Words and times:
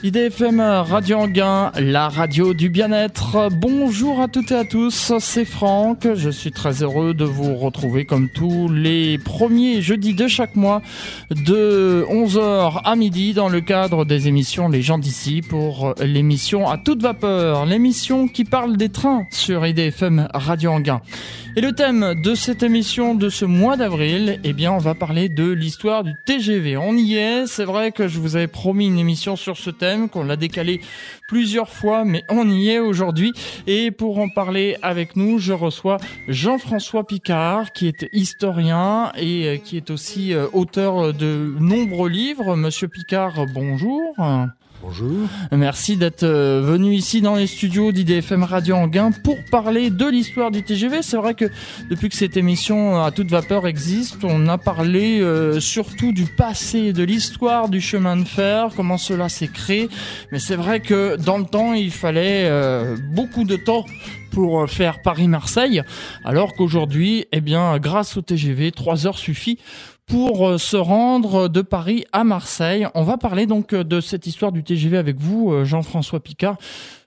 IDFM 0.00 0.60
Radio 0.60 1.18
Anguin, 1.18 1.72
la 1.76 2.08
radio 2.08 2.54
du 2.54 2.68
bien-être. 2.68 3.48
Bonjour 3.50 4.20
à 4.20 4.28
toutes 4.28 4.52
et 4.52 4.54
à 4.54 4.64
tous, 4.64 5.12
c'est 5.18 5.44
Franck. 5.44 6.06
Je 6.14 6.30
suis 6.30 6.52
très 6.52 6.84
heureux 6.84 7.14
de 7.14 7.24
vous 7.24 7.56
retrouver 7.56 8.04
comme 8.04 8.28
tous 8.28 8.68
les 8.68 9.18
premiers 9.18 9.82
jeudis 9.82 10.14
de 10.14 10.28
chaque 10.28 10.54
mois 10.54 10.82
de 11.30 12.06
11h 12.08 12.80
à 12.84 12.94
midi 12.94 13.34
dans 13.34 13.48
le 13.48 13.60
cadre 13.60 14.04
des 14.04 14.28
émissions 14.28 14.68
Les 14.68 14.82
gens 14.82 14.98
d'ici 14.98 15.42
pour 15.42 15.94
l'émission 16.00 16.68
à 16.68 16.78
toute 16.78 17.02
vapeur, 17.02 17.66
l'émission 17.66 18.28
qui 18.28 18.44
parle 18.44 18.76
des 18.76 18.90
trains 18.90 19.26
sur 19.32 19.66
IDFM 19.66 20.28
Radio 20.32 20.70
Anguin. 20.70 21.02
Et 21.58 21.60
le 21.60 21.72
thème 21.72 22.14
de 22.22 22.36
cette 22.36 22.62
émission 22.62 23.16
de 23.16 23.28
ce 23.28 23.44
mois 23.44 23.76
d'avril, 23.76 24.38
eh 24.44 24.52
bien, 24.52 24.70
on 24.70 24.78
va 24.78 24.94
parler 24.94 25.28
de 25.28 25.50
l'histoire 25.50 26.04
du 26.04 26.12
TGV. 26.24 26.76
On 26.76 26.96
y 26.96 27.16
est, 27.16 27.48
c'est 27.48 27.64
vrai 27.64 27.90
que 27.90 28.06
je 28.06 28.20
vous 28.20 28.36
avais 28.36 28.46
promis 28.46 28.86
une 28.86 28.98
émission 29.00 29.34
sur 29.34 29.56
ce 29.56 29.70
thème, 29.70 29.87
qu'on 30.10 30.24
l'a 30.24 30.36
décalé 30.36 30.80
plusieurs 31.28 31.70
fois, 31.70 32.04
mais 32.04 32.24
on 32.28 32.48
y 32.48 32.70
est 32.70 32.78
aujourd'hui. 32.78 33.32
Et 33.66 33.90
pour 33.90 34.18
en 34.18 34.28
parler 34.28 34.76
avec 34.82 35.16
nous, 35.16 35.38
je 35.38 35.52
reçois 35.52 35.98
Jean-François 36.28 37.06
Picard, 37.06 37.72
qui 37.72 37.86
est 37.88 38.08
historien 38.12 39.12
et 39.16 39.46
euh, 39.46 39.56
qui 39.56 39.76
est 39.76 39.90
aussi 39.90 40.34
euh, 40.34 40.46
auteur 40.52 41.14
de 41.14 41.54
nombreux 41.58 42.08
livres. 42.08 42.56
Monsieur 42.56 42.88
Picard, 42.88 43.46
bonjour. 43.54 44.14
Bonjour. 44.80 45.26
Merci 45.50 45.96
d'être 45.96 46.22
euh, 46.22 46.60
venu 46.62 46.94
ici 46.94 47.20
dans 47.20 47.34
les 47.34 47.48
studios 47.48 47.90
d'IDFM 47.90 48.44
Radio 48.44 48.76
Anguin 48.76 49.10
pour 49.10 49.36
parler 49.50 49.90
de 49.90 50.06
l'histoire 50.06 50.52
du 50.52 50.62
TGV. 50.62 51.02
C'est 51.02 51.16
vrai 51.16 51.34
que 51.34 51.46
depuis 51.90 52.08
que 52.08 52.14
cette 52.14 52.36
émission 52.36 53.02
à 53.02 53.10
toute 53.10 53.28
vapeur 53.28 53.66
existe, 53.66 54.22
on 54.22 54.46
a 54.46 54.56
parlé 54.56 55.20
euh, 55.20 55.58
surtout 55.58 56.12
du 56.12 56.26
passé, 56.26 56.92
de 56.92 57.02
l'histoire 57.02 57.68
du 57.68 57.80
chemin 57.80 58.16
de 58.16 58.24
fer, 58.24 58.68
comment 58.76 58.98
cela 58.98 59.28
s'est 59.28 59.48
créé. 59.48 59.88
Mais 60.30 60.38
c'est 60.38 60.56
vrai 60.56 60.78
que 60.78 61.16
dans 61.16 61.38
le 61.38 61.44
temps, 61.44 61.72
il 61.72 61.90
fallait 61.90 62.46
euh, 62.48 62.96
beaucoup 63.12 63.42
de 63.42 63.56
temps 63.56 63.84
pour 64.30 64.70
faire 64.70 65.02
Paris-Marseille, 65.02 65.82
alors 66.24 66.54
qu'aujourd'hui, 66.54 67.26
eh 67.32 67.40
bien, 67.40 67.78
grâce 67.78 68.16
au 68.16 68.22
TGV, 68.22 68.70
3 68.70 69.06
heures 69.08 69.18
suffit 69.18 69.58
pour 70.08 70.48
euh, 70.48 70.58
se 70.58 70.76
rendre 70.76 71.48
de 71.48 71.62
Paris 71.62 72.04
à 72.12 72.24
Marseille. 72.24 72.86
On 72.94 73.04
va 73.04 73.18
parler 73.18 73.46
donc 73.46 73.72
euh, 73.72 73.84
de 73.84 74.00
cette 74.00 74.26
histoire 74.26 74.50
du 74.50 74.64
TGV 74.64 74.96
avec 74.96 75.20
vous, 75.20 75.52
euh, 75.52 75.64
Jean-François 75.64 76.20
Picard. 76.20 76.56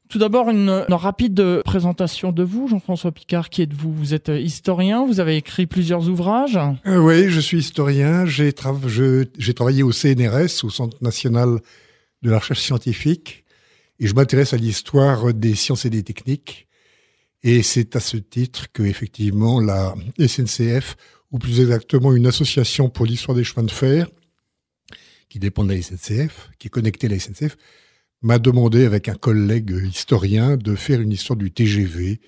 Tout 0.08 0.20
d'abord, 0.20 0.50
une, 0.50 0.86
rapide 0.90 1.62
présentation 1.64 2.32
de 2.32 2.44
vous, 2.44 2.68
Jean-François 2.68 3.12
Picard. 3.12 3.50
Qui 3.50 3.62
êtes-vous? 3.62 3.94
Vous 3.94 4.14
êtes 4.14 4.28
historien, 4.28 5.06
vous 5.06 5.22
avez 5.22 5.38
écrit 5.38 5.68
plusieurs 5.68 6.10
ouvrages? 6.10 6.60
Oui, 6.86 7.30
je 7.30 7.40
suis 7.40 7.60
historien. 7.60 8.26
J'ai 8.26 8.52
travaillé 8.52 9.84
au 9.84 9.94
CNRS, 9.94 10.66
au 10.66 10.70
Centre 10.70 10.98
national 11.02 11.62
de 12.24 12.30
la 12.30 12.40
recherche 12.40 12.60
scientifique, 12.60 13.46
et 14.02 14.08
je 14.08 14.14
m'intéresse 14.14 14.54
à 14.54 14.58
l'histoire 14.58 15.34
des 15.34 15.56
sciences 15.56 15.86
et 15.86 15.90
des 15.90 16.04
techniques. 16.04 16.68
Et 17.42 17.64
c'est 17.64 17.96
à 17.96 18.02
ce 18.02 18.18
titre 18.18 18.68
que, 18.74 18.84
effectivement, 18.84 19.62
la 19.62 19.96
SNCF 20.20 20.98
ou 21.32 21.40
plus 21.40 21.62
exactement 21.62 22.14
une 22.14 22.28
association 22.28 22.90
pour 22.90 23.06
l'histoire 23.06 23.36
des 23.36 23.44
chemins 23.44 23.66
de 23.66 23.72
fer, 23.72 24.08
qui 25.30 25.40
dépend 25.40 25.64
de 25.64 25.74
la 25.74 25.82
SNCF, 25.82 26.50
qui 26.60 26.68
est 26.68 26.70
connectée 26.70 27.08
à 27.08 27.12
la 27.12 27.20
SNCF, 27.20 27.58
m'a 28.22 28.38
demandé 28.38 28.86
avec 28.86 29.08
un 29.08 29.16
collègue 29.16 29.72
historien 29.84 30.58
de 30.58 30.76
faire 30.76 31.02
une 31.02 31.12
histoire 31.12 31.38
du 31.38 31.52
TGV 31.52 32.20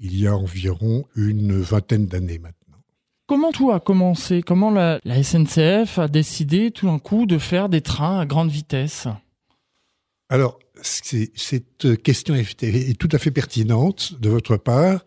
il 0.00 0.18
y 0.18 0.26
a 0.26 0.34
environ 0.34 1.04
une 1.14 1.60
vingtaine 1.60 2.06
d'années 2.06 2.38
maintenant. 2.38 2.78
Comment 3.26 3.52
tout 3.52 3.70
a 3.70 3.78
commencé? 3.78 4.42
Comment 4.42 4.70
la, 4.70 4.98
SNCF 5.04 5.98
a 5.98 6.08
décidé 6.08 6.72
tout 6.72 6.86
d'un 6.86 6.98
coup 6.98 7.26
de 7.26 7.38
faire 7.38 7.68
des 7.68 7.80
trains 7.80 8.18
à 8.18 8.26
grande 8.26 8.50
vitesse? 8.50 9.06
Alors, 10.28 10.58
cette 10.82 12.02
question 12.02 12.34
est, 12.34 12.98
tout 12.98 13.08
à 13.12 13.18
fait 13.18 13.30
pertinente 13.30 14.20
de 14.20 14.28
votre 14.28 14.56
part. 14.56 15.04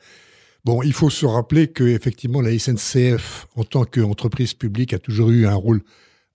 Bon, 0.65 0.81
il 0.81 0.93
faut 0.93 1.09
se 1.09 1.25
rappeler 1.25 1.67
que 1.67 1.83
effectivement 1.83 2.39
la 2.39 2.57
SNCF, 2.57 3.47
en 3.55 3.65
tant 3.65 3.83
qu'entreprise 3.83 4.53
publique, 4.53 4.93
a 4.93 4.99
toujours 4.99 5.29
eu 5.29 5.45
un 5.45 5.55
rôle 5.55 5.81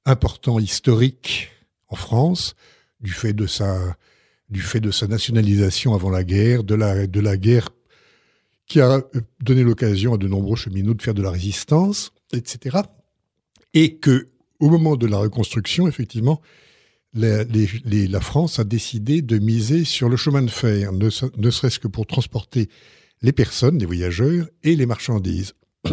important 0.04 0.58
historique 0.58 1.48
en 1.88 1.97
France, 1.97 2.54
du 3.00 3.10
fait 3.10 3.32
de 3.32 3.47
sa, 3.47 3.97
nationalisation 5.08 5.94
avant 5.94 6.10
la 6.10 6.25
guerre, 6.25 6.62
de 6.62 6.75
la, 6.75 7.36
guerre 7.38 7.70
qui 8.66 8.82
a 8.82 9.00
donné 9.41 9.62
l'occasion 9.62 10.14
à 10.14 10.19
de 10.19 10.28
nombreux 10.28 10.56
cheminots 10.56 10.92
de 10.92 11.00
faire 11.00 11.14
de 11.14 11.22
la 11.22 11.31
résistance, 11.31 12.12
etc. 12.34 12.81
Et 13.72 13.97
que, 13.97 14.28
au 14.60 14.69
moment 14.69 14.97
de 14.97 15.06
la 15.06 15.16
reconstruction, 15.16 15.88
effectivement, 15.88 16.42
la, 17.14 18.20
France 18.20 18.58
a 18.58 18.64
décidé 18.64 19.22
de 19.22 19.38
miser 19.38 19.84
sur 19.84 20.10
le 20.10 20.19
chemin 20.19 20.42
de 20.42 20.50
fer, 20.50 20.92
ne, 20.92 21.08
ne 21.38 21.50
serait-ce 21.50 21.78
que 21.78 21.88
pour 21.88 22.06
transporter 22.06 22.69
les 23.22 23.32
personnes, 23.32 23.78
les 23.78 23.86
voyageurs 23.86 24.48
et 24.62 24.76
les 24.76 24.86
marchandises. 24.86 25.54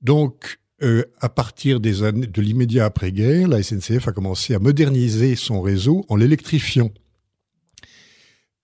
Donc, 0.00 0.58
euh, 0.82 1.04
à 1.20 1.28
partir 1.28 1.80
des 1.80 2.00
de 2.12 2.42
l'immédiat 2.42 2.84
après-guerre, 2.84 3.48
la 3.48 3.62
SNCF 3.62 4.08
a 4.08 4.12
commencé 4.12 4.54
à 4.54 4.58
moderniser 4.58 5.34
son 5.34 5.60
réseau 5.60 6.04
en 6.08 6.16
l'électrifiant. 6.16 6.90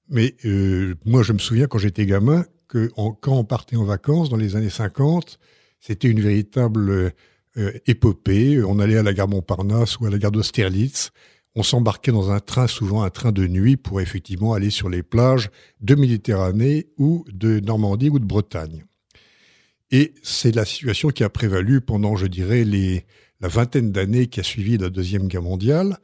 Mais 0.09 0.37
euh, 0.45 0.95
moi, 1.05 1.23
je 1.23 1.33
me 1.33 1.39
souviens 1.39 1.67
quand 1.67 1.79
j'étais 1.79 2.07
gamin 2.07 2.45
que 2.69 2.91
quand 3.21 3.37
on 3.37 3.45
partait 3.45 3.77
en 3.77 3.85
vacances 3.85 4.31
dans 4.31 4.37
les 4.37 4.55
années 4.55 4.71
50, 4.71 5.39
c'était 5.81 6.09
une 6.09 6.21
véritable 6.21 7.13
euh, 7.57 7.73
épopée. 7.87 8.63
On 8.63 8.79
allait 8.79 8.99
à 8.99 9.03
la 9.03 9.13
gare 9.13 9.29
Montparnasse 9.29 9.99
ou 9.99 10.07
à 10.07 10.11
la 10.11 10.19
gare 10.19 10.31
d'Austerlitz 10.31 11.11
on 11.57 11.63
s'embarquait 11.63 12.13
dans 12.13 12.31
un 12.31 12.41
train, 12.41 12.67
souvent 12.67 13.03
un 13.03 13.11
train 13.11 13.33
de 13.33 13.47
nuit, 13.47 13.77
pour 13.77 14.01
effectivement 14.01 14.55
aller 14.55 14.71
sur 14.71 14.89
les 14.89 15.03
plages 15.03 15.51
de 15.81 15.95
Méditerranée 15.95 16.89
ou 16.99 17.25
de 17.33 17.61
Normandie 17.61 18.11
ou 18.11 18.19
de 18.19 18.25
Bretagne. 18.25 18.85
Et 19.91 20.15
c'est 20.23 20.55
la 20.55 20.65
situation 20.65 21.11
qui 21.11 21.23
a 21.23 21.29
prévalu 21.29 21.81
pendant, 21.81 22.17
je 22.17 22.27
dirais, 22.27 22.65
la 22.65 23.49
vingtaine 23.49 23.93
d'années 23.93 24.27
qui 24.27 24.41
a 24.41 24.43
suivi 24.43 24.77
la 24.77 24.91
Deuxième 24.91 25.29
Guerre 25.29 25.43
mondiale, 25.43 25.99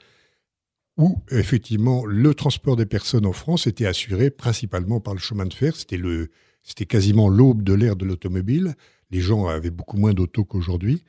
où 0.97 1.23
effectivement 1.31 2.05
le 2.05 2.35
transport 2.35 2.77
des 2.77 2.87
personnes 2.87 3.27
en 3.27 3.33
France 3.33 3.67
était 3.67 3.87
assuré 3.87 4.31
principalement 4.31 5.01
par 5.01 5.15
le 5.15 5.21
chemin 5.21 5.47
de 5.47 5.55
fer. 5.55 5.75
C'était, 5.75 5.97
le, 5.97 6.31
c'était 6.63 6.87
quasiment 6.87 7.29
l'aube 7.29 7.63
de 7.63 7.73
l'ère 7.73 7.97
de 7.97 8.05
l'automobile. 8.05 8.75
Les 9.11 9.21
gens 9.21 9.47
avaient 9.47 9.71
beaucoup 9.71 9.97
moins 9.97 10.13
d'auto 10.13 10.45
qu'aujourd'hui. 10.45 11.03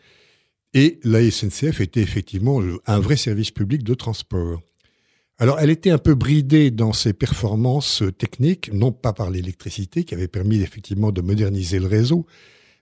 Et 0.74 1.00
la 1.04 1.30
SNCF 1.30 1.82
était 1.82 2.02
effectivement 2.02 2.62
un 2.86 3.00
vrai 3.00 3.18
service 3.18 3.52
public 3.52 3.84
de 3.84 3.94
transport. 3.94 4.62
Alors, 5.38 5.60
elle 5.60 5.72
était 5.72 5.90
un 5.90 5.98
peu 5.98 6.14
bridée 6.14 6.70
dans 6.70 6.94
ses 6.94 7.14
performances 7.14 8.04
techniques, 8.18 8.72
non 8.72 8.92
pas 8.92 9.12
par 9.12 9.32
l'électricité, 9.32 10.04
qui 10.04 10.14
avait 10.14 10.28
permis 10.28 10.62
effectivement 10.62 11.12
de 11.12 11.22
moderniser 11.22 11.80
le 11.80 11.88
réseau, 11.88 12.26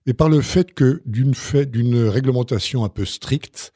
mais 0.05 0.13
par 0.13 0.29
le 0.29 0.41
fait 0.41 0.73
que, 0.73 1.01
d'une 1.05 1.33
d'une 1.71 2.03
réglementation 2.03 2.83
un 2.83 2.89
peu 2.89 3.05
stricte, 3.05 3.73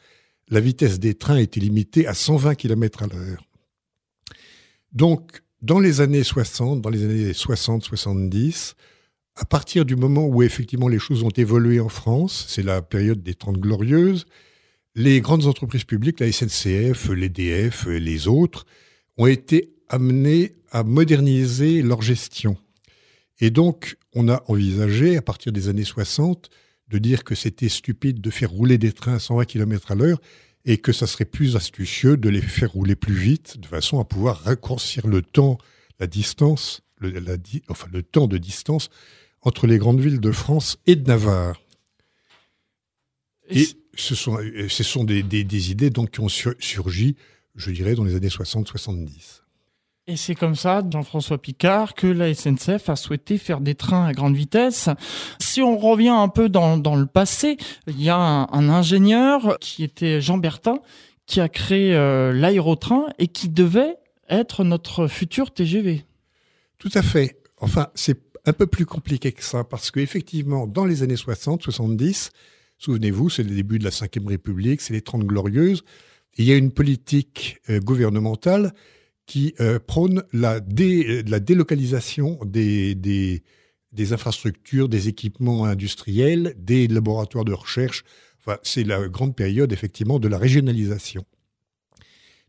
la 0.49 0.59
vitesse 0.59 0.99
des 0.99 1.15
trains 1.15 1.37
était 1.37 1.61
limitée 1.61 2.07
à 2.07 2.13
120 2.13 2.55
km 2.55 3.03
à 3.03 3.07
l'heure. 3.07 3.47
Donc, 4.91 5.41
dans 5.61 5.79
les 5.79 6.01
années 6.01 6.23
60, 6.23 6.81
dans 6.81 6.89
les 6.89 7.03
années 7.03 7.31
60-70, 7.31 8.73
à 9.35 9.45
partir 9.45 9.85
du 9.85 9.95
moment 9.95 10.25
où 10.27 10.43
effectivement 10.43 10.87
les 10.87 10.99
choses 10.99 11.23
ont 11.23 11.29
évolué 11.29 11.79
en 11.79 11.89
France, 11.89 12.45
c'est 12.47 12.63
la 12.63 12.81
période 12.81 13.23
des 13.23 13.33
Trente 13.33 13.57
Glorieuses, 13.57 14.25
les 14.95 15.21
grandes 15.21 15.47
entreprises 15.47 15.85
publiques, 15.85 16.19
la 16.19 16.31
SNCF, 16.31 17.09
l'EDF 17.09 17.87
et 17.87 17.99
les 17.99 18.27
autres, 18.27 18.65
ont 19.17 19.25
été 19.25 19.73
amenées 19.89 20.55
à 20.71 20.83
moderniser 20.83 21.81
leur 21.81 22.01
gestion. 22.01 22.57
Et 23.39 23.49
donc, 23.49 23.97
on 24.13 24.29
a 24.29 24.43
envisagé, 24.47 25.17
à 25.17 25.21
partir 25.21 25.51
des 25.51 25.67
années 25.67 25.83
60, 25.83 26.49
de 26.89 26.97
dire 26.99 27.23
que 27.23 27.33
c'était 27.33 27.69
stupide 27.69 28.21
de 28.21 28.29
faire 28.29 28.51
rouler 28.51 28.77
des 28.77 28.91
trains 28.91 29.15
à 29.15 29.19
120 29.19 29.45
km 29.45 29.91
à 29.91 29.95
l'heure 29.95 30.21
et 30.65 30.77
que 30.77 30.91
ça 30.91 31.07
serait 31.07 31.25
plus 31.25 31.55
astucieux 31.55 32.17
de 32.17 32.29
les 32.29 32.41
faire 32.41 32.71
rouler 32.71 32.95
plus 32.95 33.15
vite, 33.15 33.57
de 33.59 33.65
façon 33.65 33.99
à 33.99 34.05
pouvoir 34.05 34.43
raccourcir 34.43 35.07
le 35.07 35.21
temps, 35.21 35.57
la 35.99 36.07
distance, 36.07 36.81
le, 36.99 38.01
temps 38.01 38.27
de 38.27 38.37
distance 38.37 38.89
entre 39.43 39.67
les 39.67 39.77
grandes 39.77 39.99
villes 39.99 40.19
de 40.19 40.31
France 40.31 40.77
et 40.87 40.95
de 40.95 41.07
Navarre. 41.07 41.61
Et, 43.49 43.65
ce 43.95 44.15
sont, 44.15 44.39
ce 44.69 44.83
sont 44.83 45.03
des, 45.03 45.21
des, 45.21 45.71
idées 45.71 45.91
donc 45.91 46.11
qui 46.11 46.19
ont 46.21 46.29
surgi, 46.29 47.15
je 47.55 47.71
dirais, 47.71 47.93
dans 47.93 48.03
les 48.03 48.15
années 48.15 48.27
60-70. 48.27 49.43
Et 50.05 50.17
c'est 50.17 50.35
comme 50.35 50.55
ça, 50.55 50.83
Jean-François 50.91 51.37
Picard, 51.37 51.93
que 51.93 52.07
la 52.07 52.33
SNCF 52.33 52.89
a 52.89 52.97
souhaité 52.97 53.37
faire 53.37 53.61
des 53.61 53.75
trains 53.75 54.05
à 54.05 54.11
grande 54.11 54.35
vitesse. 54.35 54.89
Si 55.39 55.61
on 55.61 55.77
revient 55.77 56.09
un 56.09 56.27
peu 56.27 56.49
dans, 56.49 56.77
dans 56.77 56.95
le 56.95 57.05
passé, 57.05 57.57
il 57.87 58.01
y 58.01 58.09
a 58.09 58.17
un, 58.17 58.69
ingénieur 58.69 59.57
qui 59.61 59.83
était 59.83 60.19
Jean 60.19 60.37
Bertin, 60.37 60.79
qui 61.25 61.39
a 61.39 61.47
créé 61.47 61.95
euh, 61.95 62.33
l'aérotrain 62.33 63.05
et 63.17 63.27
qui 63.27 63.47
devait 63.47 63.95
être 64.29 64.65
notre 64.65 65.07
futur 65.07 65.53
TGV. 65.53 66.03
Tout 66.79 66.91
à 66.95 67.01
fait. 67.01 67.37
Enfin, 67.61 67.87
c'est 67.95 68.19
un 68.45 68.53
peu 68.53 68.67
plus 68.67 68.85
compliqué 68.85 69.31
que 69.31 69.43
ça, 69.43 69.63
parce 69.63 69.91
qu'effectivement, 69.91 70.67
dans 70.67 70.85
les 70.85 71.03
années 71.03 71.15
60, 71.15 71.63
70, 71.63 72.31
souvenez-vous, 72.77 73.29
c'est 73.29 73.43
le 73.43 73.55
début 73.55 73.79
de 73.79 73.83
la 73.83 73.89
Ve 73.89 74.27
République, 74.27 74.81
c'est 74.81 74.93
les 74.93 75.01
Trente 75.01 75.23
Glorieuses, 75.23 75.83
il 76.35 76.45
y 76.45 76.51
a 76.51 76.57
une 76.57 76.71
politique 76.71 77.59
euh, 77.69 77.79
gouvernementale 77.79 78.73
qui 79.25 79.53
euh, 79.59 79.79
prône 79.79 80.23
la, 80.33 80.59
la 80.59 81.39
délocalisation 81.39 82.39
des, 82.43 83.41
infrastructures, 84.11 84.89
des 84.89 85.07
équipements 85.07 85.65
industriels, 85.65 86.55
des 86.57 86.87
laboratoires 86.87 87.45
de 87.45 87.53
recherche. 87.53 88.03
Enfin, 88.39 88.57
c'est 88.63 88.83
la 88.83 89.07
grande 89.07 89.35
période 89.35 89.71
effectivement 89.71 90.19
de 90.19 90.27
la 90.27 90.37
régionalisation. 90.37 91.23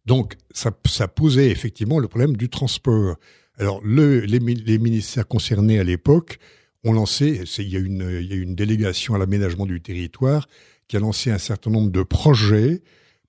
Donc, 0.07 0.35
ça 0.53 1.09
posait 1.09 1.51
effectivement 1.51 1.99
le 1.99 2.09
problème 2.09 2.37
du 2.37 2.49
transport. 2.49 3.17
Alors, 3.59 3.81
le, 3.85 4.21
les, 4.21 4.79
ministères 4.79 5.29
concernés 5.29 5.79
à 5.79 5.85
l'époque 5.85 6.39
ont 6.83 6.93
lancé, 6.93 7.43
il 7.59 7.69
y, 7.69 7.77
a 7.77 7.79
une, 7.79 8.03
une 8.31 8.55
délégation 8.55 9.15
à 9.15 9.19
l'aménagement 9.19 9.65
du 9.65 9.81
territoire 9.81 10.49
qui 10.89 10.97
a 10.97 11.01
lancé 11.01 11.31
un 11.31 11.39
certain 11.39 11.71
nombre 11.71 11.91
de 11.91 12.03
projets 12.03 12.83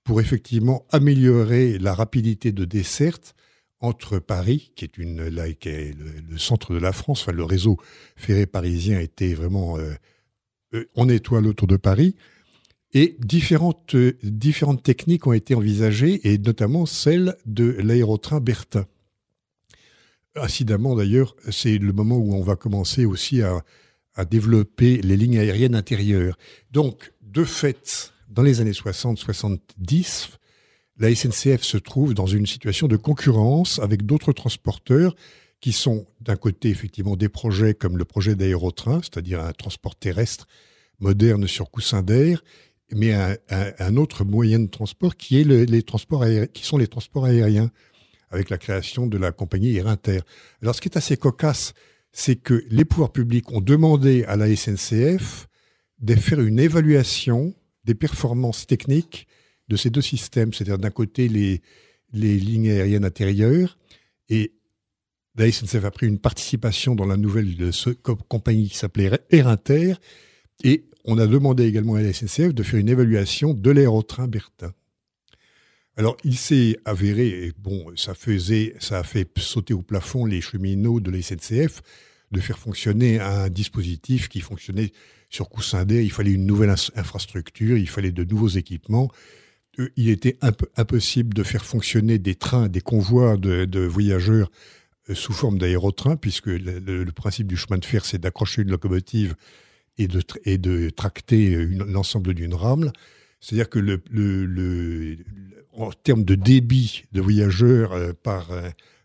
pour 0.04 0.20
effectivement 0.20 0.86
améliorer 0.90 1.78
la 1.78 1.94
rapidité 1.94 2.52
de 2.52 2.64
desserte 2.64 3.34
entre 3.80 4.18
Paris, 4.18 4.72
qui 4.74 4.84
est, 4.84 4.98
une, 4.98 5.28
le, 5.28 6.38
centre 6.38 6.72
de 6.72 6.78
la 6.78 6.92
France, 6.92 7.22
enfin 7.22 7.32
le 7.32 7.44
réseau 7.44 7.76
ferré 8.16 8.46
parisien 8.46 9.00
était 9.00 9.34
vraiment 9.34 9.78
euh, 9.78 9.92
euh, 10.74 10.88
en 10.94 11.08
étoile 11.08 11.46
autour 11.46 11.66
de 11.66 11.76
Paris, 11.76 12.14
et 12.94 13.16
différentes, 13.18 13.94
euh, 13.94 14.16
différentes 14.22 14.82
techniques 14.82 15.26
ont 15.26 15.32
été 15.32 15.54
envisagées, 15.54 16.26
et 16.26 16.38
notamment 16.38 16.86
celle 16.86 17.36
de 17.44 17.76
l'aérotrain 17.80 18.40
Berthin. 18.40 18.86
Incidemment 20.36 20.94
d'ailleurs, 20.94 21.34
c'est 21.50 21.78
le 21.78 21.92
moment 21.92 22.16
où 22.16 22.34
on 22.34 22.42
va 22.42 22.56
commencer 22.56 23.04
aussi 23.04 23.42
à, 23.42 23.62
développer 24.30 24.96
les 25.02 25.14
lignes 25.14 25.38
aériennes 25.38 25.74
intérieures. 25.74 26.38
Donc, 26.70 27.12
de 27.20 27.44
fait, 27.44 28.14
dans 28.30 28.42
les 28.42 28.62
années 28.62 28.70
60-70, 28.70 30.30
la 30.98 31.14
SNCF 31.14 31.62
se 31.62 31.76
trouve 31.76 32.14
dans 32.14 32.26
une 32.26 32.46
situation 32.46 32.88
de 32.88 32.96
concurrence 32.96 33.78
avec 33.78 34.06
d'autres 34.06 34.32
transporteurs 34.32 35.14
qui 35.60 35.72
sont 35.72 36.06
d'un 36.22 36.36
côté 36.36 36.70
effectivement 36.70 37.16
des 37.16 37.28
projets 37.28 37.74
comme 37.74 37.98
le 37.98 38.06
projet 38.06 38.34
d'aérotrain, 38.34 39.00
c'est-à-dire 39.02 39.40
un 39.42 39.52
transport 39.52 39.96
terrestre 39.96 40.46
moderne 40.98 41.46
sur 41.46 41.70
coussin 41.70 42.02
d'air, 42.02 42.42
mais 42.92 43.12
un, 43.12 43.96
autre 43.96 44.24
moyen 44.24 44.60
de 44.60 44.68
transport 44.68 45.16
qui 45.16 45.38
est 45.38 46.52
qui 46.52 46.64
sont 46.64 46.78
les 46.78 46.86
transports 46.86 47.24
aériens, 47.24 47.70
avec 48.36 48.50
la 48.50 48.58
création 48.58 49.06
de 49.06 49.18
la 49.18 49.32
compagnie 49.32 49.76
Air 49.76 49.88
Inter. 49.88 50.20
Alors 50.62 50.74
ce 50.74 50.80
qui 50.80 50.88
est 50.88 50.96
assez 50.96 51.16
cocasse, 51.16 51.74
c'est 52.12 52.36
que 52.36 52.64
les 52.70 52.84
pouvoirs 52.84 53.12
publics 53.12 53.50
ont 53.50 53.60
demandé 53.60 54.24
à 54.24 54.36
la 54.36 54.54
SNCF 54.54 55.48
de 55.98 56.14
faire 56.14 56.40
une 56.40 56.58
évaluation 56.58 57.54
des 57.84 57.94
performances 57.94 58.66
techniques 58.66 59.26
de 59.68 59.76
ces 59.76 59.90
deux 59.90 60.02
systèmes, 60.02 60.52
c'est-à-dire 60.52 60.78
d'un 60.78 60.90
côté 60.90 61.28
les, 61.28 61.62
les 62.12 62.38
lignes 62.38 62.70
aériennes 62.70 63.04
intérieures 63.04 63.78
et 64.28 64.52
la 65.36 65.50
SNCF 65.50 65.84
a 65.84 65.90
pris 65.90 66.06
une 66.06 66.18
participation 66.18 66.94
dans 66.94 67.04
la 67.04 67.16
nouvelle 67.16 67.54
compagnie 68.28 68.68
qui 68.68 68.76
s'appelait 68.76 69.10
Air 69.30 69.48
Inter 69.48 69.94
et 70.64 70.84
on 71.04 71.18
a 71.18 71.26
demandé 71.26 71.64
également 71.64 71.94
à 71.94 72.02
la 72.02 72.12
SNCF 72.12 72.54
de 72.54 72.62
faire 72.62 72.80
une 72.80 72.88
évaluation 72.88 73.54
de 73.54 73.70
l'aérotrain 73.70 74.26
Bertin. 74.26 74.72
Alors, 75.98 76.16
il 76.24 76.36
s'est 76.36 76.76
avéré, 76.84 77.28
et 77.28 77.52
bon, 77.58 77.92
ça 77.96 78.14
faisait, 78.14 78.74
a 78.90 79.02
fait 79.02 79.26
sauter 79.38 79.72
au 79.72 79.80
plafond 79.80 80.26
les 80.26 80.42
cheminots 80.42 81.00
de 81.00 81.10
la 81.10 81.22
SNCF 81.22 81.80
de 82.32 82.40
faire 82.40 82.58
fonctionner 82.58 83.18
un 83.18 83.48
dispositif 83.48 84.28
qui 84.28 84.40
fonctionnait 84.40 84.92
sur 85.30 85.48
coussin 85.48 85.84
d'air. 85.84 86.02
Il 86.02 86.12
fallait 86.12 86.32
une 86.32 86.44
nouvelle 86.44 86.74
infrastructure, 86.96 87.78
il 87.78 87.88
fallait 87.88 88.12
de 88.12 88.24
nouveaux 88.24 88.48
équipements. 88.48 89.10
Euh, 89.78 89.88
il 89.96 90.10
était 90.10 90.38
impossible 90.76 91.32
de 91.32 91.42
faire 91.42 91.64
fonctionner 91.64 92.18
des 92.18 92.34
trains, 92.34 92.68
des 92.68 92.80
convois 92.82 93.38
de, 93.38 93.80
voyageurs 93.86 94.50
euh, 95.08 95.14
sous 95.14 95.32
forme 95.32 95.56
d'aérotrain, 95.56 96.16
puisque 96.16 96.48
le, 96.48 97.04
principe 97.12 97.46
du 97.46 97.56
chemin 97.56 97.78
de 97.78 97.84
fer, 97.86 98.04
c'est 98.04 98.18
d'accrocher 98.18 98.62
une 98.62 98.70
locomotive 98.70 99.34
et 99.96 100.08
de, 100.08 100.20
et 100.44 100.58
de 100.58 100.90
tracter 100.90 101.64
l'ensemble 101.66 102.34
d'une 102.34 102.54
rame. 102.54 102.92
C'est-à-dire 103.46 103.68
que 103.68 103.78
le, 103.78 104.02
le, 104.10 105.18
en 105.72 105.92
termes 105.92 106.24
de 106.24 106.34
débit 106.34 107.04
de 107.12 107.20
voyageurs 107.20 107.92
euh, 107.92 108.12
par, 108.12 108.48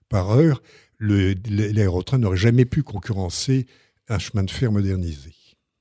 par 0.09 0.31
heure, 0.31 0.63
l'aérotrain 0.99 2.17
n'aurait 2.17 2.37
jamais 2.37 2.65
pu 2.65 2.81
concurrencer 2.81 3.67
un 4.09 4.17
chemin 4.17 4.43
de 4.43 4.49
fer 4.49 4.71
modernisé. 4.71 5.31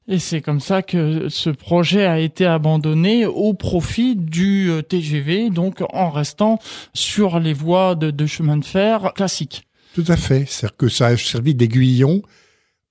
Et 0.09 0.19
c'est 0.19 0.43
comme 0.43 0.61
ça 0.61 0.83
que 0.83 1.31
ce 1.31 1.49
projet 1.49 2.05
a 2.05 2.19
été 2.19 2.45
abandonné 2.45 3.25
au 3.25 3.55
profit 3.55 4.15
du 4.15 4.69
euh, 4.69 4.83
TGV, 4.83 5.49
donc 5.49 5.83
en 5.95 6.11
restant 6.11 6.59
sur 6.93 7.41
les 7.41 7.55
voies 7.55 7.95
de, 7.95 8.27
chemin 8.27 8.59
de 8.59 8.65
fer 8.65 9.15
classiques. 9.15 9.69
Tout 9.95 10.05
à 10.09 10.19
fait. 10.19 10.45
C'est-à-dire 10.47 10.77
que 10.77 10.89
ça 10.89 11.07
a 11.07 11.17
servi 11.17 11.55
d'aiguillon 11.55 12.21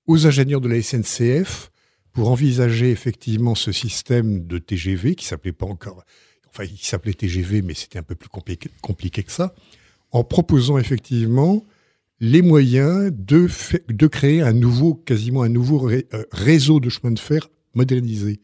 aux 0.08 0.26
ingénieurs 0.26 0.60
de 0.60 0.68
la 0.68 0.82
SNCF 0.82 1.69
pour 2.12 2.30
envisager 2.30 2.90
effectivement 2.90 3.54
ce 3.54 3.72
système 3.72 4.46
de 4.46 4.58
TGV 4.58 5.14
qui 5.14 5.24
s'appelait 5.24 5.52
pas 5.52 5.66
encore, 5.66 6.04
enfin, 6.48 6.64
il 6.64 6.78
s'appelait 6.78 7.14
TGV, 7.14 7.62
mais 7.62 7.74
c'était 7.74 7.98
un 7.98 8.02
peu 8.02 8.14
plus 8.14 8.28
compliqué, 8.28 9.22
que 9.22 9.32
ça, 9.32 9.54
en 10.10 10.24
proposant 10.24 10.78
effectivement 10.78 11.64
les 12.20 12.42
moyens 12.42 13.10
de, 13.12 13.48
de 13.88 14.06
créer 14.06 14.42
un 14.42 14.52
nouveau, 14.52 14.94
quasiment 14.94 15.42
un 15.42 15.48
nouveau 15.48 15.88
euh, 15.88 16.02
réseau 16.32 16.80
de 16.80 16.88
chemin 16.88 17.12
de 17.12 17.18
fer 17.18 17.48
modernisé. 17.74 18.40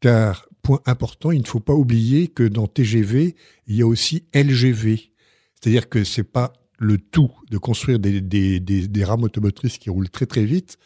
Car, 0.00 0.48
point 0.62 0.80
important, 0.86 1.30
il 1.30 1.40
ne 1.40 1.46
faut 1.46 1.60
pas 1.60 1.74
oublier 1.74 2.28
que 2.28 2.42
dans 2.42 2.66
TGV, 2.66 3.36
il 3.66 3.76
y 3.76 3.82
a 3.82 3.86
aussi 3.86 4.24
LGV. 4.34 5.12
C'est-à-dire 5.54 5.88
que 5.88 6.04
c'est 6.04 6.24
pas 6.24 6.52
le 6.78 6.98
tout 6.98 7.30
de 7.50 7.58
construire 7.58 7.98
des, 7.98 8.20
des, 8.20 8.60
des, 8.60 8.88
des 8.88 9.04
rames 9.04 9.24
automotrices 9.24 9.78
qui 9.78 9.90
roulent 9.90 10.10
très 10.10 10.26
très 10.26 10.44
vite. 10.44 10.78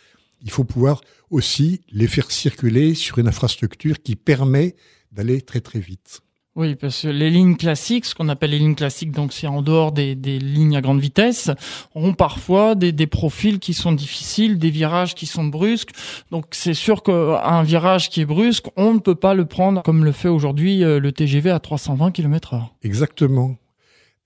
Il 0.43 0.51
faut 0.51 0.65
pouvoir 0.65 1.01
aussi 1.31 1.81
les 1.91 2.07
faire 2.07 2.31
circuler 2.31 2.95
sur 2.95 3.19
une 3.19 3.29
infrastructure 3.29 4.03
qui 4.03 4.17
permet 4.17 4.75
d'aller 5.13 5.41
très 5.41 5.61
très 5.61 5.81
vite. 5.81 6.23
Oui, 6.55 6.75
parce 6.75 7.03
que 7.03 7.09
les 7.09 7.31
lignes 7.31 7.57
classiques, 7.57 8.05
ce 8.05 8.15
qu'on 8.15 8.29
appelle 8.29 8.51
les 8.51 8.59
lignes 8.59 8.75
classiques, 8.75 9.11
donc 9.11 9.33
c'est 9.33 9.47
en 9.47 9.63
dehors 9.63 9.91
des, 9.91 10.15
des, 10.15 10.39
lignes 10.39 10.77
à 10.77 10.83
grande 10.83 11.01
vitesse, 11.01 11.51
ont 11.95 12.13
parfois 12.13 12.75
des, 12.75 12.93
des, 12.93 13.07
profils 13.07 13.59
qui 13.59 13.73
sont 13.73 13.93
difficiles, 13.93 14.59
des 14.59 14.69
virages 14.69 15.15
qui 15.15 15.25
sont 15.25 15.45
brusques. 15.45 15.93
Donc 16.31 16.45
c'est 16.51 16.75
sûr 16.75 17.03
qu'un 17.03 17.63
virage 17.63 18.11
qui 18.11 18.21
est 18.21 18.27
brusque, 18.27 18.67
on 18.77 18.93
ne 18.93 18.99
peut 18.99 19.15
pas 19.15 19.33
le 19.33 19.47
prendre 19.47 19.83
comme 19.83 20.05
le 20.05 20.13
fait 20.13 20.29
aujourd'hui 20.29 20.85
euh, 20.85 21.01
le 21.01 21.11
TGV 21.11 21.49
à 21.49 21.59
320 21.59 22.11
km/h. 22.11 22.69
Exactement. 22.83 23.57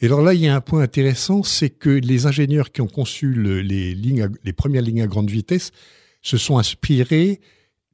Et 0.01 0.07
alors 0.07 0.21
là, 0.21 0.35
il 0.35 0.41
y 0.41 0.49
a 0.49 0.55
un 0.55 0.61
point 0.61 0.83
intéressant, 0.83 1.45
c'est 1.45 1.71
que 1.71 1.91
les 1.91 2.27
ingénieurs 2.27 2.73
qui 2.73 2.81
ont 2.81 2.89
conçu 2.89 3.33
les, 3.35 3.95
lignes 3.95 4.29
les 4.43 4.53
premières 4.53 4.83
lignes 4.83 5.03
à 5.03 5.07
grande 5.07 5.31
vitesse 5.31 5.71
se 6.27 6.39
sont 6.39 6.59
inspirés 6.59 7.41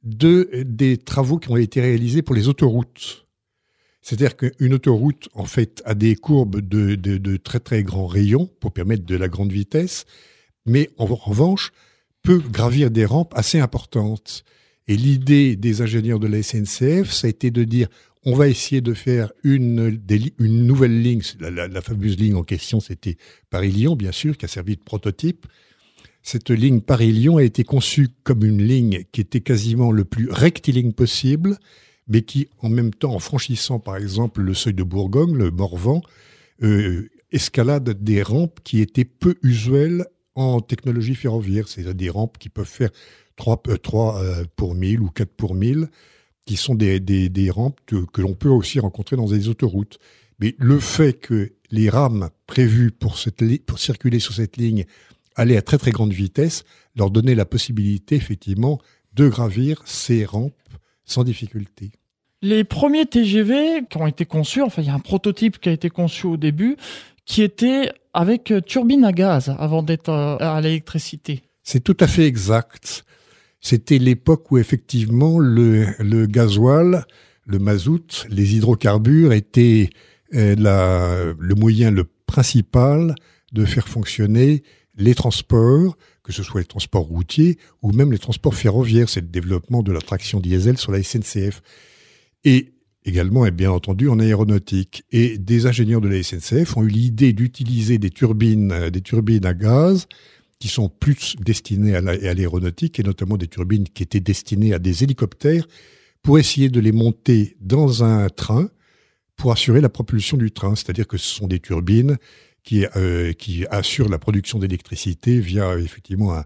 de 0.05 0.65
des 0.65 0.97
travaux 0.97 1.39
qui 1.39 1.51
ont 1.51 1.59
été 1.59 1.83
réalisés 1.83 2.23
pour 2.23 2.35
les 2.35 2.49
autoroutes. 2.49 3.27
C'est-à-dire 4.01 4.37
qu'une 4.37 4.73
autoroute, 4.73 5.29
en 5.35 5.45
fait, 5.45 5.83
a 5.85 5.95
des 5.95 6.17
courbes 6.17 6.61
de, 6.61 7.37
très 7.37 7.61
très 7.61 7.83
grands 7.83 8.07
rayons 8.07 8.49
pour 8.59 8.73
permettre 8.73 9.05
de 9.05 9.17
la 9.17 9.29
grande 9.29 9.53
vitesse, 9.53 10.07
mais 10.65 10.89
en 10.97 11.05
revanche, 11.05 11.73
peut 12.23 12.39
gravir 12.39 12.91
des 12.91 13.05
rampes 13.05 13.35
assez 13.37 13.61
importantes. 13.61 14.45
Et 14.89 14.97
l'idée 14.97 15.55
des 15.55 15.83
ingénieurs 15.83 16.19
de 16.19 16.27
la 16.27 16.43
SNCF, 16.43 17.13
ça 17.13 17.27
a 17.27 17.31
été 17.31 17.51
de 17.51 17.65
dire, 17.65 17.89
on 18.25 18.35
va 18.35 18.49
essayer 18.49 18.81
de 18.81 18.95
faire 18.95 19.31
une, 19.45 20.01
une 20.39 20.67
nouvelle 20.67 21.03
ligne. 21.03 21.23
La, 21.39 21.69
la 21.69 21.81
fameuse 21.83 22.17
ligne 22.19 22.35
en 22.35 22.45
question, 22.45 22.81
c'était 22.81 23.19
Paris-Lyon, 23.51 23.95
bien 23.95 24.13
sûr, 24.13 24.39
qui 24.39 24.47
a 24.47 24.49
servi 24.49 24.77
de 24.77 24.83
prototype. 24.83 25.47
Cette 26.23 26.51
ligne 26.51 26.81
Paris-Lyon 26.81 27.39
a 27.39 27.43
été 27.43 27.65
conçue 27.65 28.09
comme 28.23 28.45
une 28.45 28.63
ligne 28.63 29.05
qui 29.11 29.21
était 29.21 29.41
quasiment 29.41 29.91
le 29.91 30.05
plus 30.05 30.31
rectiligne 30.31 30.93
possible, 30.93 31.59
mais 32.07 32.23
qui, 32.23 32.49
en 32.61 32.69
même 32.69 32.95
temps, 32.95 33.15
en 33.15 33.19
franchissant 33.19 33.81
par 33.81 33.97
exemple 33.97 34.41
le 34.41 34.55
seuil 34.55 34.75
de 34.75 34.85
Bourgogne, 34.85 35.35
le 35.35 35.51
Morvan, 35.51 36.01
euh, 36.63 37.09
escalade 37.33 37.91
des 38.05 38.23
rampes 38.23 38.61
qui 38.63 38.81
étaient 38.81 39.05
peu 39.05 39.37
usuelles 39.43 40.07
en 40.35 40.61
technologie 40.61 41.17
ferroviaire. 41.17 41.67
C'est-à-dire 41.67 41.95
des 41.95 42.11
rampes 42.11 42.39
qui 42.39 42.49
peuvent 42.49 42.67
faire 42.67 42.91
3, 43.37 43.63
3 43.83 44.17
euh, 44.17 44.23
euh, 44.23 44.45
pour 44.55 44.75
1000 44.75 45.01
ou 45.01 45.11
4 45.11 45.29
pour 45.31 45.55
1000, 45.55 45.89
qui 46.47 46.57
sont 46.57 46.75
des, 46.75 47.51
rampes 47.51 47.81
que, 47.87 48.21
l'on 48.21 48.35
peut 48.35 48.49
aussi 48.49 48.79
rencontrer 48.79 49.17
dans 49.17 49.29
des 49.29 49.49
autoroutes. 49.49 49.99
Mais 50.39 50.55
le 50.59 50.79
fait 50.79 51.15
que 51.15 51.53
les 51.71 51.89
rames 51.89 52.31
prévues 52.47 52.91
pour 52.91 53.19
circuler 53.19 54.19
sur 54.19 54.35
cette 54.35 54.57
ligne 54.57 54.85
allaient 55.37 55.57
à 55.57 55.63
très 55.63 55.79
très 55.79 55.91
grande 55.91 56.13
vitesse 56.13 56.65
leur 56.97 57.11
donnait 57.11 57.35
la 57.35 57.45
possibilité 57.45 58.17
effectivement 58.17 58.79
de 59.15 59.29
gravir 59.29 59.83
ces 59.85 60.25
rampes 60.25 60.53
sans 61.05 61.25
difficulté. 61.25 61.91
Les 62.43 62.65
premiers 62.65 63.07
TGV 63.07 63.85
qui 63.89 63.97
ont 63.99 64.07
été 64.07 64.25
conçus, 64.27 64.63
enfin 64.63 64.83
il 64.83 64.89
y 64.89 64.91
a 64.91 64.95
un 64.95 65.01
prototype 65.01 65.59
qui 65.59 65.69
a 65.69 65.73
été 65.73 65.91
conçu 65.91 66.27
au 66.27 66.37
début, 66.37 66.77
qui 67.25 67.43
était 67.43 67.93
avec 68.13 68.51
euh, 68.51 68.61
turbine 68.61 69.05
à 69.05 69.13
gaz 69.13 69.55
avant 69.59 69.83
d'être 69.83 70.09
euh, 70.09 70.37
à 70.41 70.61
l'électricité. 70.61 71.43
C'est 71.63 71.85
tout 71.85 71.97
à 72.01 72.07
fait 72.07 72.27
exact. 72.27 73.05
C'était 73.61 73.99
l'époque 73.99 74.51
où 74.51 74.59
effectivement 74.59 75.39
le, 75.39 75.87
le 76.01 76.27
gasoil, 76.27 77.05
le 77.47 77.59
mazout, 77.61 78.27
les 78.29 78.57
hydrocarbures 78.57 79.33
étaient 79.33 79.91
euh, 80.35 80.57
la, 80.59 81.33
le 81.39 81.55
moyen 81.55 81.93
le 81.93 82.05
principal 82.27 83.15
de 83.53 83.65
faire 83.65 83.87
fonctionner 83.87 84.63
les 84.97 85.15
transports, 85.15 85.97
que 86.23 86.33
ce 86.33 86.43
soit 86.43 86.61
les 86.61 86.67
transports 86.67 87.05
routiers 87.05 87.59
ou 87.83 87.93
même 87.93 88.13
les 88.13 88.19
transports 88.19 88.55
ferroviaires. 88.55 89.09
C'est 89.09 89.21
le 89.21 89.29
développement 89.29 89.83
de 89.83 89.93
la 89.93 90.01
traction 90.01 90.41
diesel 90.41 90.79
sur 90.79 90.93
la 90.93 91.03
SNCF. 91.03 91.63
Et 92.45 92.73
également, 93.05 93.47
et 93.47 93.51
bien 93.51 93.71
entendu, 93.71 94.09
en 94.09 94.19
aéronautique. 94.19 95.05
Et 95.11 95.39
des 95.39 95.67
ingénieurs 95.67 96.01
de 96.01 96.09
la 96.09 96.23
SNCF 96.23 96.77
ont 96.77 96.83
eu 96.83 96.89
l'idée 96.89 97.33
d'utiliser 97.33 97.99
des 97.99 98.11
turbines, 98.11 98.73
euh, 98.73 98.91
des 98.91 99.01
turbines 99.01 99.47
à 99.47 99.55
gaz 99.55 100.07
qui 100.59 100.69
sont 100.69 100.89
plus 100.89 101.35
destinées 101.41 101.97
à 101.97 102.01
l'aéronautique 102.01 103.01
et 103.01 103.03
notamment 103.03 103.37
des 103.37 103.49
turbines 103.49 103.89
qui 103.89 104.05
étaient 104.05 104.21
destinées 104.21 104.73
à 104.73 104.79
des 104.79 105.03
hélicoptères 105.03 105.67
pour 106.23 106.39
essayer 106.39 106.69
de 106.69 106.79
les 106.79 106.93
monter 106.93 107.57
dans 107.61 108.05
un 108.05 108.29
train 108.29 108.71
pour 109.35 109.51
assurer 109.51 109.81
la 109.81 109.89
propulsion 109.89 110.37
du 110.37 110.53
train. 110.53 110.77
C'est-à-dire 110.77 111.09
que 111.09 111.19
ce 111.19 111.27
sont 111.27 111.49
des 111.49 111.59
turbines 111.59 112.17
qui, 112.63 112.87
euh, 112.97 113.33
qui 113.33 113.67
assurent 113.67 114.09
la 114.09 114.19
production 114.19 114.59
d'électricité 114.59 115.41
via 115.41 115.79
effectivement 115.79 116.35
un, 116.35 116.45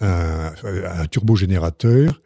un, 0.00 0.54
un 0.64 1.06
turbogénérateur 1.06 2.20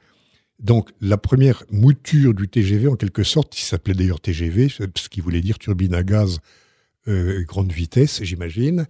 donc 0.63 0.91
la 1.01 1.17
première 1.17 1.65
mouture 1.71 2.35
du 2.35 2.49
TGV, 2.49 2.89
en 2.89 2.97
quelque 2.97 3.23
sorte, 3.23 3.53
qui 3.53 3.63
s'appelait 3.63 3.95
d'ailleurs 3.95 4.21
TGV, 4.21 4.69
ce 4.69 5.09
qui 5.09 5.21
voulait 5.21 5.41
dire 5.41 5.59
turbine 5.59 5.95
à 5.95 6.03
gaz 6.03 6.41
euh, 7.09 7.43
grande 7.45 7.73
vitesse, 7.73 8.23
j'imagine, 8.23 8.87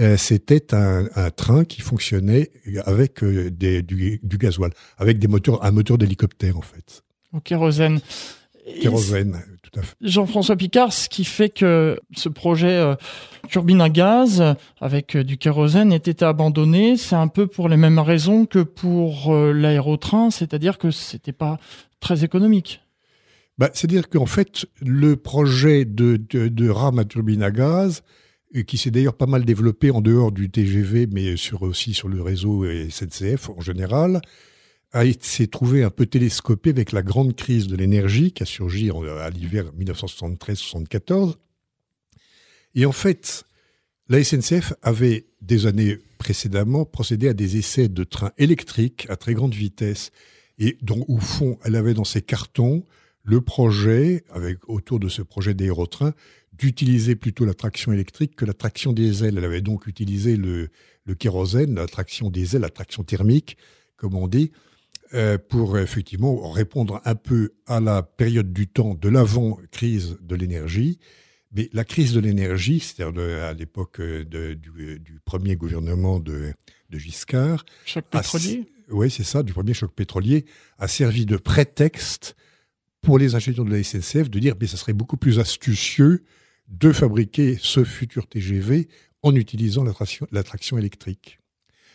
euh, 0.00 0.16
c'était 0.18 0.74
un, 0.74 1.30
train 1.30 1.64
qui 1.64 1.80
fonctionnait 1.80 2.50
avec 2.84 3.22
euh, 3.22 3.50
du, 3.50 4.20
du, 4.22 4.38
gasoil, 4.38 4.70
avec 4.98 5.18
des 5.18 5.28
moteurs, 5.28 5.64
un 5.64 5.70
moteur 5.70 5.96
d'hélicoptère 5.96 6.58
en 6.58 6.62
fait. 6.62 7.02
Au 7.32 7.40
kérosène. 7.40 8.00
Kérosène, 8.82 9.42
tout 9.74 9.80
à 9.80 9.82
fait. 9.82 9.94
Jean-François 10.00 10.56
Picard, 10.56 10.92
ce 10.92 11.08
qui 11.08 11.24
fait 11.24 11.48
que 11.48 11.98
ce 12.16 12.28
projet 12.28 12.76
euh, 12.76 12.94
turbine 13.48 13.80
à 13.80 13.88
gaz 13.88 14.42
avec 14.80 15.16
euh, 15.16 15.24
du 15.24 15.36
kérosène 15.36 15.92
était 15.92 16.22
abandonné, 16.22 16.96
c'est 16.96 17.16
un 17.16 17.28
peu 17.28 17.46
pour 17.46 17.68
les 17.68 17.76
mêmes 17.76 17.98
raisons 17.98 18.46
que 18.46 18.60
pour 18.60 19.34
euh, 19.34 19.52
l'aérotrain, 19.52 20.30
c'est-à-dire 20.30 20.78
que 20.78 20.90
c'était 20.90 21.32
pas 21.32 21.58
très 22.00 22.24
économique. 22.24 22.80
Bah, 23.58 23.70
c'est-à-dire 23.72 24.08
qu'en 24.08 24.26
fait, 24.26 24.66
le 24.80 25.16
projet 25.16 25.84
de, 25.84 26.16
de, 26.16 26.48
de 26.48 26.68
rame 26.68 26.98
à 26.98 27.04
turbine 27.04 27.42
à 27.42 27.50
gaz, 27.50 28.02
qui 28.68 28.78
s'est 28.78 28.92
d'ailleurs 28.92 29.16
pas 29.16 29.26
mal 29.26 29.44
développé 29.44 29.90
en 29.90 30.00
dehors 30.00 30.30
du 30.30 30.48
TGV, 30.48 31.08
mais 31.10 31.36
sur, 31.36 31.62
aussi 31.62 31.92
sur 31.92 32.08
le 32.08 32.22
réseau 32.22 32.64
SNCF 32.88 33.50
en 33.50 33.60
général, 33.60 34.20
s'est 35.20 35.48
trouvé 35.48 35.82
un 35.82 35.90
peu 35.90 36.06
télescopé 36.06 36.70
avec 36.70 36.92
la 36.92 37.02
grande 37.02 37.34
crise 37.34 37.66
de 37.66 37.76
l'énergie 37.76 38.32
qui 38.32 38.42
a 38.42 38.46
surgi 38.46 38.90
à 38.90 39.30
l'hiver 39.30 39.72
1973-74. 39.78 41.34
Et 42.74 42.86
en 42.86 42.92
fait, 42.92 43.44
la 44.08 44.22
SNCF 44.22 44.74
avait, 44.82 45.26
des 45.40 45.66
années 45.66 45.98
précédemment, 46.18 46.84
procédé 46.84 47.28
à 47.28 47.34
des 47.34 47.56
essais 47.56 47.88
de 47.88 48.04
trains 48.04 48.32
électriques 48.38 49.06
à 49.08 49.16
très 49.16 49.34
grande 49.34 49.54
vitesse. 49.54 50.10
Et 50.58 50.78
donc, 50.82 51.08
au 51.08 51.18
fond, 51.18 51.58
elle 51.64 51.76
avait 51.76 51.94
dans 51.94 52.04
ses 52.04 52.22
cartons 52.22 52.84
le 53.24 53.40
projet, 53.40 54.24
avec 54.30 54.68
autour 54.68 55.00
de 55.00 55.08
ce 55.08 55.22
projet 55.22 55.54
d'aérotrain, 55.54 56.12
d'utiliser 56.52 57.16
plutôt 57.16 57.44
la 57.44 57.54
traction 57.54 57.92
électrique 57.92 58.36
que 58.36 58.44
la 58.44 58.52
traction 58.52 58.92
diesel. 58.92 59.38
Elle 59.38 59.44
avait 59.44 59.62
donc 59.62 59.86
utilisé 59.86 60.36
le, 60.36 60.68
le 61.04 61.14
kérosène, 61.14 61.74
la 61.74 61.86
traction 61.86 62.30
diesel, 62.30 62.60
la 62.60 62.68
traction 62.68 63.02
thermique, 63.02 63.56
comme 63.96 64.14
on 64.14 64.28
dit, 64.28 64.52
euh, 65.14 65.38
pour 65.38 65.78
effectivement 65.78 66.50
répondre 66.50 67.00
un 67.04 67.14
peu 67.14 67.54
à 67.66 67.78
la 67.78 68.02
période 68.02 68.52
du 68.52 68.66
temps 68.66 68.94
de 68.94 69.08
l'avant-crise 69.08 70.16
de 70.20 70.34
l'énergie. 70.34 70.98
Mais 71.52 71.70
la 71.72 71.84
crise 71.84 72.12
de 72.14 72.20
l'énergie, 72.20 72.80
c'est-à-dire 72.80 73.22
à 73.44 73.52
l'époque 73.52 74.00
euh, 74.00 74.24
du, 74.24 74.98
du, 74.98 75.20
premier 75.24 75.54
gouvernement 75.54 76.18
de, 76.18 76.52
de 76.90 76.98
Giscard. 76.98 77.64
Choc 77.84 78.04
pétrolier 78.10 78.66
Oui, 78.90 79.08
c'est 79.08 79.22
ça, 79.22 79.44
du 79.44 79.52
premier 79.52 79.72
choc 79.72 79.92
pétrolier, 79.94 80.46
a 80.78 80.88
servi 80.88 81.26
de 81.26 81.36
prétexte 81.36 82.34
pour 83.00 83.18
les 83.18 83.36
ingénieurs 83.36 83.66
de 83.66 83.70
la 83.70 83.84
SNCF 83.84 84.28
de 84.28 84.38
dire 84.40 84.58
que 84.58 84.66
ça 84.66 84.76
serait 84.76 84.94
beaucoup 84.94 85.16
plus 85.16 85.38
astucieux 85.38 86.24
de 86.66 86.90
fabriquer 86.90 87.56
ce 87.60 87.84
futur 87.84 88.26
TGV 88.26 88.88
en 89.22 89.36
utilisant 89.36 89.84
la 89.84 89.92
traction, 89.92 90.26
la 90.32 90.42
traction 90.42 90.76
électrique. 90.76 91.38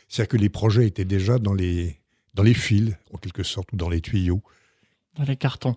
C'est-à-dire 0.08 0.30
que 0.30 0.38
les 0.38 0.50
projets 0.50 0.88
étaient 0.88 1.06
déjà 1.06 1.38
dans 1.38 1.54
les, 1.54 1.99
dans 2.40 2.44
les 2.44 2.54
fils, 2.54 2.96
en 3.12 3.18
quelque 3.18 3.44
sorte, 3.44 3.74
ou 3.74 3.76
dans 3.76 3.90
les 3.90 4.00
tuyaux. 4.00 4.42
Dans 5.18 5.26
les 5.26 5.36
cartons. 5.36 5.76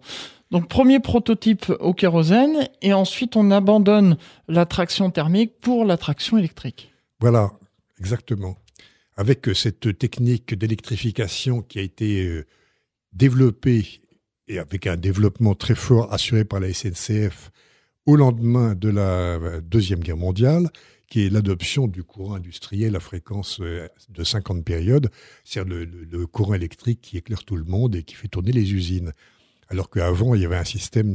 Donc, 0.52 0.68
premier 0.68 1.00
prototype 1.00 1.72
au 1.80 1.92
kérosène, 1.92 2.68
et 2.82 2.92
ensuite 2.92 3.34
on 3.34 3.50
abandonne 3.50 4.16
la 4.46 4.64
traction 4.64 5.10
thermique 5.10 5.58
pour 5.60 5.84
la 5.84 5.96
traction 5.96 6.38
électrique. 6.38 6.92
Voilà, 7.18 7.50
exactement. 7.98 8.56
Avec 9.16 9.48
euh, 9.48 9.54
cette 9.54 9.98
technique 9.98 10.54
d'électrification 10.54 11.62
qui 11.62 11.80
a 11.80 11.82
été 11.82 12.24
euh, 12.24 12.46
développée 13.12 14.00
et 14.46 14.60
avec 14.60 14.86
un 14.86 14.96
développement 14.96 15.56
très 15.56 15.74
fort 15.74 16.12
assuré 16.12 16.44
par 16.44 16.60
la 16.60 16.72
SNCF 16.72 17.50
au 18.06 18.14
lendemain 18.14 18.76
de 18.76 18.88
la 18.88 19.10
euh, 19.40 19.60
Deuxième 19.60 19.98
Guerre 19.98 20.16
mondiale, 20.16 20.68
qui 21.12 21.26
est 21.26 21.28
l'adoption 21.28 21.88
du 21.88 22.02
courant 22.04 22.36
industriel 22.36 22.96
à 22.96 23.00
fréquence 23.00 23.60
euh, 23.60 23.86
de 24.08 24.24
50 24.24 24.64
périodes, 24.64 25.10
c'est-à-dire 25.44 25.86
le, 26.10 26.26
courant 26.26 26.54
électrique 26.54 27.02
qui 27.02 27.18
éclaire 27.18 27.44
tout 27.44 27.56
le 27.56 27.64
monde 27.64 27.94
et 27.96 28.02
qui 28.02 28.14
fait 28.14 28.28
tourner 28.28 28.50
les 28.50 28.72
usines. 28.72 29.12
Alors 29.68 29.90
qu'avant, 29.90 30.34
il 30.34 30.40
y 30.40 30.46
avait 30.46 30.56
un 30.56 30.64
système 30.64 31.12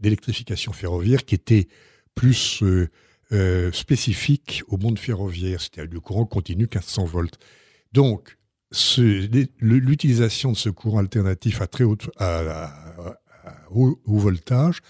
d'électrification 0.00 0.72
ferroviaire 0.72 1.24
qui 1.24 1.36
était 1.36 1.68
plus 2.16 2.60
euh, 2.64 2.88
euh, 3.30 3.70
spécifique 3.70 4.64
au 4.66 4.78
monde 4.78 4.98
ferroviaire, 4.98 5.60
c'est-à-dire 5.60 5.94
le 5.94 6.00
courant 6.00 6.26
continu 6.26 6.64
1500 6.64 7.04
volts. 7.04 7.38
Donc, 7.92 8.36
l'utilisation 9.60 10.50
de 10.50 10.56
ce 10.56 10.70
courant 10.70 10.98
alternatif 10.98 11.60
à 11.62 11.68
très 11.68 11.84
haut, 11.84 11.96
haut 13.70 14.00
voltage 14.04 14.80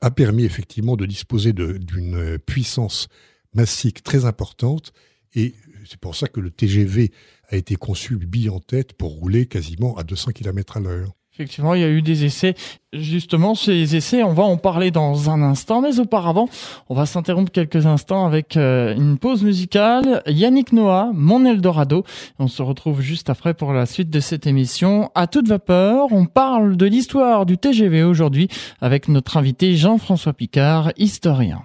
a 0.00 0.10
permis 0.10 0.44
effectivement 0.44 0.96
de 0.96 1.04
disposer 1.04 1.52
d'une 1.52 2.38
puissance 2.38 3.08
massique 3.54 4.02
très 4.02 4.24
importante. 4.24 4.92
Et 5.34 5.54
c'est 5.86 5.98
pour 5.98 6.14
ça 6.14 6.28
que 6.28 6.40
le 6.40 6.50
TGV 6.50 7.12
a 7.48 7.56
été 7.56 7.76
conçu 7.76 8.16
bille 8.16 8.50
en 8.50 8.60
tête 8.60 8.92
pour 8.94 9.12
rouler 9.12 9.46
quasiment 9.46 9.96
à 9.96 10.02
200 10.04 10.32
km 10.32 10.76
à 10.76 10.80
l'heure. 10.80 11.12
Effectivement, 11.36 11.74
il 11.74 11.80
y 11.80 11.84
a 11.84 11.88
eu 11.88 12.00
des 12.00 12.24
essais. 12.24 12.54
Justement, 12.92 13.56
ces 13.56 13.96
essais, 13.96 14.22
on 14.22 14.34
va 14.34 14.44
en 14.44 14.56
parler 14.56 14.92
dans 14.92 15.30
un 15.30 15.42
instant, 15.42 15.80
mais 15.80 15.98
auparavant, 15.98 16.48
on 16.88 16.94
va 16.94 17.06
s'interrompre 17.06 17.50
quelques 17.50 17.86
instants 17.86 18.24
avec 18.24 18.56
euh, 18.56 18.94
une 18.94 19.18
pause 19.18 19.42
musicale. 19.42 20.22
Yannick 20.28 20.72
Noah, 20.72 21.10
Mon 21.12 21.44
Eldorado. 21.44 22.04
On 22.38 22.46
se 22.46 22.62
retrouve 22.62 23.00
juste 23.00 23.30
après 23.30 23.52
pour 23.52 23.72
la 23.72 23.84
suite 23.84 24.10
de 24.10 24.20
cette 24.20 24.46
émission. 24.46 25.10
À 25.16 25.26
toute 25.26 25.48
vapeur, 25.48 26.12
on 26.12 26.26
parle 26.26 26.76
de 26.76 26.86
l'histoire 26.86 27.46
du 27.46 27.58
TGV 27.58 28.04
aujourd'hui 28.04 28.46
avec 28.80 29.08
notre 29.08 29.36
invité 29.36 29.74
Jean-François 29.74 30.34
Picard, 30.34 30.92
historien. 30.98 31.64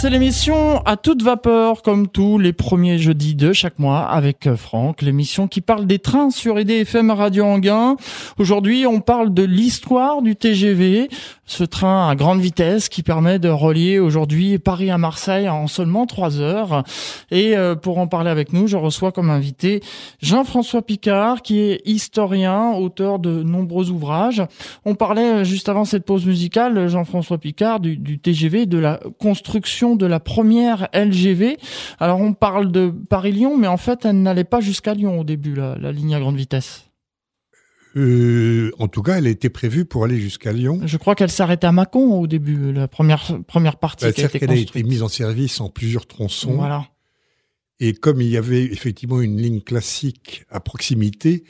C'est 0.00 0.08
l'émission 0.08 0.80
à 0.86 0.96
toute 0.96 1.22
vapeur, 1.22 1.82
comme 1.82 2.08
tous 2.08 2.38
les 2.38 2.54
premiers 2.54 2.96
jeudis 2.96 3.34
de 3.34 3.52
chaque 3.52 3.78
mois 3.78 4.00
avec 4.00 4.46
euh, 4.46 4.56
Franck, 4.56 5.02
l'émission 5.02 5.46
qui 5.46 5.60
parle 5.60 5.86
des 5.86 5.98
trains 5.98 6.30
sur 6.30 6.58
EDFM 6.58 7.10
Radio 7.10 7.44
Anguin. 7.44 7.96
Aujourd'hui, 8.38 8.86
on 8.86 9.00
parle 9.00 9.34
de 9.34 9.42
l'histoire 9.42 10.22
du 10.22 10.36
TGV, 10.36 11.10
ce 11.44 11.64
train 11.64 12.08
à 12.08 12.14
grande 12.14 12.40
vitesse 12.40 12.88
qui 12.88 13.02
permet 13.02 13.38
de 13.38 13.50
relier 13.50 13.98
aujourd'hui 13.98 14.58
Paris 14.58 14.90
à 14.90 14.96
Marseille 14.96 15.50
en 15.50 15.66
seulement 15.66 16.06
trois 16.06 16.40
heures. 16.40 16.82
Et 17.30 17.54
euh, 17.54 17.74
pour 17.74 17.98
en 17.98 18.06
parler 18.06 18.30
avec 18.30 18.54
nous, 18.54 18.68
je 18.68 18.78
reçois 18.78 19.12
comme 19.12 19.28
invité 19.28 19.82
Jean-François 20.22 20.80
Picard, 20.80 21.42
qui 21.42 21.58
est 21.58 21.82
historien, 21.84 22.70
auteur 22.70 23.18
de 23.18 23.42
nombreux 23.42 23.90
ouvrages. 23.90 24.42
On 24.86 24.94
parlait 24.94 25.40
euh, 25.40 25.44
juste 25.44 25.68
avant 25.68 25.84
cette 25.84 26.06
pause 26.06 26.24
musicale, 26.24 26.88
Jean-François 26.88 27.36
Picard, 27.36 27.80
du, 27.80 27.98
du 27.98 28.18
TGV, 28.18 28.64
de 28.64 28.78
la 28.78 28.98
construction 29.18 29.89
de 29.96 30.06
la 30.06 30.20
première 30.20 30.88
LGV. 30.94 31.56
Alors 31.98 32.20
on 32.20 32.32
parle 32.32 32.72
de 32.72 32.92
Paris-Lyon, 33.08 33.56
mais 33.56 33.66
en 33.66 33.76
fait 33.76 34.04
elle 34.04 34.22
n'allait 34.22 34.44
pas 34.44 34.60
jusqu'à 34.60 34.94
Lyon 34.94 35.20
au 35.20 35.24
début, 35.24 35.54
la, 35.54 35.92
ligne 35.92 36.14
à 36.14 36.20
grande 36.20 36.36
vitesse. 36.36 36.86
Euh, 37.96 38.70
en 38.78 38.86
tout 38.86 39.02
cas, 39.02 39.18
elle 39.18 39.26
était 39.26 39.48
prévue 39.48 39.84
pour 39.84 40.04
aller 40.04 40.20
jusqu'à 40.20 40.52
Lyon. 40.52 40.80
Je 40.84 40.96
crois 40.96 41.16
qu'elle 41.16 41.30
s'arrêtait 41.30 41.66
à 41.66 41.72
Mâcon 41.72 42.20
au 42.20 42.28
début, 42.28 42.72
la 42.72 42.86
première 42.86 43.40
première 43.48 43.78
partie 43.78 44.04
bah, 44.04 44.12
qui 44.12 44.22
a 44.22 44.26
été 44.26 44.48
a 44.48 44.54
été 44.54 44.82
mise 44.84 45.02
en 45.02 45.08
service 45.08 45.60
en 45.60 45.70
plusieurs 45.70 46.06
tronçons. 46.06 46.54
Voilà. 46.54 46.86
Et 47.80 47.94
comme 47.94 48.20
il 48.20 48.28
y 48.28 48.36
avait 48.36 48.62
effectivement 48.62 49.20
une 49.20 49.38
ligne 49.38 49.60
classique 49.60 50.44
à 50.50 50.60
proximité, 50.60 51.44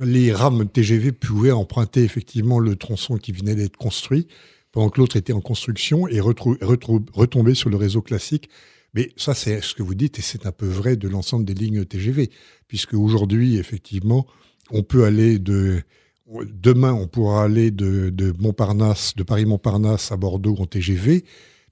les 0.00 0.32
rames 0.32 0.68
TGV 0.68 1.12
pouvaient 1.12 1.52
emprunter 1.52 2.04
effectivement 2.04 2.58
le 2.58 2.76
tronçon 2.76 3.16
qui 3.16 3.32
venait 3.32 3.54
d'être 3.54 3.76
construit 3.76 4.28
pendant 4.74 4.90
que 4.90 5.00
l'autre 5.00 5.16
était 5.16 5.32
en 5.32 5.40
construction 5.40 6.08
et 6.08 6.18
retomber 6.18 7.54
sur 7.54 7.70
le 7.70 7.76
réseau 7.76 8.02
classique. 8.02 8.48
Mais 8.92 9.12
ça, 9.16 9.32
c'est 9.32 9.60
ce 9.60 9.72
que 9.72 9.84
vous 9.84 9.94
dites, 9.94 10.18
et 10.18 10.22
c'est 10.22 10.46
un 10.46 10.52
peu 10.52 10.66
vrai 10.66 10.96
de 10.96 11.06
l'ensemble 11.06 11.44
des 11.44 11.54
lignes 11.54 11.84
TGV, 11.84 12.28
puisque 12.66 12.94
aujourd'hui, 12.94 13.56
effectivement, 13.56 14.26
on 14.72 14.82
peut 14.82 15.04
aller 15.04 15.38
de, 15.38 15.80
Demain, 16.26 16.92
on 16.92 17.06
pourra 17.06 17.44
aller 17.44 17.70
de, 17.70 18.34
Montparnasse, 18.40 19.14
de 19.14 19.22
Paris-Montparnasse 19.22 20.10
à 20.10 20.16
Bordeaux 20.16 20.56
en 20.58 20.66
TGV, 20.66 21.24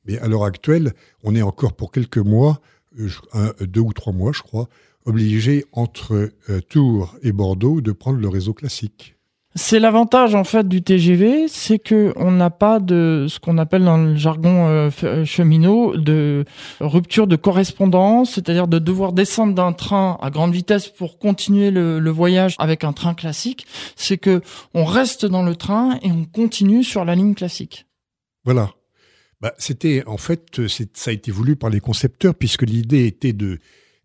mais 0.04 0.18
à 0.18 0.28
l'heure 0.28 0.44
actuelle, 0.44 0.92
on 1.24 1.34
est 1.34 1.42
encore 1.42 1.72
pour 1.72 1.90
quelques 1.90 2.18
mois, 2.18 2.60
deux 3.60 3.80
ou 3.80 3.92
trois 3.92 4.12
mois, 4.12 4.30
je 4.32 4.42
crois, 4.42 4.68
obligé 5.06 5.64
entre 5.72 6.30
Tours 6.68 7.16
et 7.22 7.32
Bordeaux 7.32 7.80
de 7.80 7.90
prendre 7.90 8.20
le 8.20 8.28
réseau 8.28 8.54
classique. 8.54 9.16
C'est 9.54 9.80
l'avantage 9.80 10.34
en 10.34 10.44
fait 10.44 10.66
du 10.66 10.82
TGV, 10.82 11.46
c'est 11.46 11.78
que 11.78 12.14
on 12.16 12.30
n'a 12.30 12.48
pas 12.48 12.80
de 12.80 13.26
ce 13.28 13.38
qu'on 13.38 13.58
appelle 13.58 13.84
dans 13.84 13.98
le 13.98 14.16
jargon 14.16 14.66
euh, 14.68 14.90
euh, 15.04 15.26
cheminot 15.26 15.94
de 15.94 16.46
rupture 16.80 17.26
de 17.26 17.36
correspondance, 17.36 18.32
c'est-à-dire 18.32 18.66
de 18.66 18.78
devoir 18.78 19.12
descendre 19.12 19.54
d'un 19.54 19.74
train 19.74 20.16
à 20.22 20.30
grande 20.30 20.54
vitesse 20.54 20.88
pour 20.88 21.18
continuer 21.18 21.70
le, 21.70 22.10
voyage 22.10 22.56
avec 22.58 22.82
un 22.82 22.94
train 22.94 23.12
classique. 23.12 23.66
C'est 23.94 24.16
que 24.16 24.40
on 24.72 24.84
reste 24.84 25.26
dans 25.26 25.42
le 25.42 25.54
train 25.54 25.98
et 26.02 26.10
on 26.10 26.24
continue 26.24 26.82
sur 26.82 27.04
la 27.04 27.14
ligne 27.14 27.34
classique. 27.34 27.86
Voilà. 28.44 28.70
Bah, 29.42 29.52
c'était 29.58 30.02
en 30.06 30.16
fait 30.16 30.66
ça 30.94 31.10
a 31.10 31.12
été 31.12 31.30
voulu 31.30 31.56
par 31.56 31.68
les 31.68 31.80
concepteurs 31.80 32.34
puisque 32.34 32.62
l'idée 32.62 33.06
était 33.06 33.34
de, 33.34 33.58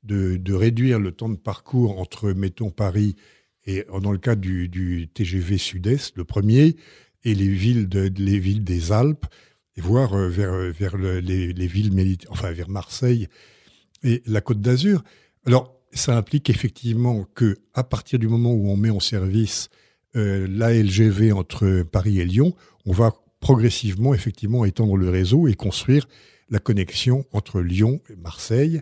de 0.04 0.36
de 0.36 0.54
réduire 0.54 1.00
le 1.00 1.14
temps 1.14 1.30
de 1.30 1.38
parcours 1.38 2.02
entre 2.02 2.32
mettons 2.32 2.70
Paris 2.70 3.16
et 3.68 3.86
dans 4.02 4.12
le 4.12 4.18
cas 4.18 4.36
du, 4.36 5.10
TGV 5.14 5.58
Sud-Est, 5.58 6.18
le 6.18 6.24
premier, 6.24 6.76
et 7.24 7.36
les 7.36 7.50
villes, 7.50 7.90
de, 7.90 8.10
les 8.18 8.40
villes 8.40 8.64
des 8.64 8.92
Alpes, 8.92 9.26
et 9.76 9.82
voire 9.82 10.14
euh, 10.14 10.30
vers, 10.30 10.96
euh, 10.96 11.20
les, 11.22 11.68
villes 11.68 11.94
militaires, 11.94 12.32
enfin 12.32 12.52
vers 12.52 12.70
Marseille 12.70 13.28
et 14.04 14.24
la 14.26 14.42
Côte 14.42 14.62
d'Azur. 14.62 15.04
Alors, 15.46 15.76
ça 15.92 16.18
implique 16.18 16.50
effectivement 16.50 17.26
que 17.36 17.58
à 17.74 17.84
partir 17.84 18.20
du 18.20 18.28
moment 18.28 18.54
où 18.54 18.70
on 18.70 18.78
met 18.78 18.90
en 18.90 19.00
service 19.00 19.70
euh, 20.16 20.48
la 20.50 20.74
LGV 20.74 21.32
entre 21.32 21.84
Paris 21.84 22.20
et 22.20 22.26
Lyon, 22.26 22.56
on 22.86 22.92
va 22.92 23.14
progressivement 23.40 24.14
effectivement 24.14 24.66
étendre 24.66 24.96
le 24.98 25.10
réseau 25.10 25.48
et 25.48 25.54
construire 25.54 26.08
la 26.50 26.60
connexion 26.60 27.26
entre 27.34 27.62
Lyon 27.62 28.02
et 28.10 28.16
Marseille, 28.16 28.82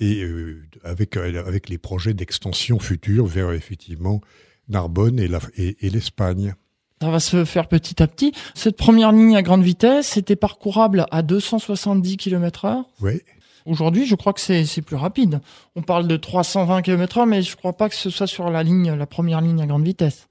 et 0.00 0.22
euh, 0.22 0.62
avec, 0.82 1.16
euh, 1.16 1.44
avec 1.46 1.68
les 1.68 1.78
projets 1.78 2.14
d'extension 2.14 2.78
futurs 2.78 3.26
vers 3.26 3.52
effectivement 3.52 4.20
Narbonne 4.68 5.20
et 5.20 5.90
l'Espagne. 5.90 6.54
Ça 7.02 7.10
va 7.10 7.20
se 7.20 7.44
faire 7.44 7.68
petit 7.68 8.02
à 8.02 8.06
petit. 8.06 8.32
Cette 8.54 8.76
première 8.76 9.12
ligne 9.12 9.36
à 9.36 9.42
grande 9.42 9.62
vitesse 9.62 10.16
était 10.16 10.36
parcourable 10.36 11.06
à 11.10 11.22
270 11.22 12.16
km 12.16 12.66
h 12.66 12.84
Oui. 13.00 13.20
Aujourd'hui, 13.66 14.06
je 14.06 14.14
crois 14.14 14.32
que 14.32 14.40
c'est 14.40 14.82
plus 14.82 14.96
rapide. 14.96 15.40
On 15.74 15.82
parle 15.82 16.06
de 16.06 16.16
320 16.16 16.82
km 16.82 17.18
h 17.18 17.28
mais 17.28 17.42
je 17.42 17.52
ne 17.52 17.56
crois 17.56 17.74
pas 17.74 17.88
que 17.88 17.94
ce 17.94 18.10
soit 18.10 18.26
sur 18.26 18.50
la 18.50 18.62
ligne, 18.62 18.92
la 18.92 19.06
première 19.06 19.40
ligne 19.40 19.60
à 19.60 19.66
grande 19.66 19.84
vitesse. 19.84 20.28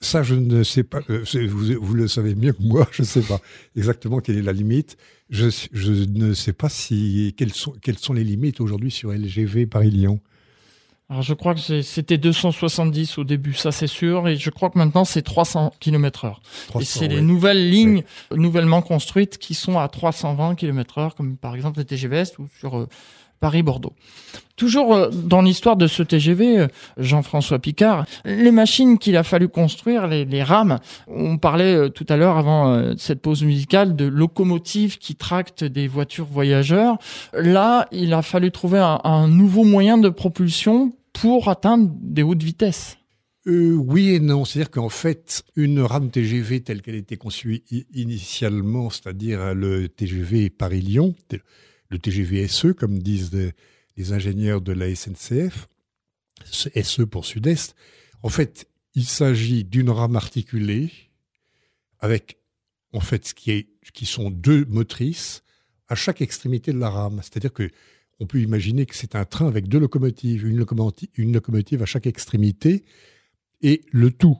Ça, 0.00 0.22
je 0.22 0.34
ne 0.34 0.62
sais 0.62 0.84
pas. 0.84 1.00
Euh, 1.10 1.24
vous, 1.48 1.94
le 1.94 2.06
savez 2.06 2.34
mieux 2.34 2.52
que 2.52 2.62
moi. 2.62 2.88
Je 2.92 3.02
ne 3.02 3.06
sais 3.06 3.22
pas 3.22 3.40
exactement 3.76 4.20
quelle 4.20 4.38
est 4.38 4.42
la 4.42 4.52
limite. 4.52 4.96
Je, 5.30 6.04
ne 6.04 6.32
sais 6.32 6.52
pas 6.52 6.68
si 6.68 7.34
quelles 7.36 7.52
sont, 7.52 7.74
quelles 7.82 7.98
sont 7.98 8.14
les 8.14 8.24
limites 8.24 8.60
aujourd'hui 8.60 8.90
sur 8.90 9.12
LGV 9.12 9.66
Paris-Lyon. 9.66 10.20
Alors 11.10 11.22
je 11.22 11.32
crois 11.32 11.54
que 11.54 11.80
c'était 11.80 12.18
270 12.18 13.16
au 13.16 13.24
début, 13.24 13.54
ça 13.54 13.72
c'est 13.72 13.86
sûr, 13.86 14.28
et 14.28 14.36
je 14.36 14.50
crois 14.50 14.68
que 14.68 14.76
maintenant 14.76 15.06
c'est 15.06 15.22
300 15.22 15.72
km/h. 15.80 16.36
Et 16.78 16.84
c'est 16.84 17.08
les 17.08 17.22
nouvelles 17.22 17.70
lignes 17.70 18.02
nouvellement 18.30 18.82
construites 18.82 19.38
qui 19.38 19.54
sont 19.54 19.78
à 19.78 19.88
320 19.88 20.54
km/h, 20.54 21.14
comme 21.14 21.38
par 21.38 21.54
exemple 21.54 21.78
le 21.78 21.84
TGV 21.86 22.24
ou 22.38 22.48
sur 22.58 22.76
euh, 22.76 22.88
Paris-Bordeaux. 23.40 23.94
Toujours 24.58 24.94
euh, 24.94 25.08
dans 25.10 25.40
l'histoire 25.40 25.76
de 25.76 25.86
ce 25.86 26.02
TGV, 26.02 26.58
euh, 26.58 26.66
Jean-François 26.98 27.60
Picard, 27.60 28.06
les 28.24 28.50
machines 28.50 28.98
qu'il 28.98 29.16
a 29.16 29.22
fallu 29.22 29.48
construire, 29.48 30.08
les, 30.08 30.42
rames, 30.42 30.80
on 31.06 31.38
parlait 31.38 31.76
euh, 31.76 31.88
tout 31.88 32.06
à 32.08 32.16
l'heure 32.16 32.36
avant 32.36 32.96
cette 32.96 33.22
pause 33.22 33.44
musicale 33.44 33.94
de 33.94 34.04
locomotives 34.04 34.98
qui 34.98 35.14
tractent 35.14 35.62
des 35.62 35.86
voitures 35.86 36.26
voyageurs. 36.26 36.98
Là, 37.32 37.86
il 37.92 38.12
a 38.12 38.22
fallu 38.22 38.50
trouver 38.50 38.80
un, 38.80 39.28
nouveau 39.28 39.62
moyen 39.62 39.96
de 39.96 40.08
propulsion 40.08 40.92
pour 41.12 41.48
atteindre 41.48 41.90
des 42.00 42.24
hautes 42.24 42.42
vitesses. 42.42 42.98
oui 43.46 44.14
et 44.14 44.20
non. 44.20 44.44
C'est-à-dire 44.44 44.70
qu'en 44.70 44.88
fait, 44.88 45.44
une 45.54 45.80
rame 45.80 46.10
TGV 46.10 46.62
telle 46.62 46.82
qu'elle 46.82 46.96
était 46.96 47.16
conçue 47.16 47.62
initialement, 47.94 48.90
c'est-à-dire 48.90 49.54
le 49.54 49.88
TGV 49.88 50.50
Paris-Lyon, 50.50 51.14
le 51.90 51.98
TGV 51.98 52.48
SE, 52.48 52.68
comme 52.72 52.98
disent 52.98 53.32
les, 53.96 54.12
ingénieurs 54.12 54.60
de 54.60 54.72
la 54.72 54.94
SNCF, 54.94 55.68
SE 56.44 57.02
pour 57.02 57.24
Sud-Est. 57.24 57.74
En 58.22 58.28
fait, 58.28 58.68
il 58.94 59.04
s'agit 59.04 59.64
d'une 59.64 59.90
rame 59.90 60.16
articulée 60.16 60.90
avec, 61.98 62.38
en 62.92 63.00
fait, 63.00 63.26
ce 63.26 63.34
qui, 63.34 63.50
est, 63.50 63.68
qui 63.92 64.06
sont 64.06 64.30
deux 64.30 64.64
motrices 64.66 65.42
à 65.88 65.94
chaque 65.94 66.20
extrémité 66.20 66.72
de 66.72 66.78
la 66.78 66.90
rame. 66.90 67.20
C'est-à-dire 67.22 67.52
que 67.52 67.70
on 68.20 68.26
peut 68.26 68.40
imaginer 68.40 68.86
que 68.86 68.96
c'est 68.96 69.14
un 69.14 69.24
train 69.24 69.46
avec 69.46 69.68
deux 69.68 69.78
locomotives, 69.78 70.46
une 70.46 70.56
locomotive, 70.56 71.08
une 71.16 71.32
locomotive 71.32 71.82
à 71.82 71.86
chaque 71.86 72.06
extrémité, 72.06 72.84
et 73.62 73.82
le 73.92 74.10
tout, 74.10 74.38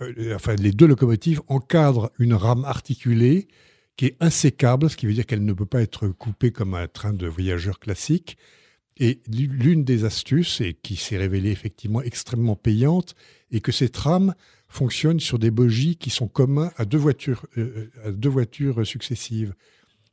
euh, 0.00 0.34
enfin 0.34 0.54
les 0.56 0.72
deux 0.72 0.86
locomotives 0.86 1.40
encadrent 1.48 2.10
une 2.18 2.34
rame 2.34 2.64
articulée 2.64 3.48
qui 3.96 4.06
est 4.06 4.16
insécable, 4.20 4.90
ce 4.90 4.96
qui 4.96 5.06
veut 5.06 5.14
dire 5.14 5.26
qu'elle 5.26 5.44
ne 5.44 5.52
peut 5.52 5.66
pas 5.66 5.80
être 5.80 6.08
coupée 6.08 6.52
comme 6.52 6.74
un 6.74 6.86
train 6.86 7.12
de 7.12 7.26
voyageurs 7.26 7.78
classique. 7.78 8.36
Et 8.98 9.20
l'une 9.28 9.84
des 9.84 10.04
astuces, 10.04 10.60
et 10.60 10.74
qui 10.74 10.96
s'est 10.96 11.18
révélée 11.18 11.50
effectivement 11.50 12.02
extrêmement 12.02 12.56
payante, 12.56 13.14
est 13.50 13.60
que 13.60 13.72
ces 13.72 13.90
trams 13.90 14.34
fonctionnent 14.68 15.20
sur 15.20 15.38
des 15.38 15.50
bogies 15.50 15.96
qui 15.96 16.10
sont 16.10 16.28
communs 16.28 16.70
à 16.76 16.84
deux 16.84 16.98
voitures, 16.98 17.46
euh, 17.58 17.90
à 18.04 18.10
deux 18.10 18.28
voitures 18.28 18.86
successives. 18.86 19.54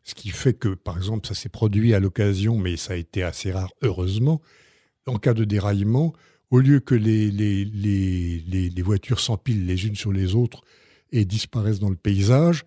Ce 0.04 0.16
qui 0.16 0.30
fait 0.30 0.54
que, 0.54 0.70
par 0.70 0.98
exemple, 0.98 1.28
ça 1.28 1.34
s'est 1.34 1.50
produit 1.50 1.94
à 1.94 2.00
l'occasion, 2.00 2.58
mais 2.58 2.76
ça 2.76 2.94
a 2.94 2.98
été 2.98 3.24
assez 3.24 3.54
rare, 3.54 3.72
heureusement, 3.82 4.42
en 5.08 5.18
cas 5.18 5.34
de 5.34 5.46
déraillement, 5.46 6.14
au 6.52 6.60
lieu 6.60 6.82
que 6.82 6.94
les, 6.94 7.32
les 7.32 8.82
voitures 8.82 9.22
s'empilent 9.22 9.66
les 9.66 9.88
unes 9.88 9.96
sur 9.96 10.12
les 10.12 10.36
autres 10.36 10.62
et 11.12 11.26
disparaissent 11.26 11.80
dans 11.80 11.90
le 11.90 11.96
paysage, 11.96 12.66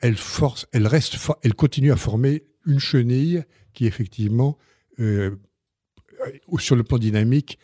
elle 0.00 0.16
force, 0.16 0.66
elle 0.72 0.86
reste, 0.86 1.16
elle 1.42 1.54
continue 1.54 1.92
à 1.92 1.96
former 1.96 2.44
une 2.66 2.78
chenille 2.78 3.44
qui 3.72 3.86
effectivement, 3.86 4.56
euh, 5.00 5.30
sur 6.58 6.76
le 6.76 6.84
plan 6.84 6.98
dynamique, 6.98 7.58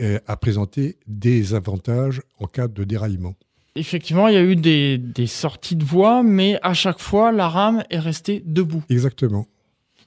euh, 0.00 0.18
a 0.26 0.36
présenté 0.36 0.98
des 1.06 1.54
avantages 1.54 2.22
en 2.38 2.46
cas 2.46 2.68
de 2.68 2.84
déraillement. 2.84 3.34
Effectivement, 3.74 4.28
il 4.28 4.34
y 4.34 4.38
a 4.38 4.42
eu 4.42 4.56
des, 4.56 5.26
sorties 5.26 5.76
de 5.76 5.84
voie, 5.84 6.22
mais 6.22 6.58
à 6.62 6.72
chaque 6.72 6.98
fois, 6.98 7.30
la 7.32 7.48
rame 7.48 7.84
est 7.90 7.98
restée 7.98 8.42
debout. 8.46 8.82
Exactement. 8.88 9.46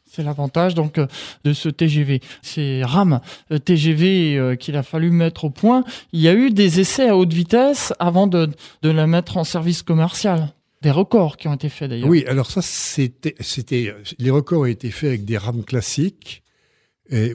C'est 0.06 0.24
l'avantage 0.24 0.74
donc 0.74 0.98
euh, 0.98 1.06
de 1.44 1.54
ce 1.54 1.70
TGV. 1.70 2.20
Ces 2.42 2.82
rames 2.84 3.20
TGV 3.64 4.58
qu'il 4.60 4.76
a 4.76 4.82
fallu 4.82 5.12
mettre 5.12 5.46
au 5.46 5.50
point. 5.52 5.84
Il 6.14 6.20
y 6.20 6.28
a 6.28 6.34
eu 6.34 6.50
des 6.50 6.80
essais 6.80 7.10
à 7.10 7.16
haute 7.16 7.32
vitesse 7.32 7.94
avant 8.00 8.26
de 8.26 8.50
la 8.82 9.06
mettre 9.06 9.38
en 9.38 9.44
service 9.44 9.84
commercial 9.84 10.52
des 10.82 10.92
records 10.92 11.38
qui 11.38 11.48
ont 11.48 11.54
été 11.54 11.70
faits 11.70 11.90
d'ailleurs. 11.90 12.10
Oui, 12.10 12.24
alors 12.26 12.50
ça, 12.50 12.62
c'était, 12.62 13.36
c'était, 13.40 13.94
les 14.18 14.30
records 14.30 14.62
ont 14.62 14.66
été 14.66 14.92
faits 14.92 15.10
avec 15.10 15.26
des 15.26 15.38
rames 15.38 15.64
classiques 15.64 16.44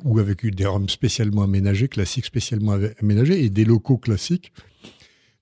ou 0.05 0.19
avec 0.21 0.47
des 0.47 0.67
rames 0.67 0.89
spécialement 0.89 1.43
aménagées, 1.43 1.89
classiques 1.89 2.27
spécialement 2.27 2.79
aménagées 3.01 3.45
et 3.45 3.51
des 3.51 3.65
locaux 3.65 3.99
classiques. 3.99 4.53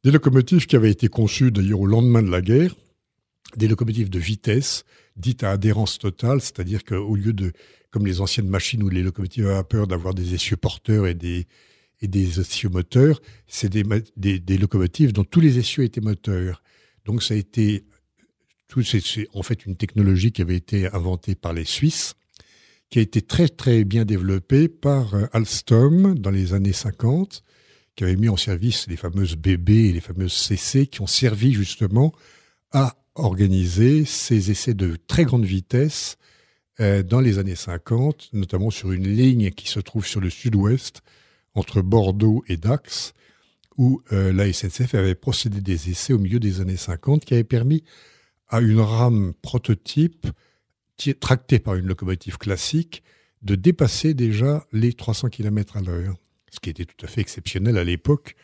Des 0.04 0.10
locomotives 0.10 0.66
qui 0.66 0.74
avaient 0.74 0.90
été 0.90 1.08
conçues 1.08 1.52
d'ailleurs 1.52 1.80
au 1.80 1.86
lendemain 1.86 2.22
de 2.22 2.30
la 2.30 2.40
guerre, 2.40 2.74
des 3.56 3.68
locomotives 3.68 4.10
de 4.10 4.18
vitesse, 4.18 4.84
dites 5.16 5.44
à 5.44 5.50
adhérence 5.52 5.98
totale, 5.98 6.40
c'est-à-dire 6.40 6.84
qu'au 6.84 7.14
lieu 7.14 7.32
de, 7.32 7.52
comme 7.90 8.06
les 8.06 8.20
anciennes 8.20 8.48
machines 8.48 8.82
où 8.82 8.88
les 8.88 9.02
locomotives 9.02 9.46
avaient 9.46 9.62
peur 9.62 9.86
d'avoir 9.86 10.14
des 10.14 10.34
essieux 10.34 10.56
porteurs 10.56 11.06
et 11.06 11.14
des, 11.14 11.46
et 12.00 12.08
des 12.08 12.40
essieux 12.40 12.70
moteurs, 12.70 13.20
c'est 13.46 13.68
des, 13.68 13.84
des 14.16 14.58
locomotives 14.58 15.12
dont 15.12 15.24
tous 15.24 15.40
les 15.40 15.58
essieux 15.58 15.84
étaient 15.84 16.00
moteurs. 16.00 16.62
Donc 17.04 17.22
ça 17.22 17.34
a 17.34 17.36
été 17.36 17.84
c'est 18.80 19.28
en 19.34 19.42
fait 19.42 19.66
une 19.66 19.76
technologie 19.76 20.32
qui 20.32 20.40
avait 20.40 20.56
été 20.56 20.86
inventée 20.94 21.34
par 21.34 21.52
les 21.52 21.66
Suisses, 21.66 22.14
qui 22.88 22.98
a 22.98 23.02
été 23.02 23.20
très 23.20 23.48
très 23.48 23.84
bien 23.84 24.04
développée 24.04 24.68
par 24.68 25.14
euh, 25.14 25.26
Alstom 25.32 26.18
dans 26.18 26.30
les 26.30 26.54
années 26.54 26.72
50, 26.72 27.42
qui 27.96 28.04
avait 28.04 28.16
mis 28.16 28.30
en 28.30 28.38
service 28.38 28.86
les 28.88 28.96
fameuses 28.96 29.36
BB 29.36 29.70
et 29.70 29.92
les 29.92 30.00
fameuses 30.00 30.32
CC 30.32 30.86
qui 30.86 31.02
ont 31.02 31.06
servi 31.06 31.52
justement 31.52 32.12
à 32.70 32.96
organiser 33.14 34.04
ces 34.06 34.50
essais 34.50 34.74
de 34.74 34.96
très 35.06 35.24
grande 35.24 35.44
vitesse 35.44 36.16
euh, 36.80 37.02
dans 37.02 37.20
les 37.20 37.38
années 37.38 37.56
50, 37.56 38.30
notamment 38.32 38.70
sur 38.70 38.92
une 38.92 39.06
ligne 39.06 39.50
qui 39.50 39.68
se 39.68 39.80
trouve 39.80 40.06
sur 40.06 40.20
le 40.20 40.30
sud-ouest, 40.30 41.02
entre 41.54 41.82
Bordeaux 41.82 42.42
et 42.48 42.56
Dax, 42.56 43.12
où 43.76 44.02
euh, 44.12 44.32
la 44.32 44.50
SNCF 44.50 44.94
avait 44.94 45.14
procédé 45.14 45.60
des 45.60 45.90
essais 45.90 46.12
au 46.12 46.18
milieu 46.18 46.40
des 46.40 46.60
années 46.60 46.76
50 46.76 47.24
qui 47.24 47.34
avaient 47.34 47.44
permis 47.44 47.84
à 48.52 48.60
une 48.60 48.80
rame 48.80 49.32
prototype 49.42 50.28
tractée 51.18 51.58
par 51.58 51.74
une 51.74 51.86
locomotive 51.86 52.38
classique 52.38 53.02
de 53.40 53.56
dépasser 53.56 54.14
déjà 54.14 54.64
les 54.72 54.92
300 54.92 55.30
km 55.30 55.78
à 55.78 55.80
l'heure, 55.80 56.14
ce 56.50 56.60
qui 56.60 56.70
était 56.70 56.84
tout 56.84 57.04
à 57.04 57.08
fait 57.08 57.22
exceptionnel 57.22 57.76
à 57.76 57.82
l'époque. 57.82 58.36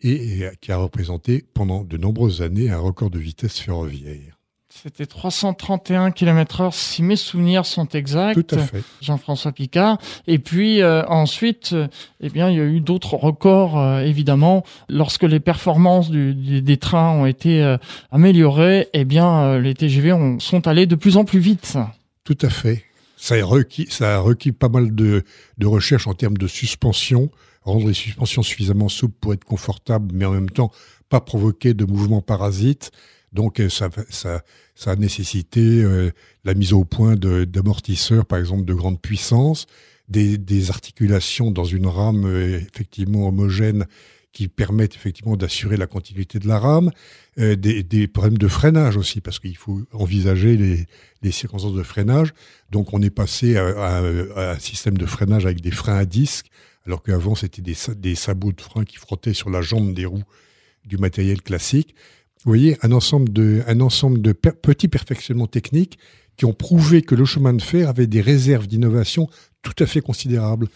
et 0.00 0.44
qui 0.60 0.70
a 0.70 0.76
représenté 0.76 1.44
pendant 1.54 1.82
de 1.82 1.96
nombreuses 1.96 2.40
années 2.40 2.70
un 2.70 2.78
record 2.78 3.10
de 3.10 3.18
vitesse 3.18 3.58
ferroviaire. 3.58 4.37
C'était 4.70 5.06
331 5.06 6.10
km/h 6.10 6.72
si 6.72 7.02
mes 7.02 7.16
souvenirs 7.16 7.64
sont 7.64 7.88
exacts. 7.88 8.46
Tout 8.46 8.54
à 8.54 8.58
fait. 8.58 8.84
Jean-François 9.00 9.52
Picard. 9.52 9.98
Et 10.26 10.38
puis 10.38 10.82
euh, 10.82 11.04
ensuite, 11.06 11.70
euh, 11.72 11.88
eh 12.20 12.28
bien, 12.28 12.50
il 12.50 12.58
y 12.58 12.60
a 12.60 12.64
eu 12.64 12.80
d'autres 12.80 13.14
records, 13.14 13.78
euh, 13.78 14.00
évidemment, 14.02 14.64
lorsque 14.90 15.22
les 15.22 15.40
performances 15.40 16.10
des 16.10 16.76
trains 16.76 17.10
ont 17.12 17.24
été 17.24 17.76
améliorées. 18.12 18.88
Eh 18.92 19.06
bien, 19.06 19.58
les 19.58 19.74
TGV 19.74 20.12
ont, 20.12 20.38
sont 20.38 20.66
allés 20.68 20.86
de 20.86 20.96
plus 20.96 21.16
en 21.16 21.24
plus 21.24 21.40
vite. 21.40 21.78
Tout 22.24 22.38
à 22.42 22.50
fait. 22.50 22.84
Ça 23.16 23.36
a 23.36 23.44
requis, 23.44 23.86
ça 23.90 24.16
a 24.16 24.18
requis 24.18 24.52
pas 24.52 24.68
mal 24.68 24.94
de, 24.94 25.24
de 25.56 25.66
recherches 25.66 26.06
en 26.06 26.14
termes 26.14 26.36
de 26.36 26.46
suspension, 26.46 27.30
rendre 27.62 27.88
les 27.88 27.94
suspensions 27.94 28.42
suffisamment 28.42 28.88
souples 28.88 29.16
pour 29.18 29.32
être 29.32 29.44
confortables, 29.44 30.14
mais 30.14 30.26
en 30.26 30.32
même 30.32 30.50
temps 30.50 30.70
pas 31.08 31.20
provoquer 31.20 31.72
de 31.72 31.86
mouvements 31.86 32.20
parasites. 32.20 32.92
Donc 33.32 33.62
ça, 33.68 33.90
ça, 34.10 34.90
a 34.90 34.96
nécessité 34.96 35.60
euh, 35.60 36.10
la 36.44 36.54
mise 36.54 36.72
au 36.72 36.84
point 36.84 37.16
d'amortisseurs, 37.16 38.24
par 38.24 38.38
exemple, 38.38 38.64
de 38.64 38.74
grande 38.74 39.00
puissance, 39.00 39.66
des, 40.08 40.70
articulations 40.70 41.50
dans 41.50 41.64
une 41.64 41.86
rame 41.86 42.24
euh, 42.24 42.58
effectivement 42.58 43.28
homogène 43.28 43.86
qui 44.32 44.48
permettent 44.48 44.94
effectivement 44.94 45.36
d'assurer 45.36 45.76
la 45.76 45.86
continuité 45.86 46.38
de 46.38 46.46
la 46.46 46.58
rame, 46.58 46.90
euh, 47.38 47.56
des, 47.56 48.08
problèmes 48.08 48.38
de 48.38 48.48
freinage 48.48 48.96
aussi, 48.96 49.20
parce 49.20 49.38
qu'il 49.38 49.56
faut 49.56 49.80
envisager 49.92 50.56
les, 51.22 51.32
circonstances 51.32 51.74
de 51.74 51.82
freinage. 51.82 52.32
Donc 52.70 52.94
on 52.94 53.02
est 53.02 53.10
passé 53.10 53.56
à, 53.56 53.98
un 53.98 54.58
système 54.58 54.96
de 54.96 55.06
freinage 55.06 55.44
avec 55.44 55.60
des 55.60 55.70
freins 55.70 55.96
à 55.96 56.04
disque, 56.04 56.46
alors 56.86 57.02
qu'avant 57.02 57.34
c'était 57.34 57.62
des 57.62 58.14
sabots 58.14 58.52
de 58.52 58.60
frein 58.60 58.84
qui 58.84 58.96
frottaient 58.96 59.34
sur 59.34 59.50
la 59.50 59.60
jambe 59.60 59.92
des 59.92 60.06
roues 60.06 60.24
du 60.84 60.96
matériel 60.96 61.42
classique. 61.42 61.94
Vous 62.44 62.50
voyez, 62.50 62.76
un 62.82 62.92
ensemble 62.92 63.32
de, 63.32 64.32
petits 64.32 64.88
perfectionnements 64.88 65.46
techniques 65.46 65.98
qui 66.36 66.44
ont 66.44 66.52
prouvé 66.52 67.02
que 67.02 67.14
le 67.14 67.24
chemin 67.24 67.52
de 67.52 67.62
fer 67.62 67.88
avait 67.88 68.06
des 68.06 68.20
réserves 68.20 68.68
d'innovation 68.68 69.28
tout 69.62 69.74
à 69.80 69.86
fait 69.86 70.00
considérables. 70.00 70.68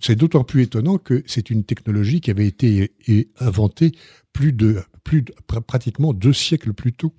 C'est 0.00 0.16
d'autant 0.16 0.42
plus 0.42 0.62
étonnant 0.62 0.96
que 0.96 1.22
c'est 1.26 1.50
une 1.50 1.64
technologie 1.64 2.22
qui 2.22 2.30
avait 2.30 2.46
été 2.46 2.94
inventée 3.38 3.92
plus 4.32 4.54
de, 4.54 4.82
plus 5.04 5.22
de, 5.22 5.34
pratiquement 5.66 6.14
deux 6.14 6.32
siècles 6.32 6.72
plus 6.72 6.94
tôt. 6.94 7.12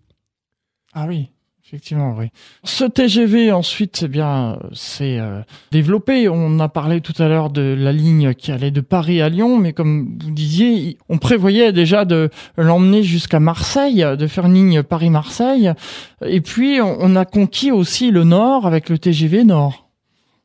Ah 0.93 1.05
oui. 1.07 1.29
Effectivement, 1.65 2.13
oui. 2.17 2.27
Ce 2.65 2.83
TGV 2.83 3.53
ensuite, 3.53 4.01
eh 4.03 4.07
bien, 4.09 4.59
c'est 4.73 5.17
euh, 5.17 5.41
développé. 5.71 6.27
On 6.27 6.59
a 6.59 6.67
parlé 6.67 6.99
tout 6.99 7.13
à 7.19 7.29
l'heure 7.29 7.49
de 7.49 7.61
la 7.61 7.93
ligne 7.93 8.33
qui 8.33 8.51
allait 8.51 8.69
de 8.69 8.81
Paris 8.81 9.21
à 9.21 9.29
Lyon, 9.29 9.57
mais 9.57 9.71
comme 9.71 10.17
vous 10.21 10.31
disiez, 10.31 10.97
on 11.07 11.17
prévoyait 11.19 11.71
déjà 11.71 12.03
de 12.03 12.29
l'emmener 12.57 13.01
jusqu'à 13.01 13.39
Marseille, 13.39 14.05
de 14.05 14.27
faire 14.27 14.45
une 14.45 14.55
ligne 14.55 14.83
Paris-Marseille. 14.83 15.71
Et 16.25 16.41
puis, 16.41 16.81
on, 16.81 17.15
a 17.15 17.23
conquis 17.23 17.71
aussi 17.71 18.11
le 18.11 18.25
Nord 18.25 18.67
avec 18.67 18.89
le 18.89 18.97
TGV 18.97 19.45
Nord. 19.45 19.89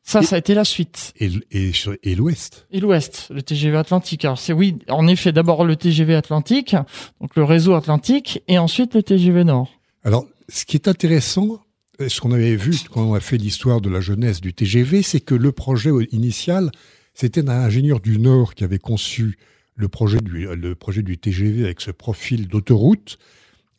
Ça, 0.03 0.21
ça 0.21 0.37
a 0.37 0.39
été 0.39 0.53
la 0.53 0.63
suite. 0.63 1.13
Et, 1.19 1.29
et, 1.51 1.71
et 2.03 2.15
l'Ouest. 2.15 2.65
Et 2.71 2.79
l'Ouest, 2.79 3.27
le 3.29 3.41
TGV 3.41 3.77
Atlantique. 3.77 4.23
Alors 4.23 4.39
c'est 4.39 4.53
oui, 4.53 4.77
en 4.87 5.05
effet, 5.07 5.33
d'abord 5.33 5.65
le 5.65 5.75
TGV 5.75 6.15
Atlantique, 6.15 6.75
donc 7.19 7.35
le 7.35 7.43
réseau 7.43 7.75
Atlantique, 7.75 8.41
et 8.47 8.57
ensuite 8.57 8.95
le 8.95 9.03
TGV 9.03 9.43
Nord. 9.43 9.69
Alors 10.03 10.25
ce 10.49 10.65
qui 10.65 10.77
est 10.77 10.87
intéressant, 10.87 11.65
ce 12.07 12.19
qu'on 12.21 12.31
avait 12.31 12.55
vu 12.55 12.75
quand 12.91 13.03
on 13.03 13.13
a 13.13 13.19
fait 13.19 13.37
l'histoire 13.37 13.81
de 13.81 13.89
la 13.89 14.01
jeunesse 14.01 14.41
du 14.41 14.53
TGV, 14.53 15.01
c'est 15.01 15.19
que 15.19 15.35
le 15.35 15.51
projet 15.51 15.91
initial, 16.11 16.71
c'était 17.13 17.47
un 17.47 17.63
ingénieur 17.63 17.99
du 17.99 18.19
Nord 18.19 18.55
qui 18.55 18.63
avait 18.63 18.79
conçu 18.79 19.37
le 19.75 19.87
projet 19.87 20.19
du, 20.19 21.17
TGV 21.17 21.63
avec 21.63 21.81
ce 21.81 21.91
profil 21.91 22.47
d'autoroute, 22.47 23.17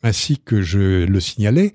ainsi 0.03 0.39
que 0.39 0.61
je 0.61 1.05
le 1.05 1.19
signalais. 1.19 1.73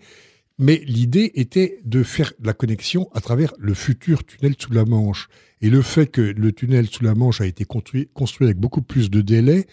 Mais 0.59 0.83
l'idée 0.87 1.33
était 1.35 1.79
de 1.85 2.03
faire 2.03 2.33
la 2.43 2.55
connexion 2.55 3.09
à 3.13 3.21
travers 3.21 3.53
le 3.59 3.75
futur 3.75 4.25
tunnel 4.25 4.55
sous 4.59 4.73
la 4.73 4.85
Manche. 4.85 5.29
Et 5.61 5.71
le 5.71 5.83
fait 5.83 6.07
que 6.07 6.21
le 6.21 6.53
tunnel 6.53 6.89
sous 6.89 7.05
la 7.05 7.15
Manche 7.15 7.41
a 7.41 7.47
été 7.47 7.65
construit, 7.65 8.09
construit 8.15 8.47
avec 8.47 8.59
beaucoup 8.59 8.83
plus 8.83 9.11
de 9.11 9.21
délai 9.21 9.67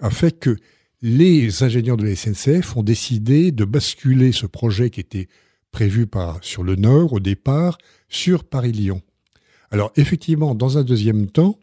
a 0.00 0.10
fait 0.10 0.38
que 0.38 0.56
les 1.02 1.62
ingénieurs 1.62 1.96
de 1.96 2.06
la 2.06 2.16
SNCF 2.16 2.76
ont 2.76 2.82
décidé 2.82 3.52
de 3.52 3.64
basculer 3.64 4.32
ce 4.32 4.46
projet 4.46 4.90
qui 4.90 5.00
était 5.00 5.28
prévu 5.70 6.06
sur 6.42 6.62
le 6.62 6.76
nord 6.76 7.12
au 7.12 7.20
départ 7.20 7.78
sur 8.08 8.44
Paris-Lyon. 8.44 9.02
Alors 9.70 9.92
effectivement, 9.96 10.54
dans 10.54 10.78
un 10.78 10.82
deuxième 10.82 11.28
temps, 11.28 11.58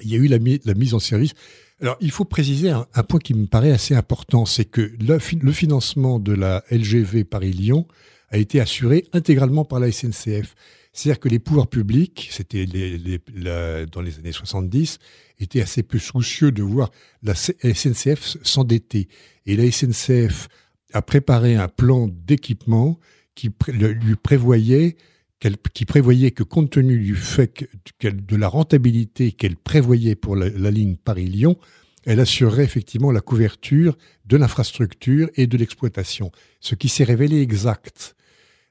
il 0.00 0.10
y 0.10 0.14
a 0.14 0.18
eu 0.18 0.26
la, 0.26 0.38
mise 0.38 0.94
en 0.94 0.98
service. 0.98 1.32
Alors 1.80 1.96
il 2.00 2.10
faut 2.10 2.24
préciser 2.24 2.70
un, 2.70 2.84
point 3.08 3.20
qui 3.20 3.34
me 3.34 3.46
paraît 3.46 3.72
assez 3.72 3.94
important, 3.94 4.46
c'est 4.46 4.64
que 4.64 4.80
le, 4.80 5.18
le, 5.40 5.52
financement 5.52 6.18
de 6.18 6.32
la 6.32 6.62
LGV 6.70 7.24
Paris-Lyon 7.24 7.86
a 8.30 8.38
été 8.38 8.60
assuré 8.60 9.06
intégralement 9.12 9.64
par 9.64 9.80
la 9.80 9.90
SNCF. 9.90 10.54
C'est-à-dire 10.92 11.20
que 11.20 11.28
les 11.28 11.38
pouvoirs 11.38 11.68
publics, 11.68 12.28
c'était 12.30 12.66
dans 12.66 14.02
les 14.02 14.18
années 14.18 14.32
70, 14.32 14.98
étaient 15.40 15.62
assez 15.62 15.82
peu 15.82 15.98
soucieux 15.98 16.52
de 16.52 16.62
voir 16.62 16.90
la 17.22 17.34
SNCF 17.34 18.36
s'endetter. 18.42 19.08
Et 19.46 19.56
la 19.56 19.70
SNCF 19.70 20.48
a 20.92 21.00
préparé 21.00 21.56
un 21.56 21.68
plan 21.68 22.08
d'équipement 22.08 22.98
qui 23.34 23.50
lui 23.78 24.16
prévoyait 24.16 24.96
que 25.40 26.42
compte 26.42 26.70
tenu 26.70 26.98
du 26.98 27.16
fait 27.16 27.66
de 28.02 28.36
la 28.36 28.48
rentabilité 28.48 29.32
qu'elle 29.32 29.56
prévoyait 29.56 30.14
pour 30.14 30.36
la, 30.36 30.50
la 30.50 30.70
ligne 30.70 30.96
Paris-Lyon, 30.96 31.56
elle 32.04 32.20
assurerait 32.20 32.64
effectivement 32.64 33.12
la 33.12 33.20
couverture 33.20 33.96
de 34.26 34.36
l'infrastructure 34.36 35.30
et 35.36 35.46
de 35.46 35.56
l'exploitation, 35.56 36.30
ce 36.60 36.74
qui 36.74 36.88
s'est 36.88 37.04
révélé 37.04 37.40
exact. 37.40 38.16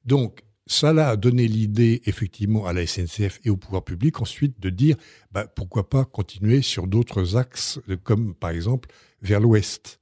Donc, 0.05 0.41
ça 0.71 0.89
a 1.09 1.17
donné 1.17 1.47
l'idée 1.47 2.01
effectivement 2.05 2.65
à 2.65 2.71
la 2.71 2.87
SNCF 2.87 3.39
et 3.43 3.49
au 3.49 3.57
pouvoir 3.57 3.83
public 3.83 4.21
ensuite 4.21 4.59
de 4.61 4.69
dire 4.69 4.95
bah, 5.31 5.45
pourquoi 5.45 5.89
pas 5.89 6.05
continuer 6.05 6.61
sur 6.61 6.87
d'autres 6.87 7.35
axes 7.35 7.79
comme 8.03 8.33
par 8.33 8.51
exemple 8.51 8.89
vers 9.21 9.41
l'ouest. 9.41 9.99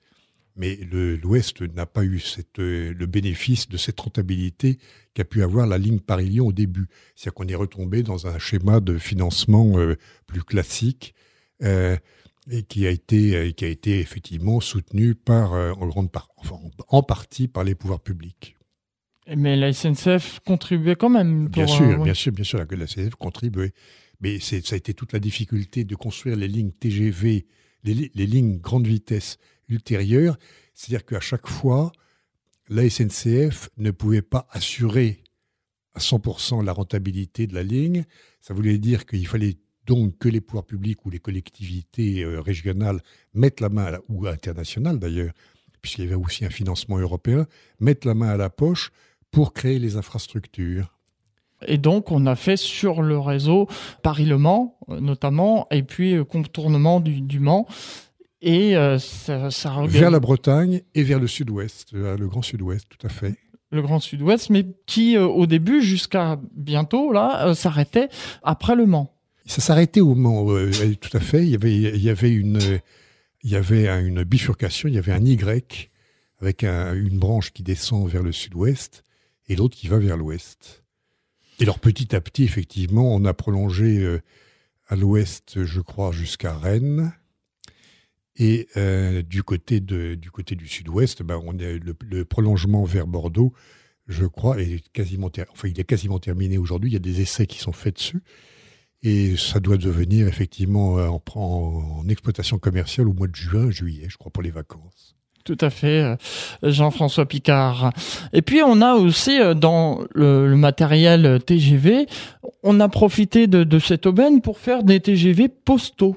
Mais 0.56 0.76
l'ouest 0.76 1.62
n'a 1.62 1.86
pas 1.86 2.04
eu 2.04 2.20
cette, 2.20 2.60
le 2.60 3.06
bénéfice 3.06 3.68
de 3.68 3.78
cette 3.78 4.00
rentabilité 4.00 4.78
qu'a 5.14 5.24
pu 5.24 5.42
avoir 5.42 5.66
la 5.66 5.78
ligne 5.78 6.00
Paris-Lyon 6.00 6.48
au 6.48 6.54
début. 6.54 6.88
C'est-à-dire 7.16 7.34
qu'on 7.34 7.48
est 7.48 7.56
retombé 7.56 8.04
dans 8.04 8.28
un 8.28 8.38
schéma 8.38 8.80
de 8.80 8.98
financement 8.98 9.80
euh, 9.80 9.96
plus 10.28 10.44
classique 10.44 11.16
euh, 11.64 11.98
et 12.52 12.64
qui 12.64 12.86
a 12.86 12.92
été, 12.92 13.54
qui 13.54 13.66
a 13.66 13.70
été 13.70 14.00
effectivement 14.00 14.60
soutenu 14.60 15.16
par, 15.16 15.54
euh, 15.54 15.72
en 15.72 15.88
grande 15.88 16.12
part, 16.12 16.30
en 16.90 17.04
partie 17.04 17.48
par 17.48 17.64
les 17.64 17.74
pouvoirs 17.74 18.02
publics. 18.02 18.59
Mais 19.36 19.56
la 19.56 19.74
SNCF 19.74 20.40
contribuait 20.46 20.96
quand 20.96 21.10
même. 21.10 21.48
bien 21.48 21.68
sûr, 21.68 21.86
euh, 21.86 22.04
bien 22.04 22.14
sûr, 22.14 22.32
bien 22.32 22.44
sûr, 22.44 22.60
la 22.60 22.88
SNCF 22.88 23.16
contribuait. 23.16 23.74
Mais 24.22 24.40
ça 24.40 24.56
a 24.56 24.76
été 24.76 24.94
toute 24.94 25.14
la 25.14 25.20
difficulté 25.20 25.86
de 25.86 25.96
construire 25.96 26.36
les 26.36 26.48
lignes 26.48 26.72
TGV, 26.72 27.46
les, 27.84 28.12
les 28.14 28.28
lignes 28.28 28.58
grande 28.60 28.86
vitesse 28.86 29.38
ultérieures. 29.70 30.38
C'est-à-dire 30.74 31.06
qu'à 31.06 31.20
chaque 31.20 31.48
fois, 31.48 31.92
la 32.70 32.90
SNCF 32.90 33.70
ne 33.78 33.92
pouvait 33.92 34.22
pas 34.22 34.48
assurer 34.52 35.24
à 35.94 36.00
100% 36.00 36.64
la 36.64 36.72
rentabilité 36.72 37.48
de 37.48 37.56
la 37.56 37.64
ligne. 37.64 38.06
Ça 38.42 38.54
voulait 38.54 38.78
dire 38.78 39.06
qu'il 39.06 39.26
fallait 39.28 39.58
donc 39.86 40.18
que 40.20 40.30
les 40.30 40.40
pouvoirs 40.40 40.66
publics 40.66 41.06
ou 41.06 41.10
les 41.10 41.20
collectivités 41.20 42.24
euh, 42.24 42.42
régionales 42.42 43.02
mettent 43.34 43.60
la 43.60 43.70
main, 43.70 43.98
ou 44.08 44.28
internationales 44.28 45.00
d'ailleurs, 45.00 45.34
puisqu'il 45.82 46.04
y 46.04 46.08
avait 46.08 46.16
aussi 46.16 46.46
un 46.46 46.50
financement 46.50 46.98
européen, 47.00 47.48
mettent 47.80 48.06
la 48.06 48.14
main 48.14 48.30
à 48.30 48.38
la 48.38 48.50
poche 48.50 48.92
pour 49.32 49.54
créer 49.54 49.80
les 49.80 49.96
infrastructures. 49.96 51.00
Et 51.68 51.78
donc, 51.78 52.12
on 52.12 52.26
a 52.26 52.36
fait 52.36 52.58
sur 52.58 53.02
le 53.02 53.20
réseau 53.20 53.68
Paris-Le 54.02 54.38
Mans, 54.38 54.78
euh, 54.90 55.00
notamment, 55.00 55.68
et 55.72 55.84
puis 55.84 56.16
euh, 56.16 56.24
contournement 56.24 57.00
du, 57.00 57.40
Mans. 57.40 57.68
Et 58.42 58.78
euh, 58.78 58.98
ça, 58.98 59.52
ça 59.52 59.76
Vers 59.86 60.12
la 60.12 60.20
Bretagne 60.20 60.82
et 60.96 61.04
vers 61.04 61.20
le 61.20 61.28
sud-ouest, 61.28 61.92
le 61.92 62.28
grand 62.28 62.42
sud-ouest, 62.42 62.88
tout 62.90 63.06
à 63.06 63.10
fait. 63.10 63.36
Le 63.72 63.82
grand 63.82 64.00
sud-ouest, 64.00 64.50
mais 64.50 64.66
qui, 64.88 65.18
au 65.18 65.46
début, 65.46 65.82
jusqu'à 65.82 66.40
bientôt, 66.56 67.12
là, 67.12 67.54
s'arrêtait 67.54 68.10
après 68.42 68.76
Le 68.76 68.86
Mans. 68.86 69.14
Ça 69.46 69.62
s'arrêtait 69.62 70.00
au 70.00 70.16
Mans, 70.16 70.46
tout 71.02 71.18
à 71.18 71.20
fait. 71.20 71.44
Il 71.44 71.50
y 71.50 71.56
avait, 71.56 71.76
il 71.76 72.02
y 72.02 72.10
avait, 72.10 72.32
une, 72.32 72.60
il 73.44 73.52
y 73.52 73.56
avait 73.56 73.88
une 73.88 74.24
bifurcation, 74.24 74.90
il 74.90 74.96
y 74.96 74.98
avait 74.98 75.12
un 75.12 75.24
Y 75.24 75.92
avec 76.42 76.64
une 76.64 77.20
branche 77.20 77.52
qui 77.52 77.62
descend 77.62 78.08
vers 78.08 78.24
le 78.24 78.32
sud-ouest 78.32 79.04
et 79.50 79.56
l'autre 79.56 79.76
qui 79.76 79.88
va 79.88 79.98
vers 79.98 80.16
l'ouest. 80.16 80.84
Et 81.60 81.64
alors 81.64 81.80
petit 81.80 82.16
à 82.16 82.22
petit, 82.22 82.44
effectivement, 82.44 83.14
on 83.14 83.26
a 83.26 83.34
prolongé 83.34 83.98
euh, 83.98 84.22
à 84.88 84.96
l'ouest, 84.96 85.66
je 85.66 85.82
crois, 85.82 86.12
jusqu'à 86.12 86.56
Rennes. 86.58 87.12
Et 88.38 88.70
euh, 88.78 89.22
du 89.22 89.44
côté 89.44 89.82
du 89.82 90.68
sud-ouest, 90.68 91.24
ben, 91.24 91.42
on 91.44 91.52
le, 91.52 92.24
prolongement 92.24 92.86
vers 92.86 93.06
Bordeaux, 93.06 93.54
je 94.08 94.26
crois, 94.26 94.62
est 94.62 94.88
quasiment, 94.94 95.30
enfin, 95.52 95.68
il 95.68 95.78
est 95.78 95.84
quasiment 95.84 96.20
terminé 96.20 96.58
aujourd'hui. 96.58 96.92
Il 96.92 96.94
y 96.94 96.98
a 96.98 97.00
des 97.00 97.20
essais 97.20 97.48
qui 97.48 97.60
sont 97.60 97.74
faits 97.74 97.96
dessus. 97.96 98.24
Et 99.02 99.36
ça 99.36 99.60
doit 99.60 99.78
devenir 99.78 100.28
effectivement 100.28 100.96
en, 100.96 101.22
en, 101.36 102.08
exploitation 102.10 102.60
commerciale 102.60 103.08
au 103.08 103.14
mois 103.14 103.28
de 103.28 103.36
juin, 103.36 103.70
juillet, 103.70 104.08
je 104.10 104.18
crois, 104.18 104.32
pour 104.32 104.44
les 104.44 104.52
vacances. 104.52 105.16
Tout 105.50 105.66
à 105.66 105.72
fait, 105.72 106.04
euh, 106.04 106.16
Jean-François 106.62 107.26
Picard. 107.26 107.92
Et 108.34 108.44
puis 108.44 108.62
on 108.62 108.82
a 108.82 108.94
aussi 108.94 109.42
euh, 109.42 109.56
dans 109.56 110.02
le, 110.14 110.56
matériel 110.56 111.40
TGV, 111.44 112.06
on 112.62 112.80
a 112.80 112.88
profité 112.88 113.48
de, 113.48 113.80
cette 113.80 114.06
aubaine 114.06 114.42
pour 114.42 114.60
faire 114.60 114.84
des 114.84 115.00
TGV 115.00 115.50
postaux. 115.50 116.16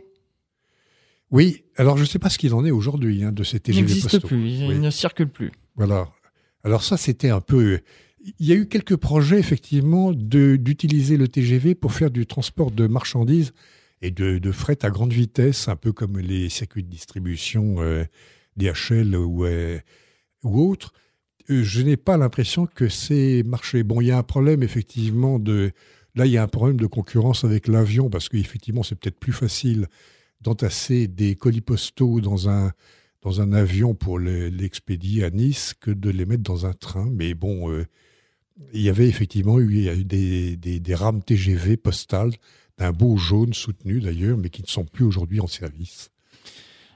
Oui, 1.30 1.64
alors 1.78 1.96
je 1.96 2.02
ne 2.02 2.06
sais 2.06 2.18
pas 2.18 2.28
ce 2.28 2.36
qu'il 2.36 2.52
en 2.52 2.66
est 2.66 2.70
aujourd'hui 2.70 3.24
hein, 3.24 3.32
de 3.32 3.42
ces 3.42 3.58
TGV 3.58 3.86
postaux. 3.86 3.96
Il 3.96 4.02
n'existe 4.02 4.26
plus, 4.26 4.74
il 4.74 4.80
ne 4.82 4.90
circule 4.90 5.30
plus. 5.30 5.50
Voilà. 5.76 6.08
Alors 6.62 6.82
ça, 6.82 6.98
c'était 6.98 7.30
un 7.30 7.40
peu... 7.40 7.80
Il 8.38 8.46
y 8.46 8.52
a 8.52 8.54
eu 8.54 8.68
quelques 8.68 8.96
projets, 8.96 9.38
effectivement, 9.38 10.12
d'utiliser 10.12 11.16
le 11.16 11.26
TGV 11.26 11.74
pour 11.74 11.94
faire 11.94 12.10
du 12.10 12.26
transport 12.26 12.70
de 12.70 12.86
marchandises 12.86 13.54
et 14.02 14.10
de, 14.10 14.52
fret 14.52 14.78
à 14.82 14.90
grande 14.90 15.14
vitesse, 15.14 15.68
un 15.68 15.76
peu 15.76 15.92
comme 15.92 16.18
les 16.18 16.50
circuits 16.50 16.82
de 16.82 16.90
distribution 16.90 17.76
euh, 17.78 18.04
DHL 18.56 19.16
ou, 19.16 19.44
euh, 19.44 19.78
ou 20.42 20.60
autres. 20.70 20.92
Euh, 21.50 21.62
je 21.62 21.82
n'ai 21.82 21.96
pas 21.96 22.16
l'impression 22.16 22.66
que 22.66 22.88
c'est 22.88 23.42
marché. 23.44 23.82
Bon, 23.82 24.00
il 24.00 24.08
y 24.08 24.10
a 24.10 24.18
un 24.18 24.22
problème, 24.22 24.62
effectivement, 24.62 25.38
de... 25.38 25.72
Là, 26.14 26.26
il 26.26 26.32
y 26.32 26.36
a 26.36 26.42
un 26.42 26.48
problème 26.48 26.78
de 26.78 26.86
concurrence 26.86 27.44
avec 27.44 27.68
l'avion, 27.68 28.10
parce 28.10 28.28
qu'effectivement, 28.28 28.82
c'est 28.82 28.96
peut-être 28.96 29.18
plus 29.18 29.32
facile 29.32 29.86
d'entasser 30.42 31.08
des 31.08 31.36
colis 31.36 31.62
postaux 31.62 32.20
dans 32.20 32.50
un, 32.50 32.72
dans 33.22 33.40
un 33.40 33.52
avion 33.52 33.94
pour 33.94 34.18
l'expédier 34.18 35.24
à 35.24 35.30
Nice 35.30 35.74
que 35.80 35.90
de 35.90 36.10
les 36.10 36.26
mettre 36.26 36.42
dans 36.42 36.66
un 36.66 36.72
train. 36.72 37.08
Mais 37.10 37.34
bon, 37.34 37.70
euh, 37.70 37.86
il 38.74 38.82
y 38.82 38.88
avait 38.88 39.08
effectivement 39.08 39.58
eu, 39.58 40.04
des, 40.04 40.56
des, 40.56 40.94
rames 40.94 41.22
TGV 41.22 41.76
postales 41.76 42.32
d'un 42.78 42.92
beau 42.92 43.16
jaune 43.16 43.54
soutenu 43.54 44.00
d'ailleurs, 44.00 44.36
mais 44.36 44.50
qui 44.50 44.62
ne 44.62 44.66
sont 44.66 44.84
plus 44.84 45.04
aujourd'hui 45.04 45.40
en 45.40 45.46
service. 45.46 46.11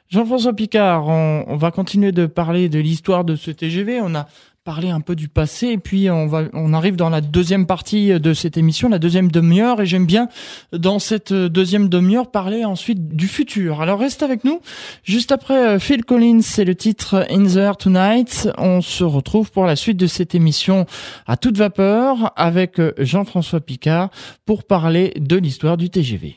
Jean-François 0.09 0.53
Picard, 0.53 1.09
on, 1.09 1.57
va 1.57 1.73
continuer 1.73 2.13
de 2.13 2.27
parler 2.27 2.69
de 2.69 2.79
l'histoire 2.79 3.25
de 3.25 3.35
ce 3.35 3.51
TGV. 3.51 4.01
On 4.01 4.15
a 4.15 4.29
parler 4.63 4.91
un 4.91 5.01
peu 5.01 5.15
du 5.15 5.29
passé 5.29 5.69
et 5.69 5.79
puis 5.79 6.11
on 6.11 6.27
va 6.27 6.43
on 6.53 6.75
arrive 6.75 6.97
dans 6.97 7.09
la 7.09 7.21
deuxième 7.21 7.67
partie 7.67 8.19
de 8.19 8.35
cette 8.35 8.57
émission, 8.57 8.89
la 8.89 8.99
deuxième 8.99 9.31
demi-heure 9.31 9.81
et 9.81 9.87
j'aime 9.87 10.07
bien 10.07 10.29
dans 10.73 10.99
cette 10.99 11.33
deuxième 11.33 11.89
demi-heure 11.89 12.33
parler 12.33 12.65
ensuite 12.65 13.15
du 13.15 13.29
futur. 13.29 13.81
Alors 13.81 14.01
reste 14.01 14.25
avec 14.25 14.43
nous. 14.43 14.61
Juste 15.05 15.31
après 15.31 15.67
euh, 15.67 15.79
Phil 15.79 16.05
Collins, 16.05 16.43
c'est 16.43 16.65
le 16.65 16.75
titre 16.75 17.27
In 17.31 17.45
the 17.45 17.57
Air 17.57 17.77
Tonight. 17.77 18.49
On 18.59 18.81
se 18.81 19.05
retrouve 19.05 19.53
pour 19.53 19.67
la 19.67 19.77
suite 19.77 19.99
de 19.99 20.09
cette 20.09 20.35
émission 20.35 20.85
à 21.29 21.37
toute 21.37 21.57
vapeur 21.57 22.33
avec 22.37 22.81
euh, 22.81 22.93
Jean-François 22.99 23.61
Picard 23.61 24.11
pour 24.47 24.65
parler 24.65 25.15
de 25.17 25.37
l'histoire 25.37 25.77
du 25.77 25.91
TGV. 25.91 26.35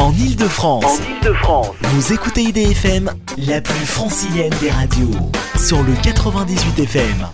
En 0.00 0.14
Ile-de-France, 0.14 0.98
vous 1.82 2.12
écoutez 2.14 2.44
IDFM, 2.44 3.10
la 3.36 3.60
plus 3.60 3.84
francilienne 3.84 4.52
des 4.58 4.70
radios, 4.70 5.10
sur 5.58 5.82
le 5.82 5.92
98 6.02 6.78
FM. 6.84 7.26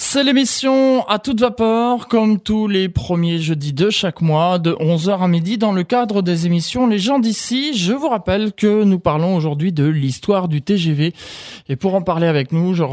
C'est 0.00 0.22
l'émission 0.22 1.04
à 1.08 1.18
toute 1.18 1.40
vapeur, 1.40 2.06
comme 2.06 2.38
tous 2.38 2.68
les 2.68 2.88
premiers 2.88 3.40
jeudis 3.40 3.72
de 3.72 3.90
chaque 3.90 4.20
mois, 4.20 4.60
de 4.60 4.70
11h 4.74 5.24
à 5.24 5.26
midi, 5.26 5.58
dans 5.58 5.72
le 5.72 5.82
cadre 5.82 6.22
des 6.22 6.46
émissions 6.46 6.86
Les 6.86 7.00
gens 7.00 7.18
d'ici. 7.18 7.76
Je 7.76 7.92
vous 7.92 8.08
rappelle 8.08 8.52
que 8.52 8.84
nous 8.84 9.00
parlons 9.00 9.34
aujourd'hui 9.34 9.72
de 9.72 9.84
l'histoire 9.84 10.46
du 10.46 10.62
TGV. 10.62 11.14
Et 11.68 11.74
pour 11.74 11.96
en 11.96 12.00
parler 12.00 12.28
avec 12.28 12.52
nous, 12.52 12.74
je, 12.74 12.84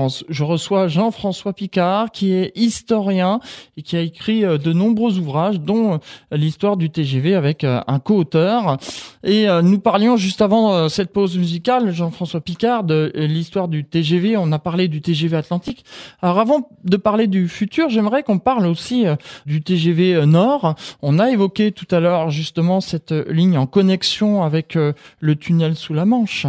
reçois 0.44 0.88
Jean-François 0.88 1.54
Picard, 1.54 2.10
qui 2.10 2.34
est 2.34 2.52
historien 2.56 3.40
et 3.78 3.84
qui 3.84 3.96
a 3.96 4.02
écrit 4.02 4.44
euh, 4.44 4.58
de 4.58 4.74
nombreux 4.74 5.20
ouvrages, 5.20 5.60
dont 5.60 5.94
euh, 5.94 5.98
l'histoire 6.32 6.76
du 6.76 6.90
TGV 6.90 7.36
avec 7.36 7.64
euh, 7.64 7.82
un 7.86 8.00
co-auteur. 8.00 8.78
Et 9.24 9.46
nous 9.64 9.80
parlions 9.80 10.18
juste 10.18 10.42
avant 10.42 10.88
cette 10.88 11.12
pause 11.12 11.38
musicale, 11.38 11.92
Jean-François 11.92 12.42
Picard, 12.42 12.84
de 12.84 13.12
l'histoire 13.16 13.68
du 13.68 13.84
TGV. 13.84 14.38
On 14.38 14.52
a 14.52 14.60
parlé 14.60 14.88
du 14.88 15.02
TGV 15.02 15.36
Atlantique. 15.38 15.84
Alors 16.22 16.40
avant 16.40 16.70
de 16.84 16.95
de 16.96 17.02
parler 17.02 17.28
du 17.28 17.50
futur, 17.50 17.90
j'aimerais 17.90 18.24
qu'on 18.24 18.40
parle 18.40 18.66
aussi 18.66 19.06
euh, 19.06 19.16
du 19.46 19.62
TGV 19.62 20.16
euh, 20.16 20.26
Nord. 20.26 20.76
On 21.02 21.20
a 21.20 21.30
évoqué 21.30 21.72
tout 21.72 21.88
à 21.94 22.00
l'heure 22.00 22.30
justement 22.30 22.80
cette 22.80 23.12
euh, 23.12 23.26
ligne 23.32 23.58
en 23.58 23.68
connexion 23.68 24.44
avec 24.44 24.78
le 25.20 25.36
tunnel 25.36 25.76
sous 25.76 25.94
la 25.94 26.06
Manche. 26.06 26.48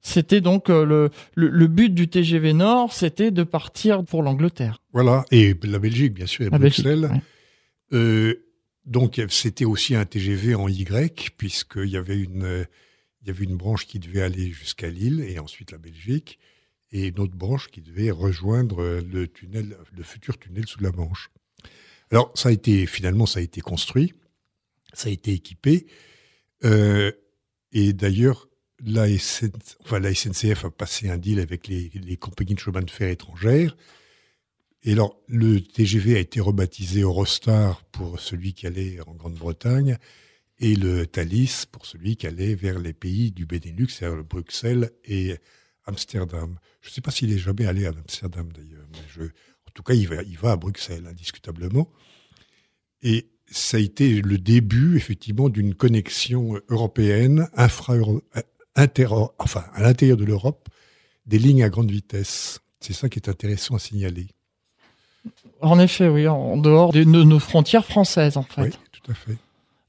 C'était 0.00 0.40
donc 0.40 0.68
le, 0.68 1.10
le, 1.34 1.66
but 1.66 1.88
du 1.88 2.08
TGV 2.08 2.52
Nord, 2.52 2.92
c'était 2.92 3.30
de 3.30 3.42
partir 3.42 4.04
pour 4.04 4.22
l'Angleterre. 4.22 4.82
Voilà, 4.92 5.24
et 5.30 5.54
la 5.62 5.78
Belgique, 5.78 6.12
bien 6.12 6.26
sûr, 6.26 6.46
et 6.46 6.50
Bruxelles. 6.50 7.10
donc 8.84 9.22
c'était 9.30 9.64
aussi 9.64 9.94
un 9.94 10.04
TGV 10.04 10.54
en 10.54 10.68
Y, 10.68 11.30
puisqu'il 11.38 11.88
y 11.88 11.96
avait 11.96 12.18
une, 12.18 12.66
il 13.22 13.28
y 13.28 13.30
avait 13.30 13.44
une 13.44 13.56
branche 13.56 13.86
qui 13.86 13.98
devait 13.98 14.20
aller 14.20 14.50
jusqu'à 14.50 14.90
Lille 14.90 15.24
et 15.26 15.38
ensuite 15.38 15.72
la 15.72 15.78
Belgique 15.78 16.38
et 16.94 17.08
une 17.08 17.18
autre 17.18 17.36
branche 17.36 17.68
qui 17.68 17.82
devait 17.82 18.12
rejoindre 18.12 19.00
le 19.00 19.26
tunnel, 19.26 19.76
le 19.92 20.02
futur 20.04 20.38
tunnel 20.38 20.66
sous 20.66 20.80
la 20.80 20.92
Manche. 20.92 21.30
Alors, 22.10 22.30
ça 22.36 22.50
a 22.50 22.52
été, 22.52 22.86
finalement, 22.86 23.26
ça 23.26 23.40
a 23.40 23.42
été 23.42 23.60
construit, 23.60 24.14
ça 24.92 25.08
a 25.08 25.12
été 25.12 25.32
équipé, 25.32 25.86
euh, 26.64 27.10
et 27.72 27.92
d'ailleurs, 27.92 28.48
la, 28.78 29.06
enfin, 29.82 29.98
la, 29.98 30.14
SNCF 30.14 30.66
a 30.66 30.70
passé 30.70 31.10
un 31.10 31.18
deal 31.18 31.40
avec 31.40 31.66
les, 31.66 31.90
les, 31.94 32.16
compagnies 32.16 32.54
de 32.54 32.60
chemin 32.60 32.82
de 32.82 32.90
fer 32.90 33.08
étrangères. 33.08 33.76
Et 34.84 34.92
alors, 34.92 35.20
le 35.26 35.60
TGV 35.60 36.16
a 36.16 36.20
été 36.20 36.40
rebaptisé 36.40 37.00
Eurostar 37.00 37.82
pour 37.86 38.20
celui 38.20 38.52
qui 38.52 38.68
allait 38.68 39.00
en 39.06 39.14
Grande-Bretagne 39.14 39.98
et 40.60 40.76
le 40.76 41.06
Thalys 41.06 41.64
pour 41.72 41.86
celui 41.86 42.16
qui 42.16 42.28
allait 42.28 42.54
vers 42.54 42.78
les 42.78 42.92
pays 42.92 43.32
du 43.32 43.46
Benelux, 43.46 43.88
c'est-à-dire 43.88 44.22
Bruxelles 44.22 44.92
et 45.04 45.34
Amsterdam. 45.86 46.58
Je 46.80 46.88
ne 46.88 46.92
sais 46.92 47.00
pas 47.00 47.10
s'il 47.10 47.32
est 47.32 47.38
jamais 47.38 47.66
allé 47.66 47.86
à 47.86 47.90
Amsterdam 47.90 48.50
d'ailleurs, 48.52 48.86
mais 48.92 48.98
je, 49.08 49.22
en 49.22 49.70
tout 49.74 49.82
cas, 49.82 49.94
il 49.94 50.08
va, 50.08 50.22
il 50.22 50.38
va 50.38 50.52
à 50.52 50.56
Bruxelles, 50.56 51.06
indiscutablement. 51.06 51.88
Et 53.02 53.28
ça 53.50 53.76
a 53.76 53.80
été 53.80 54.22
le 54.22 54.38
début, 54.38 54.96
effectivement, 54.96 55.48
d'une 55.48 55.74
connexion 55.74 56.60
européenne, 56.68 57.48
infra, 57.54 57.94
inter, 58.76 59.08
enfin, 59.38 59.64
à 59.74 59.82
l'intérieur 59.82 60.16
de 60.16 60.24
l'Europe, 60.24 60.68
des 61.26 61.38
lignes 61.38 61.62
à 61.62 61.68
grande 61.68 61.90
vitesse. 61.90 62.60
C'est 62.80 62.92
ça 62.92 63.08
qui 63.08 63.18
est 63.18 63.28
intéressant 63.28 63.76
à 63.76 63.78
signaler. 63.78 64.28
En 65.60 65.78
effet, 65.78 66.08
oui, 66.08 66.28
en 66.28 66.56
dehors 66.56 66.92
de 66.92 67.04
nos 67.04 67.38
frontières 67.38 67.86
françaises, 67.86 68.36
en 68.36 68.42
fait. 68.42 68.62
Oui, 68.62 68.70
tout 68.92 69.10
à 69.10 69.14
fait. 69.14 69.36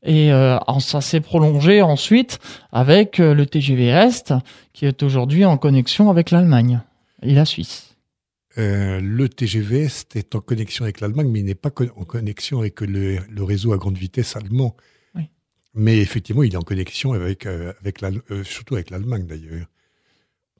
Et 0.05 0.31
euh, 0.31 0.57
ça 0.79 1.01
s'est 1.01 1.19
prolongé 1.19 1.81
ensuite 1.81 2.39
avec 2.71 3.19
euh, 3.19 3.33
le 3.33 3.47
TGV 3.47 3.87
Est, 3.87 4.33
qui 4.71 4.85
est 4.85 5.01
aujourd'hui 5.01 5.45
en 5.45 5.57
connexion 5.57 6.11
avec 6.11 6.29
l'Allemagne 6.29 6.81
et 7.23 7.33
la 7.33 7.43
Suisse. 7.43 7.95
Euh, 8.59 9.01
le 9.01 9.27
TGV 9.27 9.83
Est 9.83 10.15
est 10.15 10.35
en 10.35 10.41
connexion 10.41 10.85
avec 10.85 11.01
l'Allemagne, 11.01 11.29
mais 11.29 11.39
il 11.39 11.45
n'est 11.45 11.55
pas 11.55 11.71
en 11.95 12.05
connexion 12.05 12.59
avec 12.59 12.81
le, 12.81 13.19
réseau 13.43 13.73
à 13.73 13.77
grande 13.77 13.97
vitesse 13.97 14.35
allemand. 14.35 14.77
Oui. 15.15 15.23
Mais 15.73 15.97
effectivement, 15.97 16.43
il 16.43 16.53
est 16.53 16.57
en 16.57 16.61
connexion 16.61 17.13
avec, 17.13 17.47
avec 17.47 17.99
surtout 18.43 18.75
avec 18.75 18.91
l'Allemagne 18.91 19.25
d'ailleurs. 19.25 19.65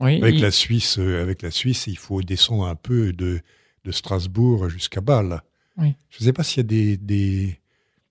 Oui, 0.01 0.21
avec 0.21 0.41
la 0.41 0.51
Suisse, 0.51 0.97
avec 0.97 1.41
la 1.41 1.51
Suisse, 1.51 1.88
il 1.88 1.97
faut 1.97 2.21
descendre 2.21 2.65
un 2.65 2.75
peu 2.75 3.13
de, 3.13 3.39
de 3.86 3.91
Strasbourg 3.91 4.67
jusqu'à 4.69 4.99
Bâle. 4.99 5.41
Oui. 5.77 5.93
Je 6.10 6.21
ne 6.21 6.25
sais 6.25 6.34
pas 6.34 6.43
s'il 6.43 6.58
y 6.58 6.60
a 6.62 6.63
des, 6.63 6.97
des 6.97 7.60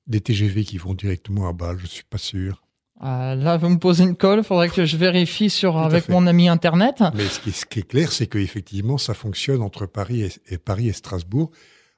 des 0.06 0.20
TGV 0.20 0.64
qui 0.64 0.78
vont 0.78 0.94
directement 0.94 1.48
à 1.48 1.52
Bâle, 1.52 1.78
je 1.78 1.86
suis 1.86 2.04
pas 2.04 2.18
sûr. 2.18 2.62
Euh, 3.02 3.34
là, 3.34 3.56
vous 3.56 3.68
me 3.68 3.78
posez 3.78 4.04
une 4.04 4.16
colle, 4.16 4.38
il 4.38 4.44
faudrait 4.44 4.68
que 4.68 4.84
je 4.84 4.96
vérifie 4.96 5.50
sur, 5.50 5.76
avec 5.78 6.08
mon 6.08 6.26
ami 6.26 6.48
Internet. 6.48 7.02
Mais 7.14 7.26
ce 7.26 7.40
qui, 7.66 7.80
est 7.80 7.88
clair, 7.88 8.12
c'est 8.12 8.28
qu'effectivement, 8.28 8.98
ça 8.98 9.14
fonctionne 9.14 9.62
entre 9.62 9.86
Paris 9.86 10.30
et, 10.46 10.58
Paris 10.58 10.88
et 10.88 10.92
Strasbourg, 10.92 11.50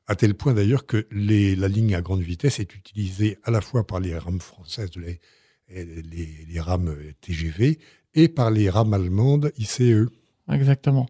à 0.06 0.14
tel 0.14 0.34
point 0.34 0.54
d'ailleurs 0.54 0.86
que 0.86 1.06
la 1.10 1.68
ligne 1.68 1.94
à 1.94 2.00
grande 2.00 2.22
vitesse 2.22 2.60
est 2.60 2.74
utilisée 2.74 3.38
à 3.44 3.50
la 3.50 3.60
fois 3.60 3.86
par 3.86 4.00
les 4.00 4.16
rames 4.16 4.40
françaises, 4.40 4.90
les, 4.96 5.20
les 5.68 6.60
rames 6.60 6.96
TGV, 7.20 7.78
et 8.14 8.28
par 8.28 8.50
les 8.50 8.70
rames 8.70 8.94
allemandes 8.94 9.52
ICE. 9.58 10.08
Exactement 10.50 11.08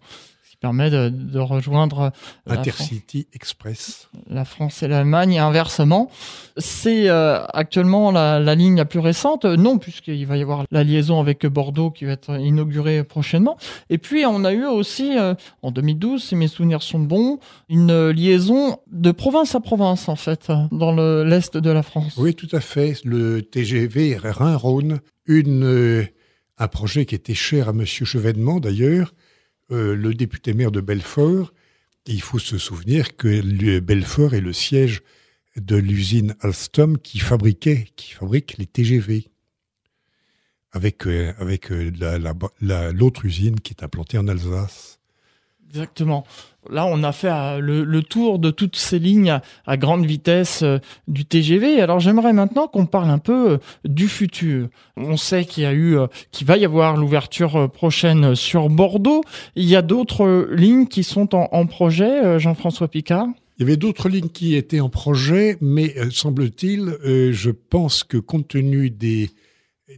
permet 0.61 0.91
de, 0.91 1.39
rejoindre 1.39 2.13
Intercity 2.47 3.29
Express. 3.33 4.09
La 4.29 4.45
France 4.45 4.83
et 4.83 4.89
l'Allemagne 4.89 5.35
et 5.35 5.39
inversement. 5.39 6.11
C'est 6.57 7.09
euh, 7.09 7.45
actuellement 7.53 8.11
la, 8.11 8.55
ligne 8.55 8.77
la 8.77 8.85
plus 8.85 9.01
récente, 9.01 9.45
non, 9.45 9.79
puisqu'il 9.79 10.27
va 10.27 10.37
y 10.37 10.43
avoir 10.43 10.65
la 10.71 10.85
liaison 10.85 11.21
avec 11.21 11.47
Bordeaux 11.47 11.91
qui 11.91 12.05
va 12.05 12.13
être 12.13 12.41
inaugurée 12.41 13.05
prochainement. 13.05 13.57
Et 13.91 13.99
puis 13.99 14.25
on 14.27 14.45
a 14.45 14.53
eu 14.53 14.65
aussi, 14.65 15.19
euh, 15.19 15.35
en 15.63 15.71
2012, 15.71 16.23
si 16.23 16.37
mes 16.37 16.49
souvenirs 16.49 16.83
sont 16.83 16.99
bons, 16.99 17.39
une 17.69 18.11
liaison 18.11 18.79
de 18.91 19.11
province 19.11 19.55
à 19.55 19.61
province, 19.61 20.09
en 20.09 20.17
fait, 20.17 20.51
dans 20.73 20.95
l'est 21.25 21.57
de 21.57 21.71
la 21.71 21.83
France. 21.83 22.15
Oui, 22.17 22.35
tout 22.35 22.49
à 22.53 22.61
fait. 22.61 23.05
Le 23.05 23.43
TGV 23.43 24.17
Rhin-Rhône, 24.17 25.01
une, 25.27 25.65
euh, 25.65 26.05
un 26.59 26.69
projet 26.69 27.05
qui 27.07 27.15
était 27.15 27.35
cher 27.35 27.69
à 27.69 27.73
M. 27.73 27.85
Chevènement 27.85 28.61
d'ailleurs, 28.61 29.13
euh, 29.13 29.26
le 29.71 30.13
député 30.13 30.53
maire 30.55 30.71
de 30.71 30.81
Belfort. 30.81 31.53
il 32.07 32.23
faut 32.23 32.39
se 32.39 32.59
souvenir 32.59 33.17
que 33.17 33.81
Belfort 33.81 34.35
est 34.35 34.41
le 34.41 34.53
siège 34.53 35.03
de 35.57 35.77
l'usine 35.77 36.37
Alstom 36.41 36.99
qui 36.99 37.19
fabriquait, 37.19 37.89
qui 37.97 38.13
fabrique 38.13 38.59
les 38.59 38.67
TGV 38.67 39.31
avec, 40.77 41.07
euh, 41.07 41.33
euh, 41.41 42.93
l'autre 42.93 43.25
usine 43.25 43.61
qui 43.61 43.73
est 43.73 43.83
implantée 43.83 44.19
en 44.19 44.29
Alsace. 44.29 45.01
Exactement. 45.69 46.25
Là, 46.71 46.87
on 46.87 47.03
a 47.03 47.13
fait 47.13 47.31
euh, 47.31 47.61
le, 47.61 48.03
tour 48.03 48.39
de 48.39 48.51
toutes 48.51 48.77
ces 48.77 48.99
lignes 48.99 49.41
à, 49.67 49.77
grande 49.77 50.05
vitesse 50.05 50.65
du 51.07 51.25
TGV. 51.25 51.81
Alors, 51.81 52.01
j'aimerais 52.01 52.33
maintenant 52.33 52.67
qu'on 52.67 52.87
parle 52.87 53.11
un 53.11 53.19
peu 53.19 53.59
du 53.85 54.09
futur. 54.09 54.69
On 54.97 55.17
sait 55.17 55.45
qu'il 55.45 55.63
y 55.63 55.67
a 55.67 55.75
eu, 55.75 55.97
qu'il 56.33 56.47
va 56.47 56.57
y 56.57 56.65
avoir 56.65 56.97
l'ouverture 56.97 57.71
prochaine 57.71 58.35
sur 58.35 58.69
Bordeaux. 58.69 59.23
Il 59.55 59.65
y 59.65 59.77
a 59.77 59.83
d'autres 59.83 60.49
lignes 60.53 60.87
qui 60.87 61.05
sont 61.05 61.35
en 61.35 61.67
projet, 61.67 62.39
Jean-François 62.39 62.89
Picard? 62.89 63.29
Il 63.59 63.63
y 63.63 63.65
avait 63.65 63.77
d'autres 63.77 64.09
lignes 64.09 64.29
qui 64.29 64.55
étaient 64.55 64.81
en 64.81 64.91
projet, 64.91 65.57
mais 65.61 65.95
semble-t-il, 66.11 66.97
je 67.03 67.51
pense 67.51 68.05
que 68.05 68.19
compte 68.19 68.49
tenu 68.49 68.91
des 68.91 69.31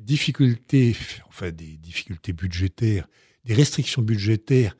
difficultés, 0.01 0.95
enfin 1.29 1.51
des 1.51 1.77
difficultés 1.77 2.33
budgétaires, 2.33 3.09
des 3.45 3.55
restrictions 3.55 4.03
budgétaires 4.03 4.77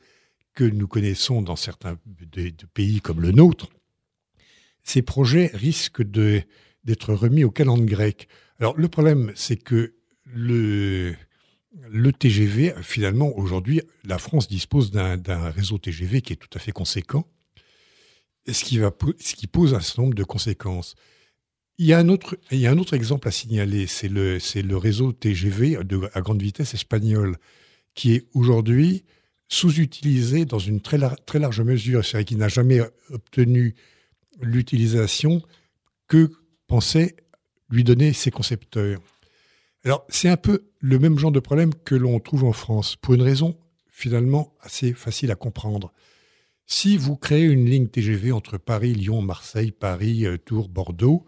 que 0.59 0.65
nous 0.65 0.89
connaissons 0.89 1.41
dans 1.41 1.55
certains 1.55 1.97
pays 2.73 2.99
comme 2.99 3.21
le 3.21 3.31
nôtre, 3.31 3.69
ces 4.83 5.01
projets 5.01 5.51
risquent 5.53 6.03
d'être 6.03 7.13
remis 7.13 7.45
au 7.45 7.49
calendrier 7.49 7.89
grec. 7.89 8.27
Alors 8.59 8.75
le 8.75 8.89
problème, 8.89 9.31
c'est 9.35 9.55
que 9.55 9.93
le, 10.25 11.15
le 11.89 12.11
TGV, 12.11 12.73
finalement, 12.81 13.37
aujourd'hui, 13.37 13.81
la 14.03 14.17
France 14.17 14.49
dispose 14.49 14.91
d'un 14.91 15.49
réseau 15.49 15.77
TGV 15.77 16.21
qui 16.21 16.33
est 16.33 16.35
tout 16.35 16.49
à 16.53 16.59
fait 16.59 16.73
conséquent, 16.73 17.25
ce 18.45 18.65
qui, 18.65 18.79
va, 18.79 18.91
ce 19.17 19.35
qui 19.35 19.47
pose 19.47 19.73
un 19.73 19.79
certain 19.79 20.01
nombre 20.01 20.15
de 20.15 20.25
conséquences. 20.25 20.95
Il 21.77 21.85
y 21.85 21.93
a 21.93 21.99
un 21.99 22.09
autre, 22.09 22.37
il 22.51 22.59
y 22.59 22.67
a 22.67 22.71
un 22.71 22.77
autre 22.79 22.95
exemple 22.95 23.29
à 23.29 23.31
signaler, 23.31 23.87
c'est 23.87 24.09
le, 24.09 24.39
le 24.55 24.77
réseau 24.77 25.13
TGV 25.13 25.77
à 26.13 26.19
grande 26.19 26.41
vitesse 26.41 26.73
espagnol, 26.73 27.37
qui 27.95 28.13
est 28.13 28.27
aujourd'hui 28.33 29.05
sous-utilisé 29.49 30.45
dans 30.45 30.59
une 30.59 30.79
très, 30.79 30.99
très 31.25 31.39
large 31.39 31.61
mesure, 31.61 32.05
c'est-à-dire 32.05 32.25
qu'il 32.25 32.37
n'a 32.37 32.47
jamais 32.47 32.81
obtenu 33.09 33.75
l'utilisation 34.39 35.41
que 36.07 36.31
pensaient 36.67 37.15
lui 37.69 37.83
donner 37.83 38.13
ses 38.13 38.31
concepteurs. 38.31 39.01
Alors, 39.83 40.05
c'est 40.09 40.29
un 40.29 40.37
peu 40.37 40.69
le 40.79 40.99
même 40.99 41.17
genre 41.17 41.31
de 41.31 41.39
problème 41.39 41.73
que 41.73 41.95
l'on 41.95 42.19
trouve 42.19 42.43
en 42.43 42.53
France, 42.53 42.95
pour 42.95 43.15
une 43.15 43.21
raison 43.21 43.57
finalement 43.87 44.53
assez 44.61 44.93
facile 44.93 45.31
à 45.31 45.35
comprendre. 45.35 45.91
Si 46.65 46.95
vous 46.95 47.17
créez 47.17 47.45
une 47.45 47.65
ligne 47.65 47.87
TGV 47.87 48.31
entre 48.31 48.57
Paris, 48.57 48.93
Lyon, 48.93 49.21
Marseille, 49.21 49.71
Paris, 49.71 50.25
euh, 50.25 50.37
Tours, 50.37 50.69
Bordeaux, 50.69 51.25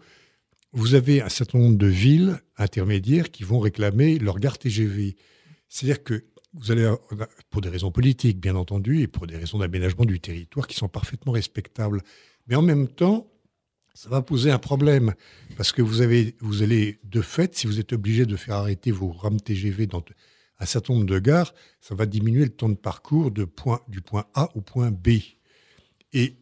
vous 0.72 0.94
avez 0.94 1.20
un 1.20 1.28
certain 1.28 1.58
nombre 1.58 1.76
de 1.76 1.86
villes 1.86 2.40
intermédiaires 2.56 3.30
qui 3.30 3.42
vont 3.42 3.58
réclamer 3.58 4.18
leur 4.18 4.38
gare 4.38 4.58
TGV. 4.58 5.16
C'est-à-dire 5.68 6.02
que 6.02 6.24
vous 6.54 6.70
allez, 6.70 6.92
pour 7.50 7.60
des 7.60 7.68
raisons 7.68 7.90
politiques, 7.90 8.40
bien 8.40 8.56
entendu, 8.56 9.00
et 9.00 9.06
pour 9.06 9.26
des 9.26 9.36
raisons 9.36 9.58
d'aménagement 9.58 10.04
du 10.04 10.20
territoire 10.20 10.66
qui 10.66 10.76
sont 10.76 10.88
parfaitement 10.88 11.32
respectables. 11.32 12.02
Mais 12.46 12.56
en 12.56 12.62
même 12.62 12.88
temps, 12.88 13.32
ça 13.94 14.08
va 14.08 14.22
poser 14.22 14.50
un 14.50 14.58
problème 14.58 15.14
parce 15.56 15.72
que 15.72 15.82
vous 15.82 16.00
avez, 16.00 16.34
vous 16.40 16.62
allez, 16.62 16.98
de 17.04 17.20
fait, 17.20 17.56
si 17.56 17.66
vous 17.66 17.78
êtes 17.78 17.92
obligé 17.92 18.26
de 18.26 18.36
faire 18.36 18.56
arrêter 18.56 18.90
vos 18.90 19.12
rames 19.12 19.40
TGV 19.40 19.86
dans 19.86 20.04
un 20.58 20.66
certain 20.66 20.94
nombre 20.94 21.06
de 21.06 21.18
gares, 21.18 21.54
ça 21.80 21.94
va 21.94 22.06
diminuer 22.06 22.44
le 22.44 22.50
temps 22.50 22.68
de 22.68 22.74
parcours 22.74 23.30
de 23.30 23.44
point, 23.44 23.80
du 23.88 24.00
point 24.00 24.26
A 24.34 24.50
au 24.56 24.60
point 24.60 24.90
B. 24.90 25.18
Et 26.12 26.36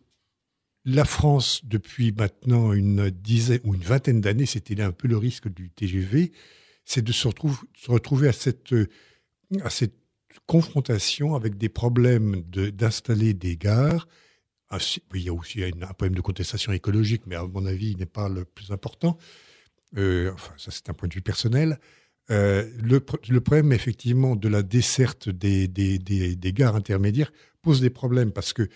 la 0.85 1.05
France, 1.05 1.65
depuis 1.65 2.13
maintenant 2.13 2.73
une 2.73 3.11
dizaine 3.11 3.61
ou 3.65 3.75
une 3.75 3.83
vingtaine 3.83 4.21
d'années, 4.21 4.47
c'était 4.47 4.81
un 4.81 4.93
peu 4.93 5.09
le 5.09 5.17
risque 5.17 5.49
du 5.49 5.71
TGV, 5.71 6.33
c'est 6.85 7.03
de 7.03 7.13
se, 7.13 7.29
retrouver 7.89 8.29
à 8.29 8.33
cette, 8.33 8.75
à 9.63 9.71
cette 9.71 10.00
confrontation 10.47 11.35
avec 11.35 11.57
des 11.57 11.69
problèmes 11.69 12.43
d'installer 12.43 13.35
des 13.35 13.57
gares. 13.57 14.09
Il 15.15 15.23
y 15.23 15.29
a 15.29 15.33
aussi 15.33 15.65
un 15.65 15.87
problème 15.89 16.15
de 16.15 16.21
contestation 16.21 16.73
écologique, 16.73 17.23
mais 17.27 17.35
à 17.35 17.45
mon 17.45 17.67
avis, 17.67 17.91
il 17.91 17.99
n'est 17.99 18.07
pas 18.07 18.29
le 18.29 18.45
plus 18.45 18.71
important. 18.71 19.19
Euh, 19.97 20.33
enfin, 20.33 20.53
ça, 20.57 20.71
c'est 20.71 20.89
un 20.89 20.95
point 20.95 21.09
de 21.09 21.15
vue 21.15 21.23
personnel. 21.23 21.81
Euh, 22.31 22.71
le, 22.81 23.01
problème, 23.01 23.73
effectivement, 23.73 24.37
de 24.37 24.49
la 24.49 24.63
desserte 24.63 25.29
des, 25.29 25.67
des, 25.67 25.99
des, 25.99 26.53
gares 26.53 26.77
intermédiaires 26.77 27.33
pose 27.61 27.81
des 27.81 27.91
problèmes 27.91 28.31
parce 28.31 28.53
que 28.53 28.69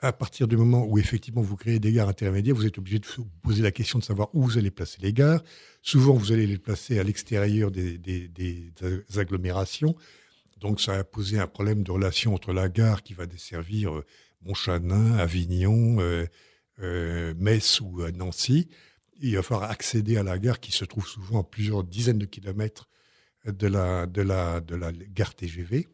à 0.00 0.12
partir 0.12 0.46
du 0.46 0.56
moment 0.56 0.84
où 0.84 0.98
effectivement 0.98 1.40
vous 1.40 1.56
créez 1.56 1.80
des 1.80 1.92
gares 1.92 2.08
intermédiaires, 2.08 2.54
vous 2.54 2.66
êtes 2.66 2.78
obligé 2.78 2.98
de 3.00 3.06
vous 3.16 3.26
poser 3.42 3.62
la 3.62 3.72
question 3.72 3.98
de 3.98 4.04
savoir 4.04 4.28
où 4.32 4.42
vous 4.42 4.58
allez 4.58 4.70
placer 4.70 4.98
les 5.02 5.12
gares. 5.12 5.42
Souvent, 5.82 6.12
vous 6.14 6.32
allez 6.32 6.46
les 6.46 6.58
placer 6.58 6.98
à 6.98 7.02
l'extérieur 7.02 7.70
des, 7.70 7.98
agglomérations. 9.16 9.96
Donc, 10.60 10.80
ça 10.80 10.94
a 10.94 11.04
posé 11.04 11.38
un 11.38 11.46
problème 11.46 11.82
de 11.82 11.90
relation 11.90 12.34
entre 12.34 12.52
la 12.52 12.68
gare 12.68 13.02
qui 13.02 13.14
va 13.14 13.26
desservir 13.26 13.94
euh, 13.94 14.04
Montchanin, 14.42 15.16
Avignon, 15.18 16.00
euh, 16.00 16.26
euh, 16.80 17.34
Metz 17.36 17.80
ou 17.80 18.02
Nancy. 18.10 18.68
il 19.20 19.36
va 19.36 19.42
falloir 19.42 19.70
accéder 19.70 20.16
à 20.16 20.22
la 20.22 20.38
gare 20.38 20.60
qui 20.60 20.72
se 20.72 20.84
trouve 20.84 21.06
souvent 21.06 21.40
à 21.40 21.44
plusieurs 21.44 21.84
dizaines 21.84 22.18
de 22.18 22.26
kilomètres 22.26 22.88
de 23.46 23.66
la, 23.66 24.06
de 24.06 24.22
la, 24.22 24.60
de 24.60 24.74
la 24.74 24.92
gare 24.92 25.34
TGV. 25.34 25.88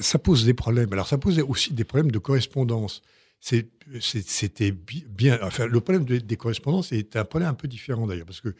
Ça 0.00 0.18
pose 0.18 0.44
des 0.44 0.54
problèmes. 0.54 0.92
Alors, 0.92 1.06
ça 1.06 1.18
pose 1.18 1.38
aussi 1.40 1.72
des 1.72 1.84
problèmes 1.84 2.10
de 2.10 2.18
correspondance. 2.18 3.02
C'était 3.40 4.72
bien. 4.72 5.38
Enfin, 5.42 5.66
le 5.66 5.80
problème 5.80 6.04
des 6.04 6.36
correspondances 6.36 6.90
est 6.90 7.14
un 7.14 7.24
problème 7.24 7.50
un 7.50 7.54
peu 7.54 7.68
différent 7.68 8.06
d'ailleurs, 8.06 8.26
parce 8.26 8.40
que 8.40 8.54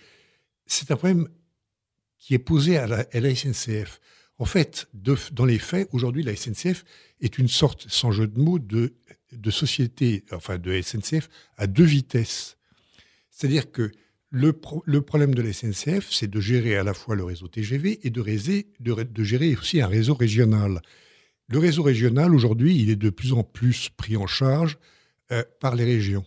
c'est 0.67 0.91
un 0.91 0.97
problème 0.97 1.29
qui 2.27 2.35
est 2.35 2.41
posé 2.41 2.77
à 2.77 2.89
la, 2.89 3.35
SNCF. 3.37 4.01
En 4.39 4.47
fait, 4.47 4.89
dans 4.93 5.45
les 5.45 5.61
faits, 5.61 5.89
aujourd'hui, 5.93 6.25
la 6.25 6.35
SNCF 6.35 6.85
est 7.21 7.39
une 7.39 7.47
sorte, 7.47 7.87
sans 7.89 8.11
jeu 8.11 8.27
de 8.27 8.41
mots, 8.41 8.59
de, 8.59 8.91
société, 9.49 10.25
enfin 10.33 10.59
de 10.59 10.83
SNCF 10.83 11.29
à 11.57 11.69
deux 11.69 11.85
vitesses. 11.85 12.57
C'est-à-dire 13.31 13.71
que 13.71 13.93
le, 14.31 14.53
problème 14.53 15.37
de 15.37 15.43
la 15.43 15.53
SNCF, 15.53 16.11
c'est 16.11 16.27
de 16.27 16.41
gérer 16.41 16.77
à 16.77 16.83
la 16.83 16.95
fois 16.95 17.15
le 17.15 17.23
réseau 17.23 17.47
TGV 17.47 18.01
et 18.03 18.11
de 18.11 19.23
gérer 19.23 19.57
aussi 19.57 19.81
un 19.81 19.87
réseau 19.87 20.15
régional. 20.15 20.83
Le 21.47 21.61
réseau 21.61 21.85
régional, 21.85 22.35
aujourd'hui, 22.35 22.77
il 22.77 22.91
est 22.91 22.97
de 22.97 23.11
plus 23.11 23.35
en 23.35 23.45
plus 23.45 23.89
pris 23.97 24.17
en 24.17 24.27
charge 24.27 24.79
euh, 25.31 25.45
par 25.61 25.77
les 25.77 25.85
régions. 25.85 26.27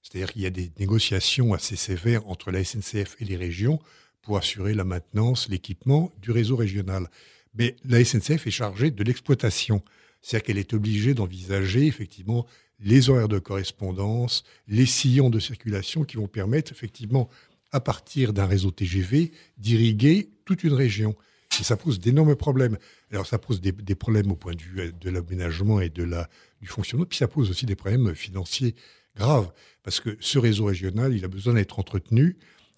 C'est-à-dire 0.00 0.32
qu'il 0.32 0.42
y 0.42 0.46
a 0.46 0.50
des 0.50 0.72
négociations 0.78 1.52
assez 1.52 1.76
sévères 1.76 2.26
entre 2.26 2.50
la 2.50 2.64
SNCF 2.64 3.16
et 3.20 3.26
les 3.26 3.36
régions 3.36 3.80
pour 4.26 4.36
assurer 4.36 4.74
la 4.74 4.82
maintenance, 4.82 5.48
l'équipement 5.48 6.12
du 6.20 6.32
réseau 6.32 6.56
régional. 6.56 7.08
Mais 7.54 7.76
la 7.84 8.04
SNCF 8.04 8.44
est 8.48 8.50
chargée 8.50 8.90
de 8.90 9.04
l'exploitation. 9.04 9.82
C'est-à-dire 10.20 10.46
qu'elle 10.46 10.58
est 10.58 10.74
obligée 10.74 11.14
d'envisager 11.14 11.86
effectivement 11.86 12.44
les 12.80 13.08
horaires 13.08 13.28
de 13.28 13.38
correspondance, 13.38 14.42
les 14.66 14.84
sillons 14.84 15.30
de 15.30 15.38
circulation 15.38 16.02
qui 16.02 16.16
vont 16.16 16.26
permettre 16.26 16.72
effectivement, 16.72 17.30
à 17.70 17.78
partir 17.78 18.32
d'un 18.32 18.46
réseau 18.46 18.72
TGV, 18.72 19.30
d'irriguer 19.58 20.28
toute 20.44 20.64
une 20.64 20.74
région. 20.74 21.14
Et 21.60 21.62
ça 21.62 21.76
pose 21.76 22.00
d'énormes 22.00 22.34
problèmes. 22.34 22.78
Alors 23.12 23.28
ça 23.28 23.38
pose 23.38 23.60
des, 23.60 23.94
problèmes 23.94 24.32
au 24.32 24.36
point 24.36 24.54
de 24.54 24.62
vue 24.62 24.92
de 25.00 25.08
l'aménagement 25.08 25.80
et 25.80 25.88
de 25.88 26.02
la, 26.02 26.28
du 26.60 26.66
fonctionnement, 26.66 27.06
puis 27.06 27.18
ça 27.18 27.28
pose 27.28 27.48
aussi 27.48 27.64
des 27.64 27.76
problèmes 27.76 28.12
financiers 28.16 28.74
graves, 29.16 29.52
parce 29.84 30.00
que 30.00 30.16
ce 30.18 30.40
réseau 30.40 30.64
régional, 30.64 31.14
il 31.14 31.24
a 31.24 31.28
besoin 31.28 31.54
d'être 31.54 31.78
entretenu, 31.78 32.36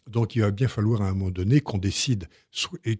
donc 0.09 0.35
il 0.35 0.41
va 0.41 0.51
bien 0.51 0.69
falloir 0.69 1.03
à 1.03 1.09
un 1.09 1.15
moment 1.15 1.31
donné 1.31 1.61
qu'on 1.61 1.79
décide 1.79 2.29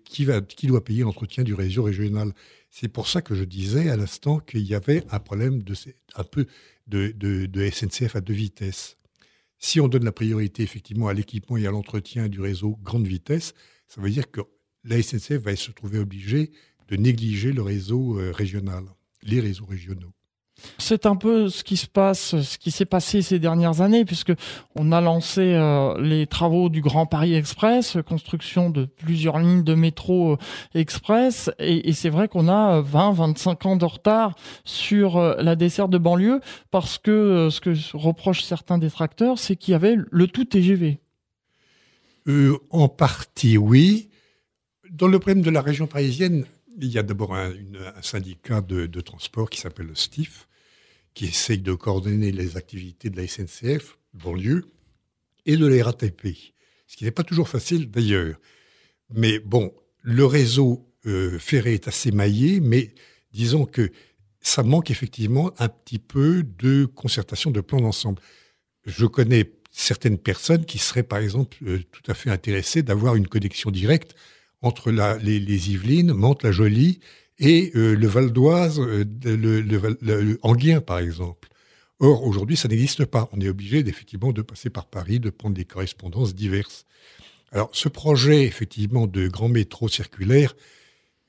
qui, 0.05 0.25
doit 0.25 0.85
payer 0.85 1.03
l'entretien 1.03 1.43
du 1.43 1.55
réseau 1.55 1.83
régional. 1.83 2.33
C'est 2.71 2.89
pour 2.89 3.09
ça 3.09 3.23
que 3.23 3.35
je 3.35 3.45
disais 3.45 3.89
à 3.89 3.97
l'instant 3.97 4.41
qu'il 4.41 4.67
y 4.67 4.75
avait 4.75 5.05
un 5.11 5.19
problème 5.19 5.63
de, 5.63 5.75
un 6.15 6.25
peu 6.25 6.47
de, 6.87 7.13
de 7.13 7.71
SNCF 7.71 8.17
à 8.17 8.21
deux 8.21 8.35
vitesses. 8.35 8.97
Si 9.59 9.81
on 9.81 9.89
donne 9.89 10.05
la 10.05 10.13
priorité 10.13 10.63
effectivement 10.63 11.09
à 11.09 11.15
l'équipement 11.15 11.57
et 11.57 11.67
à 11.67 11.71
l'entretien 11.71 12.29
du 12.29 12.41
réseau 12.41 12.79
grande 12.83 13.07
vitesse, 13.07 13.55
ça 13.89 14.01
veut 14.01 14.11
dire 14.11 14.31
que 14.31 14.43
la 14.85 15.03
SNCF 15.03 15.43
va 15.43 15.57
se 15.57 15.73
trouver 15.73 15.99
obligée 15.99 16.53
de 16.89 16.97
négliger 16.97 17.53
le 17.53 17.63
réseau 17.63 18.19
euh, 18.19 18.33
régional, 18.33 18.85
les 19.23 19.41
réseaux 19.41 19.67
régionaux. 19.67 20.13
C'est 20.79 21.07
un 21.07 21.17
peu 21.17 21.49
ce 21.49 21.65
qui 21.65 21.77
se 21.77 21.87
passe, 21.87 22.35
s'est 22.71 22.85
passé 22.85 23.23
ces 23.23 23.39
dernières 23.39 23.81
années, 23.81 24.05
puisque 24.05 24.33
on 24.75 24.93
a 24.93 25.01
lancé 25.01 25.55
euh, 25.55 26.01
les 26.01 26.27
travaux 26.27 26.69
du 26.69 26.81
Grand 26.81 27.07
Paris 27.07 27.35
Express, 27.35 27.99
construction 28.07 28.71
de 28.71 28.85
plusieurs 28.85 29.39
lignes 29.39 29.65
de 29.65 29.75
métro 29.75 30.33
euh, 30.33 30.37
express, 30.75 31.51
et, 31.59 31.93
c'est 31.93 32.11
vrai 32.11 32.29
qu'on 32.29 32.49
a 32.49 32.81
20-25 32.83 33.67
ans 33.67 33.77
de 33.77 33.85
retard 33.85 34.37
sur 34.65 35.21
la 35.21 35.57
desserte 35.57 35.91
de 35.91 35.99
banlieue, 35.99 36.41
parce 36.71 36.99
que 36.99 37.49
ce 37.51 37.61
que 37.61 37.75
reprochent 37.97 38.43
certains 38.43 38.79
détracteurs, 38.79 39.39
c'est 39.39 39.57
qu'il 39.57 39.73
y 39.73 39.75
avait 39.75 39.97
le 40.11 40.27
tout 40.29 40.45
TGV. 40.45 41.01
en 42.71 42.89
partie, 42.89 43.59
oui. 43.59 44.09
Dans 44.91 45.09
le 45.09 45.19
problème 45.19 45.43
de 45.43 45.51
la 45.51 45.61
région 45.61 45.87
parisienne, 45.87 46.45
il 46.81 46.89
y 46.89 46.99
a 46.99 47.03
d'abord 47.03 47.35
un, 47.35 47.53
syndicat 48.03 48.61
de, 48.61 49.01
transport 49.01 49.51
qui 49.51 49.61
s'appelle 49.61 49.87
le 49.87 49.95
STIF, 49.95 50.49
qui 51.15 51.27
essaye 51.27 51.59
de 51.59 51.75
coordonner 51.75 52.33
les 52.33 52.57
activités 52.57 53.11
de 53.11 53.17
la 53.17 53.27
SNCF, 53.27 53.99
banlieue, 54.15 54.65
et 55.47 55.57
de 55.57 55.67
la 55.67 55.85
RATP, 55.85 56.29
ce 56.87 56.97
qui 56.97 57.05
n'est 57.05 57.11
pas 57.11 57.25
toujours 57.25 57.49
facile 57.49 57.91
d'ailleurs. 57.91 58.37
Mais 59.11 59.39
bon, 59.39 59.73
le 60.03 60.27
réseau 60.27 60.87
euh, 61.07 61.39
ferré 61.39 61.75
est 61.75 61.89
assez 61.89 62.11
maillé, 62.11 62.61
mais 62.61 62.95
disons 63.33 63.65
que 63.65 63.91
ça 64.41 64.63
manque 64.63 64.91
effectivement 64.91 65.53
un 65.59 65.69
petit 65.69 65.99
peu 65.99 66.43
de 66.43 66.85
concertation, 66.85 67.51
de 67.51 67.61
plan 67.61 67.81
d'ensemble. 67.81 68.21
Je 68.85 69.07
connais 69.07 69.53
certaines 69.71 70.19
personnes 70.19 70.65
qui 70.65 70.79
seraient, 70.79 71.03
par 71.03 71.19
exemple, 71.19 71.57
euh, 71.67 71.83
tout 71.93 72.11
à 72.11 72.15
fait 72.15 72.31
intéressées 72.31 72.83
d'avoir 72.83 73.17
une 73.17 73.29
connexion 73.29 73.71
directe 73.71 74.15
entre 74.63 74.91
les, 74.91 75.71
Yvelines, 75.71 76.13
Mantes-la-Jolie 76.13 77.01
et 77.39 77.71
euh, 77.77 77.95
le 77.95 78.07
Val 78.07 78.33
d'Oise, 78.33 78.81
le, 78.81 79.61
le, 79.61 80.39
Anguien, 80.43 80.81
par 80.81 80.99
exemple. 80.99 81.49
Or, 82.01 82.25
aujourd'hui, 82.25 82.57
ça 82.57 82.69
n'existe 82.69 83.05
pas. 83.05 83.29
On 83.33 83.41
est 83.41 83.49
obligé, 83.49 83.79
effectivement, 83.79 84.33
de 84.33 84.43
passer 84.43 84.71
par 84.71 84.87
Paris, 84.87 85.21
de 85.21 85.31
prendre 85.31 85.57
des 85.57 85.65
correspondances 85.65 86.35
diverses. 86.35 86.87
Alors, 87.51 87.71
ce 87.73 87.89
projet, 87.89 88.45
effectivement, 88.45 89.07
de 89.07 89.29
grand 89.29 89.49
métro 89.49 89.89
circulaire, 89.89 90.55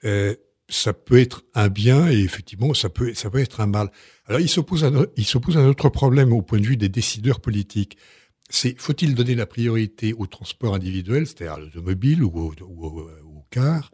euh, 0.03 0.36
ça 0.67 0.93
peut 0.93 1.17
être 1.17 1.43
un 1.55 1.69
bien 1.69 2.09
et 2.11 2.19
effectivement, 2.19 2.73
ça 2.73 2.89
peut, 2.89 3.13
ça 3.13 3.30
peut 3.30 3.39
être 3.39 3.61
un 3.61 3.67
mal. 3.67 3.89
Alors, 4.25 4.39
il 4.39 4.49
s'oppose 4.49 4.84
à, 4.84 4.88
à 4.88 5.59
un 5.61 5.67
autre 5.67 5.89
problème 5.89 6.32
au 6.34 6.41
point 6.41 6.59
de 6.59 6.67
vue 6.67 6.77
des 6.77 6.89
décideurs 6.89 7.39
politiques. 7.39 7.97
C'est, 8.50 8.80
faut-il 8.80 9.14
donner 9.14 9.36
la 9.36 9.45
priorité 9.45 10.14
au 10.14 10.26
transport 10.26 10.74
individuel, 10.74 11.28
c'est-à-dire 11.28 11.54
à 11.54 11.60
l'automobile 11.60 12.24
ou 12.24 12.32
au, 12.36 12.54
ou, 12.62 12.86
au, 12.86 13.45
car, 13.52 13.91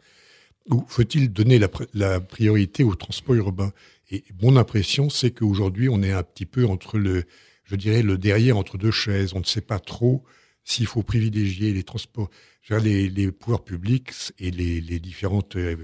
ou 0.70 0.84
faut-il 0.88 1.32
donner 1.32 1.60
la, 1.94 2.20
priorité 2.20 2.82
au 2.82 2.94
transport 2.94 3.34
urbain? 3.34 3.72
Et 4.10 4.24
mon 4.40 4.56
impression, 4.56 5.10
c'est 5.10 5.30
qu'aujourd'hui, 5.30 5.88
on 5.88 6.02
est 6.02 6.12
un 6.12 6.22
petit 6.22 6.46
peu 6.46 6.64
entre 6.66 6.98
le, 6.98 7.24
je 7.64 7.76
dirais, 7.76 8.02
le 8.02 8.18
derrière 8.18 8.56
entre 8.56 8.78
deux 8.78 8.90
chaises. 8.90 9.34
On 9.34 9.40
ne 9.40 9.44
sait 9.44 9.60
pas 9.60 9.78
trop 9.78 10.24
s'il 10.64 10.86
faut 10.86 11.02
privilégier 11.02 11.72
les 11.72 11.84
transports, 11.84 12.30
les, 12.70 13.08
les 13.08 13.30
pouvoirs 13.30 13.62
publics 13.62 14.10
et 14.38 14.50
les, 14.50 14.80
différentes 14.98 15.56
euh, 15.56 15.76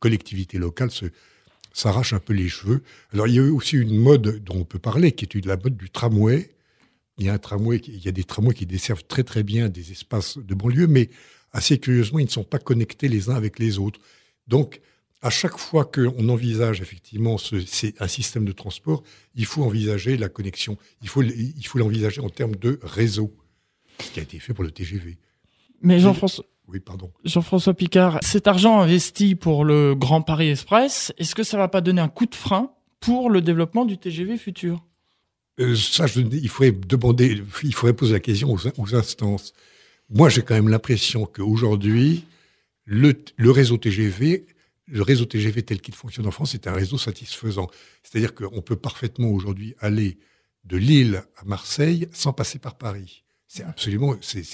collectivités 0.00 0.58
locales 0.58 0.90
s'arrachent 1.72 2.12
un 2.12 2.18
peu 2.18 2.32
les 2.32 2.48
cheveux. 2.48 2.82
Alors 3.12 3.28
il 3.28 3.34
y 3.34 3.38
a 3.38 3.42
aussi 3.42 3.76
une 3.76 3.96
mode 3.96 4.42
dont 4.42 4.60
on 4.60 4.64
peut 4.64 4.80
parler, 4.80 5.12
qui 5.12 5.24
est 5.24 5.46
la 5.46 5.56
mode 5.56 5.76
du 5.76 5.90
tramway. 5.90 6.50
Il 7.18 7.26
y 7.26 7.28
a 7.28 7.34
un 7.34 7.38
tramway, 7.38 7.80
il 7.86 8.04
y 8.04 8.08
a 8.08 8.12
des 8.12 8.24
tramways 8.24 8.54
qui 8.54 8.66
desservent 8.66 9.04
très 9.04 9.22
très 9.22 9.42
bien 9.42 9.68
des 9.68 9.92
espaces 9.92 10.36
de 10.38 10.54
banlieue, 10.54 10.88
mais 10.88 11.10
assez 11.52 11.78
curieusement, 11.78 12.18
ils 12.18 12.24
ne 12.24 12.30
sont 12.30 12.44
pas 12.44 12.58
connectés 12.58 13.08
les 13.08 13.30
uns 13.30 13.34
avec 13.34 13.58
les 13.58 13.78
autres. 13.78 14.00
Donc, 14.48 14.80
à 15.22 15.30
chaque 15.30 15.56
fois 15.56 15.86
qu'on 15.86 16.28
envisage 16.28 16.82
effectivement 16.82 17.38
ce, 17.38 17.56
un 17.98 18.08
système 18.08 18.44
de 18.44 18.52
transport, 18.52 19.02
il 19.34 19.46
faut 19.46 19.62
envisager 19.62 20.16
la 20.16 20.28
connexion. 20.28 20.76
Il 21.02 21.08
faut, 21.08 21.22
il 21.22 21.66
faut 21.66 21.78
l'envisager 21.78 22.20
en 22.20 22.28
termes 22.28 22.56
de 22.56 22.78
réseau 22.82 23.34
ce 24.00 24.10
qui 24.10 24.20
a 24.20 24.22
été 24.22 24.38
fait 24.38 24.52
pour 24.52 24.64
le 24.64 24.70
TGV. 24.70 25.16
Mais 25.80 25.98
Jean-François. 25.98 26.44
Oui, 26.66 26.80
pardon. 26.80 27.10
Jean-François 27.24 27.74
Picard, 27.74 28.18
cet 28.22 28.46
argent 28.46 28.80
investi 28.80 29.34
pour 29.34 29.64
le 29.64 29.94
Grand 29.94 30.22
Paris 30.22 30.50
Express, 30.50 31.12
est-ce 31.18 31.34
que 31.34 31.42
ça 31.42 31.58
va 31.58 31.68
pas 31.68 31.82
donner 31.82 32.00
un 32.00 32.08
coup 32.08 32.26
de 32.26 32.34
frein 32.34 32.72
pour 33.00 33.28
le 33.28 33.42
développement 33.42 33.84
du 33.84 33.98
TGV 33.98 34.38
futur? 34.38 34.82
Ça, 35.76 36.06
je, 36.06 36.20
il 36.20 36.48
faudrait 36.48 36.72
demander, 36.72 37.40
il 37.62 37.74
faudrait 37.74 37.94
poser 37.94 38.12
la 38.12 38.20
question 38.20 38.52
aux, 38.52 38.94
instances. 38.94 39.54
Moi, 40.10 40.28
j'ai 40.28 40.42
quand 40.42 40.54
même 40.54 40.68
l'impression 40.68 41.26
qu'aujourd'hui, 41.26 42.24
le, 42.84 43.14
le 43.36 43.50
réseau 43.50 43.76
TGV, 43.76 44.46
le 44.88 45.02
réseau 45.02 45.24
TGV 45.24 45.62
tel 45.62 45.80
qu'il 45.80 45.94
fonctionne 45.94 46.26
en 46.26 46.32
France, 46.32 46.54
est 46.54 46.66
un 46.66 46.72
réseau 46.72 46.98
satisfaisant. 46.98 47.70
C'est-à-dire 48.02 48.34
qu'on 48.34 48.62
peut 48.62 48.76
parfaitement 48.76 49.28
aujourd'hui 49.28 49.74
aller 49.78 50.18
de 50.64 50.76
Lille 50.76 51.22
à 51.36 51.44
Marseille 51.44 52.08
sans 52.12 52.32
passer 52.32 52.58
par 52.58 52.76
Paris. 52.76 53.22
C'est 53.46 53.62
absolument, 53.62 54.16
c'est, 54.20 54.44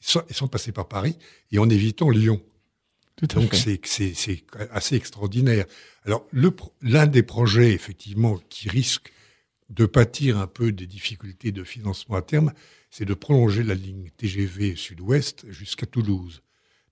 sans, 0.00 0.48
passer 0.48 0.72
par 0.72 0.88
Paris 0.88 1.16
et 1.52 1.58
en 1.58 1.68
évitant 1.68 2.08
Lyon. 2.08 2.40
Donc 3.20 3.54
c'est, 3.54 3.80
c'est, 3.84 4.44
assez 4.70 4.96
extraordinaire. 4.96 5.66
Alors 6.06 6.26
l'un 6.80 7.06
des 7.06 7.22
projets 7.22 7.72
effectivement 7.72 8.40
qui 8.48 8.70
risque 8.70 9.12
de 9.70 9.86
pâtir 9.86 10.38
un 10.38 10.46
peu 10.46 10.72
des 10.72 10.86
difficultés 10.86 11.52
de 11.52 11.64
financement 11.64 12.16
à 12.16 12.22
terme, 12.22 12.52
c'est 12.90 13.04
de 13.04 13.14
prolonger 13.14 13.62
la 13.62 13.74
ligne 13.74 14.10
TGV 14.16 14.76
Sud-Ouest 14.76 15.50
jusqu'à 15.50 15.86
Toulouse. 15.86 16.42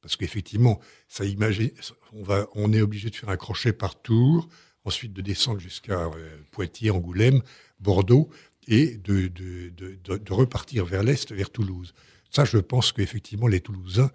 Parce 0.01 0.15
qu'effectivement, 0.17 0.81
ça 1.09 1.25
imagine, 1.25 1.71
on, 2.13 2.23
va, 2.23 2.47
est 2.73 2.81
obligé 2.81 3.11
de 3.11 3.17
faire 3.17 3.29
un 3.31 3.37
crochet 3.37 3.73
par 3.73 4.01
tour, 4.01 4.49
ensuite 4.85 5.13
de 5.13 5.23
descendre 5.23 5.59
jusqu'à 5.59 6.07
euh, 6.07 6.39
Poitiers, 6.53 6.91
Angoulême, 6.91 7.43
Bordeaux 7.81 8.31
et 8.69 8.97
de 8.97 10.33
repartir 10.33 10.85
vers 10.85 11.03
l'Est, 11.03 11.33
vers 11.33 11.51
Toulouse. 11.51 11.95
Ça, 12.31 12.45
je 12.45 12.59
pense 12.59 12.93
qu'effectivement, 12.93 13.49
les 13.49 13.61
Toulousains 13.61 14.11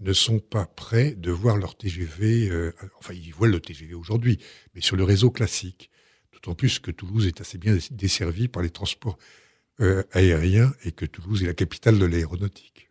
ne 0.00 0.12
sont 0.12 0.38
pas 0.38 0.66
prêts 0.66 1.12
de 1.12 1.30
voir 1.30 1.56
leur 1.56 1.76
TGV, 1.76 2.48
euh, 2.48 2.72
enfin, 2.98 3.14
ils 3.14 3.34
voient 3.34 3.48
le 3.48 3.60
TGV 3.60 3.94
aujourd'hui, 3.94 4.38
mais 4.74 4.80
sur 4.80 4.96
le 4.96 5.04
réseau 5.04 5.30
classique. 5.30 5.90
D'autant 6.32 6.54
plus 6.54 6.78
que 6.78 6.90
Toulouse 6.90 7.26
est 7.26 7.40
assez 7.40 7.58
bien 7.58 7.76
desservie 7.90 8.48
par 8.48 8.62
les 8.62 8.70
transports 8.70 9.18
euh, 9.80 10.02
aériens 10.12 10.72
et 10.84 10.92
que 10.92 11.04
Toulouse 11.04 11.42
est 11.42 11.46
la 11.46 11.54
capitale 11.54 11.98
de 11.98 12.04
l'aéronautique. 12.04 12.88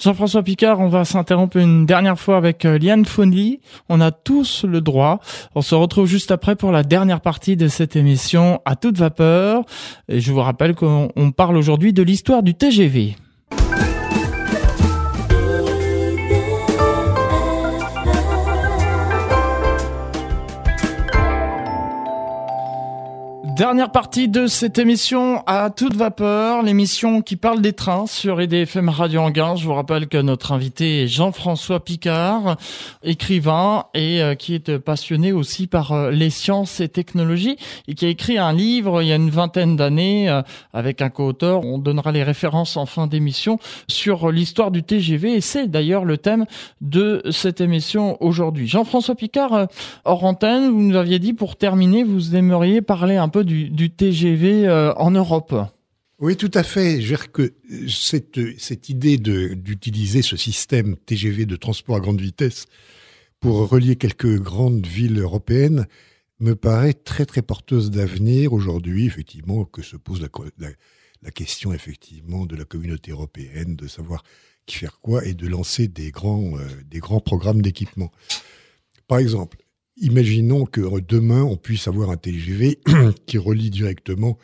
Jean-François 0.00 0.44
Picard, 0.44 0.78
on 0.78 0.88
va 0.88 1.04
s'interrompre 1.04 1.56
une 1.56 1.84
dernière 1.84 2.20
fois 2.20 2.36
avec 2.36 2.64
euh, 2.64 2.78
Liane 2.78 3.04
Fonly. 3.04 3.60
On 3.88 4.00
a 4.00 4.12
tous 4.12 4.64
le 4.64 4.80
droit. 4.80 5.20
On 5.56 5.62
se 5.62 5.74
retrouve 5.74 6.06
juste 6.06 6.30
après 6.30 6.54
pour 6.54 6.70
la 6.70 6.84
dernière 6.84 7.20
partie 7.20 7.56
de 7.56 7.66
cette 7.66 7.96
émission 7.96 8.60
à 8.64 8.76
toute 8.76 8.96
vapeur. 8.96 9.64
Et 10.08 10.20
je 10.20 10.32
vous 10.32 10.40
rappelle 10.40 10.76
qu'on 10.76 11.32
parle 11.36 11.56
aujourd'hui 11.56 11.92
de 11.92 12.02
l'histoire 12.02 12.44
du 12.44 12.54
TGV. 12.54 13.16
Dernière 23.58 23.90
partie 23.90 24.28
de 24.28 24.46
cette 24.46 24.78
émission 24.78 25.42
à 25.48 25.70
toute 25.70 25.96
vapeur, 25.96 26.62
l'émission 26.62 27.22
qui 27.22 27.34
parle 27.34 27.60
des 27.60 27.72
trains 27.72 28.06
sur 28.06 28.40
EDFM 28.40 28.88
Radio 28.88 29.22
Anguin. 29.22 29.56
Je 29.56 29.64
vous 29.64 29.74
rappelle 29.74 30.06
que 30.06 30.16
notre 30.16 30.52
invité 30.52 31.02
est 31.02 31.08
Jean-François 31.08 31.84
Picard, 31.84 32.56
écrivain 33.02 33.86
et 33.94 34.22
euh, 34.22 34.36
qui 34.36 34.54
est 34.54 34.78
passionné 34.78 35.32
aussi 35.32 35.66
par 35.66 35.90
euh, 35.90 36.12
les 36.12 36.30
sciences 36.30 36.78
et 36.78 36.88
technologies 36.88 37.56
et 37.88 37.96
qui 37.96 38.06
a 38.06 38.08
écrit 38.10 38.38
un 38.38 38.52
livre 38.52 39.02
il 39.02 39.08
y 39.08 39.12
a 39.12 39.16
une 39.16 39.28
vingtaine 39.28 39.74
d'années 39.74 40.30
euh, 40.30 40.42
avec 40.72 41.02
un 41.02 41.08
co-auteur. 41.08 41.64
On 41.64 41.78
donnera 41.78 42.12
les 42.12 42.22
références 42.22 42.76
en 42.76 42.86
fin 42.86 43.08
d'émission 43.08 43.58
sur 43.88 44.30
l'histoire 44.30 44.70
du 44.70 44.84
TGV 44.84 45.34
et 45.34 45.40
c'est 45.40 45.66
d'ailleurs 45.66 46.04
le 46.04 46.16
thème 46.16 46.46
de 46.80 47.24
cette 47.32 47.60
émission 47.60 48.18
aujourd'hui. 48.22 48.68
Jean-François 48.68 49.16
Picard, 49.16 49.66
hors 50.04 50.24
antenne, 50.24 50.70
vous 50.70 50.80
nous 50.80 50.96
aviez 50.96 51.18
dit 51.18 51.32
pour 51.32 51.56
terminer, 51.56 52.04
vous 52.04 52.36
aimeriez 52.36 52.82
parler 52.82 53.16
un 53.16 53.28
peu 53.28 53.47
du, 53.48 53.90
TGV 53.90 54.66
euh, 54.66 54.94
en 54.94 55.10
Europe. 55.10 55.54
Oui, 56.20 56.36
tout 56.36 56.50
à 56.54 56.62
fait. 56.62 57.00
Je 57.00 57.10
veux 57.10 57.16
dire 57.16 57.32
que 57.32 57.54
cette, 57.88 58.40
cette 58.58 58.88
idée 58.88 59.18
d'utiliser 59.18 60.22
ce 60.22 60.36
système 60.36 60.96
TGV 60.96 61.46
de 61.46 61.56
transport 61.56 61.96
à 61.96 62.00
grande 62.00 62.20
vitesse 62.20 62.66
pour 63.40 63.68
relier 63.68 63.96
quelques 63.96 64.38
grandes 64.38 64.86
villes 64.86 65.18
européennes 65.18 65.86
me 66.40 66.54
paraît 66.54 66.94
très 66.94 67.26
très 67.26 67.42
porteuse 67.42 67.90
d'avenir 67.90 68.52
aujourd'hui, 68.52 69.06
effectivement, 69.06 69.64
que 69.64 69.82
se 69.82 69.96
pose 69.96 70.20
la, 70.20 70.68
la, 71.22 71.30
question 71.30 71.72
effectivement 71.72 72.46
de 72.46 72.56
la 72.56 72.64
communauté 72.64 73.10
européenne, 73.10 73.76
de 73.76 73.88
savoir 73.88 74.22
qui 74.66 74.76
faire 74.76 75.00
quoi 75.00 75.24
et 75.24 75.34
de 75.34 75.48
lancer 75.48 75.88
des 75.88 76.10
grands, 76.10 76.56
euh, 76.58 76.66
des 76.86 77.00
grands 77.00 77.20
programmes 77.20 77.62
d'équipement. 77.62 78.12
Par 79.08 79.18
exemple, 79.18 79.58
Imaginons 80.00 80.64
que 80.64 80.80
demain, 81.00 81.42
on 81.42 81.56
puisse 81.56 81.88
avoir 81.88 82.10
un 82.10 82.16
TGV 82.16 82.78
qui 83.26 83.38
relie 83.38 83.70
directement 83.70 84.38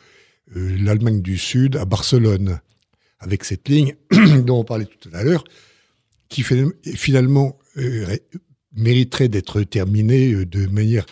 euh, 0.55 0.77
l'Allemagne 0.79 1.21
du 1.21 1.37
Sud 1.37 1.75
à 1.77 1.85
Barcelone, 1.85 2.59
avec 3.19 3.43
cette 3.45 3.67
ligne 3.69 3.95
dont 4.45 4.59
on 4.59 4.63
parlait 4.63 4.85
tout 4.85 5.09
à 5.13 5.23
l'heure, 5.23 5.43
qui 6.29 6.43
finalement 6.43 7.57
euh, 7.77 8.17
mériterait 8.73 9.29
d'être 9.29 9.61
terminée 9.63 10.33
euh, 10.33 10.45
de 10.45 10.67
manière 10.67 11.05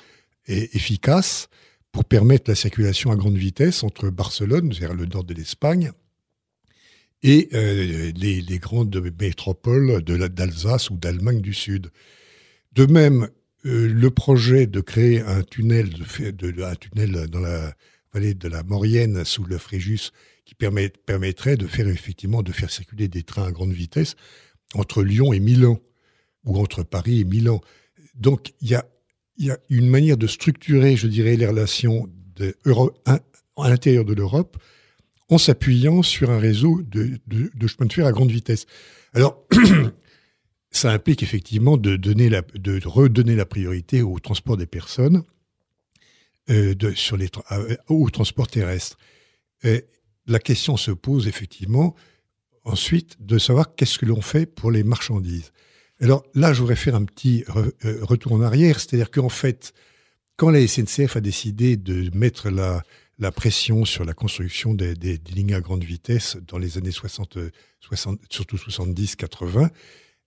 efficace 0.48 1.48
pour 1.94 2.04
permettre 2.04 2.52
la 2.52 2.56
circulation 2.56 3.12
à 3.12 3.16
grande 3.16 3.38
vitesse 3.38 3.84
entre 3.84 4.10
Barcelone, 4.10 4.74
vers 4.74 4.94
le 4.94 5.06
nord 5.06 5.24
de 5.24 5.34
l'Espagne, 5.34 5.94
et 7.22 7.48
les, 7.54 8.60
grandes 8.60 9.02
métropoles 9.18 10.02
d'Alsace 10.04 10.90
ou 10.90 10.98
d'Allemagne 10.98 11.40
du 11.40 11.54
Sud. 11.54 11.92
De 12.74 12.86
même, 12.86 13.30
euh, 13.66 13.88
le 13.88 14.10
projet 14.12 14.68
de 14.68 14.82
créer 14.82 15.22
un 15.22 15.42
tunnel, 15.42 15.90
de, 15.90 16.64
un 16.64 16.76
tunnel 16.76 17.28
dans 17.28 17.40
la 17.40 17.74
vallée 18.14 18.34
de 18.34 18.48
la 18.48 18.64
Maurienne 18.64 19.24
sous 19.26 19.44
le 19.44 19.58
Fréjus 19.58 20.12
qui 20.46 20.56
permet, 20.56 20.90
permettrait 20.90 21.58
de 21.58 21.68
faire 21.68 21.88
effectivement 21.88 22.44
de 22.44 22.52
faire 22.52 22.70
circuler 22.70 23.08
des 23.08 23.24
trains 23.24 23.48
à 23.48 23.52
grande 23.52 23.72
vitesse 23.72 24.16
entre 24.74 25.04
Lyon 25.04 25.34
et 25.34 25.40
Milan 25.40 25.80
ou 26.44 26.60
entre 26.60 26.84
Paris 26.84 27.22
et 27.22 27.24
Milan. 27.24 27.62
Donc 28.16 28.54
il 28.62 28.70
y 28.70 28.76
a, 28.76 28.86
une 29.70 29.90
manière 29.90 30.18
de 30.18 30.28
structurer, 30.28 30.96
je 30.96 31.08
dirais, 31.08 31.36
les 31.36 31.48
relations 31.48 32.08
de 32.36 32.56
à 33.06 33.70
l'intérieur 33.70 34.06
de 34.06 34.14
l'Europe 34.14 34.58
en 35.30 35.38
s'appuyant 35.38 36.04
sur 36.04 36.30
un 36.30 36.38
réseau 36.38 36.82
de, 36.84 37.20
de, 37.28 37.68
chemin 37.68 37.88
de 37.88 37.94
fer 37.94 38.06
à 38.06 38.12
grande 38.12 38.32
vitesse. 38.32 38.66
Alors, 39.14 39.46
ça 40.74 40.92
implique 40.92 41.24
effectivement 41.24 41.78
de, 41.78 41.96
donner 41.96 42.30
de 42.30 42.82
redonner 42.86 43.36
la 43.36 43.46
priorité 43.46 44.02
au 44.02 44.20
transport 44.20 44.58
des 44.58 44.66
personnes 44.66 45.24
euh, 46.50 46.76
sur 46.96 47.16
les, 47.16 47.30
euh, 47.52 47.76
au 47.88 48.10
transport 48.10 48.48
terrestre. 48.48 48.98
la 50.28 50.40
question 50.40 50.76
se 50.76 50.92
pose 50.92 51.28
effectivement 51.28 51.96
ensuite 52.66 53.16
de 53.20 53.38
savoir 53.38 53.76
qu'est-ce 53.76 54.00
que 54.00 54.06
l'on 54.06 54.22
fait 54.22 54.46
pour 54.46 54.72
les 54.72 54.84
marchandises. 54.84 55.52
Alors 56.02 56.26
là, 56.34 56.54
je 56.54 56.60
voudrais 56.60 56.76
faire 56.76 56.96
un 56.96 57.06
petit 57.06 57.46
euh, 57.56 58.00
retour 58.02 58.34
en 58.34 58.42
arrière, 58.42 58.80
c'est-à-dire 58.80 59.12
qu'en 59.12 59.30
fait, 59.30 59.74
quand 60.36 60.50
la 60.50 60.66
SNCF 60.68 61.16
a 61.16 61.22
décidé 61.22 61.78
de 61.78 62.10
mettre 62.18 62.50
la, 62.50 62.84
pression 63.32 63.86
sur 63.86 64.04
la 64.04 64.14
construction 64.14 64.74
des, 64.74 64.96
des, 64.96 65.18
lignes 65.34 65.54
à 65.54 65.62
grande 65.62 65.86
vitesse 65.86 66.36
dans 66.46 66.58
les 66.58 66.78
années 66.78 66.92
60, 66.92 67.38
60 67.80 68.20
surtout 68.30 68.58
70-80, 68.58 69.70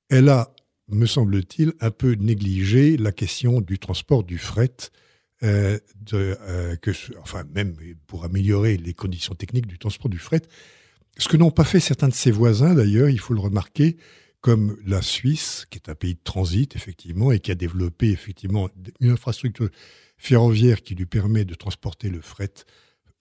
elle 0.08 0.28
a, 0.28 0.54
me 0.88 1.06
semble-t-il, 1.06 1.72
un 1.80 1.90
peu 1.90 2.12
négligé 2.12 2.96
la 2.96 3.12
question 3.12 3.60
du 3.60 3.78
transport 3.78 4.24
du 4.24 4.38
fret, 4.38 4.76
euh, 5.42 5.78
euh, 6.12 6.76
enfin 7.20 7.44
même 7.54 7.76
pour 8.06 8.24
améliorer 8.24 8.76
les 8.76 8.94
conditions 8.94 9.34
techniques 9.34 9.66
du 9.66 9.78
transport 9.78 10.08
du 10.08 10.18
fret. 10.18 10.42
Ce 11.18 11.28
que 11.28 11.36
n'ont 11.36 11.50
pas 11.50 11.64
fait 11.64 11.80
certains 11.80 12.08
de 12.08 12.14
ses 12.14 12.30
voisins, 12.30 12.74
d'ailleurs, 12.74 13.08
il 13.08 13.18
faut 13.18 13.34
le 13.34 13.40
remarquer, 13.40 13.96
comme 14.40 14.76
la 14.86 15.02
Suisse, 15.02 15.66
qui 15.70 15.78
est 15.78 15.88
un 15.88 15.94
pays 15.94 16.14
de 16.14 16.20
transit, 16.22 16.76
effectivement, 16.76 17.32
et 17.32 17.40
qui 17.40 17.50
a 17.50 17.54
développé, 17.54 18.10
effectivement, 18.10 18.68
une 19.00 19.10
infrastructure 19.10 19.70
ferroviaire 20.18 20.82
qui 20.82 20.94
lui 20.94 21.06
permet 21.06 21.44
de 21.44 21.54
transporter 21.54 22.10
le 22.10 22.20
fret 22.20 22.52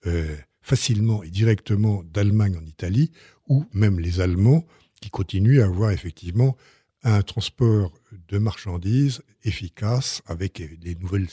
euh, 0.06 0.36
facilement 0.60 1.22
et 1.22 1.30
directement 1.30 2.02
d'Allemagne 2.04 2.56
en 2.56 2.66
Italie, 2.66 3.10
ou 3.48 3.64
même 3.72 3.98
les 3.98 4.20
Allemands 4.20 4.66
qui 5.00 5.10
continuent 5.10 5.60
à 5.60 5.66
avoir 5.66 5.90
effectivement 5.90 6.56
un 7.06 7.22
transport 7.22 7.92
de 8.28 8.38
marchandises 8.38 9.22
efficace 9.44 10.22
avec 10.26 10.58
les 10.58 10.94
nouvelles, 10.96 11.28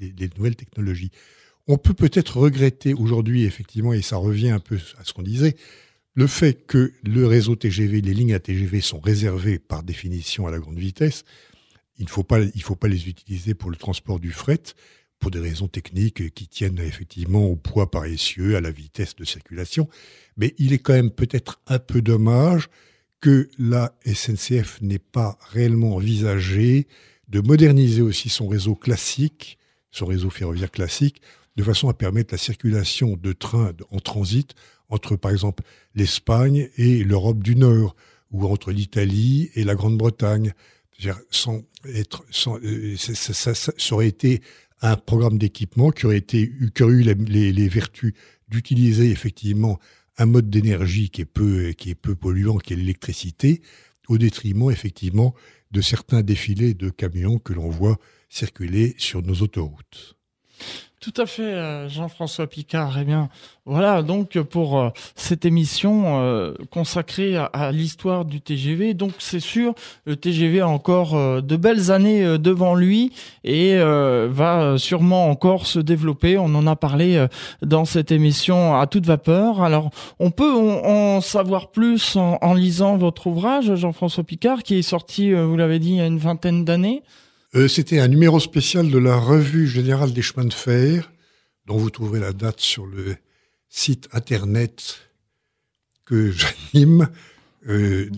les 0.00 0.30
nouvelles 0.36 0.56
technologies. 0.56 1.10
On 1.66 1.76
peut 1.76 1.94
peut-être 1.94 2.38
regretter 2.38 2.94
aujourd'hui, 2.94 3.44
effectivement, 3.44 3.92
et 3.92 4.00
ça 4.00 4.16
revient 4.16 4.50
un 4.50 4.60
peu 4.60 4.78
à 4.98 5.04
ce 5.04 5.12
qu'on 5.12 5.22
disait, 5.22 5.56
le 6.14 6.26
fait 6.26 6.66
que 6.66 6.92
le 7.04 7.26
réseau 7.26 7.56
TGV, 7.56 8.00
les 8.00 8.14
lignes 8.14 8.34
à 8.34 8.40
TGV 8.40 8.80
sont 8.80 9.00
réservées 9.00 9.58
par 9.58 9.82
définition 9.82 10.46
à 10.46 10.50
la 10.50 10.58
grande 10.58 10.78
vitesse. 10.78 11.24
Il 11.98 12.04
ne 12.04 12.10
faut 12.10 12.24
pas, 12.24 12.40
il 12.40 12.62
faut 12.62 12.76
pas 12.76 12.88
les 12.88 13.08
utiliser 13.08 13.54
pour 13.54 13.70
le 13.70 13.76
transport 13.76 14.18
du 14.18 14.32
fret 14.32 14.62
pour 15.18 15.32
des 15.32 15.40
raisons 15.40 15.66
techniques 15.66 16.32
qui 16.32 16.46
tiennent 16.46 16.78
effectivement 16.78 17.44
au 17.44 17.56
poids 17.56 17.90
paresseux, 17.90 18.56
à 18.56 18.60
la 18.60 18.70
vitesse 18.70 19.16
de 19.16 19.24
circulation. 19.24 19.88
Mais 20.36 20.54
il 20.58 20.72
est 20.72 20.78
quand 20.78 20.92
même 20.92 21.10
peut-être 21.10 21.60
un 21.66 21.80
peu 21.80 22.02
dommage 22.02 22.68
que 23.20 23.48
la 23.58 23.94
SNCF 24.06 24.80
n'ait 24.80 24.98
pas 24.98 25.38
réellement 25.50 25.96
envisagé 25.96 26.86
de 27.28 27.40
moderniser 27.40 28.02
aussi 28.02 28.28
son 28.28 28.48
réseau 28.48 28.74
classique, 28.74 29.58
son 29.90 30.06
réseau 30.06 30.30
ferroviaire 30.30 30.70
classique, 30.70 31.20
de 31.56 31.62
façon 31.62 31.88
à 31.88 31.94
permettre 31.94 32.32
la 32.32 32.38
circulation 32.38 33.16
de 33.16 33.32
trains 33.32 33.72
en 33.90 33.98
transit 33.98 34.54
entre, 34.88 35.16
par 35.16 35.32
exemple, 35.32 35.64
l'Espagne 35.94 36.70
et 36.76 37.04
l'Europe 37.04 37.42
du 37.42 37.56
Nord, 37.56 37.94
ou 38.30 38.46
entre 38.46 38.72
l'Italie 38.72 39.50
et 39.54 39.64
la 39.64 39.74
Grande-Bretagne. 39.74 40.52
Euh, 41.04 41.12
ça, 42.96 43.94
aurait 43.94 44.08
été 44.08 44.42
un 44.80 44.96
programme 44.96 45.38
d'équipement 45.38 45.90
qui 45.90 46.06
aurait 46.06 46.24
eu 46.32 47.02
les, 47.26 47.68
vertus 47.68 48.14
d'utiliser 48.48 49.10
effectivement 49.10 49.78
un 50.18 50.26
mode 50.26 50.50
d'énergie 50.50 51.10
qui 51.10 51.22
est 51.22 51.24
peu 51.24 52.14
polluant, 52.14 52.58
qui 52.58 52.72
est 52.72 52.76
l'électricité, 52.76 53.62
au 54.08 54.18
détriment 54.18 54.70
effectivement 54.70 55.34
de 55.70 55.80
certains 55.80 56.22
défilés 56.22 56.74
de 56.74 56.90
camions 56.90 57.38
que 57.38 57.52
l'on 57.52 57.70
voit 57.70 57.98
circuler 58.28 58.94
sur 58.98 59.22
nos 59.22 59.34
autoroutes. 59.36 60.16
Tout 61.00 61.14
à 61.16 61.26
fait, 61.26 61.42
euh, 61.42 61.88
Jean-François 61.88 62.48
Picard. 62.48 62.98
Eh 63.00 63.04
bien, 63.04 63.28
voilà 63.66 64.02
donc 64.02 64.36
pour 64.40 64.80
euh, 64.80 64.90
cette 65.14 65.44
émission 65.44 66.20
euh, 66.20 66.54
consacrée 66.72 67.36
à, 67.36 67.70
l'histoire 67.70 68.24
du 68.24 68.40
TGV. 68.40 68.94
Donc 68.94 69.12
c'est 69.20 69.38
sûr, 69.38 69.74
le 70.06 70.16
TGV 70.16 70.58
a 70.58 70.66
encore 70.66 71.14
de 71.40 71.56
belles 71.56 71.92
années 71.92 72.38
devant 72.38 72.74
lui 72.74 73.12
et 73.44 73.78
va 73.78 74.76
sûrement 74.76 75.30
encore 75.30 75.66
se 75.66 75.78
développer. 75.78 76.36
On 76.36 76.54
en 76.54 76.66
a 76.66 76.74
parlé 76.74 77.26
dans 77.62 77.84
cette 77.84 78.10
émission 78.10 78.78
à 78.78 78.86
toute 78.86 79.06
vapeur. 79.06 79.62
Alors, 79.62 79.90
on 80.18 80.30
peut 80.30 80.52
en 80.52 81.20
savoir 81.20 81.70
plus 81.70 82.16
en, 82.16 82.38
en 82.40 82.54
lisant 82.54 82.96
votre 82.96 83.28
ouvrage, 83.28 83.74
Jean-François 83.74 84.24
Picard, 84.24 84.62
qui 84.62 84.76
est 84.76 84.82
sorti, 84.82 85.32
vous 85.32 85.56
l'avez 85.56 85.78
dit, 85.78 85.90
il 85.90 85.96
y 85.96 86.00
a 86.00 86.06
une 86.06 86.18
vingtaine 86.18 86.64
d'années. 86.64 87.02
Euh, 87.54 87.66
c'était 87.66 87.98
un 87.98 88.08
numéro 88.08 88.38
spécial 88.40 88.90
de 88.90 88.98
la 88.98 89.16
Revue 89.16 89.66
générale 89.66 90.12
des 90.12 90.20
chemins 90.20 90.44
de 90.44 90.52
fer, 90.52 91.10
dont 91.64 91.78
vous 91.78 91.88
trouverez 91.88 92.20
la 92.20 92.34
date 92.34 92.60
sur 92.60 92.84
le 92.84 93.16
site 93.70 94.06
internet 94.12 94.98
que 96.04 96.30
j'anime. 96.30 97.08
Euh, 97.66 98.10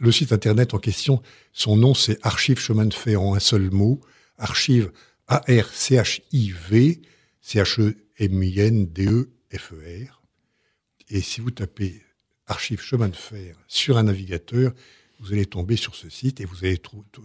le 0.00 0.10
site 0.10 0.32
internet 0.32 0.72
en 0.72 0.78
question, 0.78 1.22
son 1.52 1.76
nom 1.76 1.92
c'est 1.92 2.18
Archive 2.22 2.58
chemin 2.58 2.86
de 2.86 2.94
fer 2.94 3.20
en 3.20 3.34
un 3.34 3.40
seul 3.40 3.70
mot, 3.70 4.00
Archive 4.38 4.90
A-R-C-H-I-V, 5.26 7.02
C-H-E-M-I-N-D-E-F-E-R. 7.42 10.22
Et 11.10 11.20
si 11.20 11.42
vous 11.42 11.50
tapez 11.50 12.00
Archive 12.46 12.80
chemin 12.80 13.10
de 13.10 13.16
fer 13.16 13.54
sur 13.68 13.98
un 13.98 14.04
navigateur, 14.04 14.72
vous 15.20 15.34
allez 15.34 15.44
tomber 15.44 15.76
sur 15.76 15.94
ce 15.94 16.08
site 16.08 16.40
et 16.40 16.46
vous 16.46 16.64
allez 16.64 16.80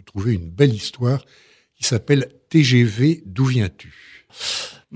trouver 0.06 0.34
une 0.34 0.50
belle 0.50 0.74
histoire 0.74 1.24
qui 1.84 1.90
s'appelle 1.90 2.30
TGV 2.50 3.24
D'où 3.26 3.44
viens-tu? 3.44 3.94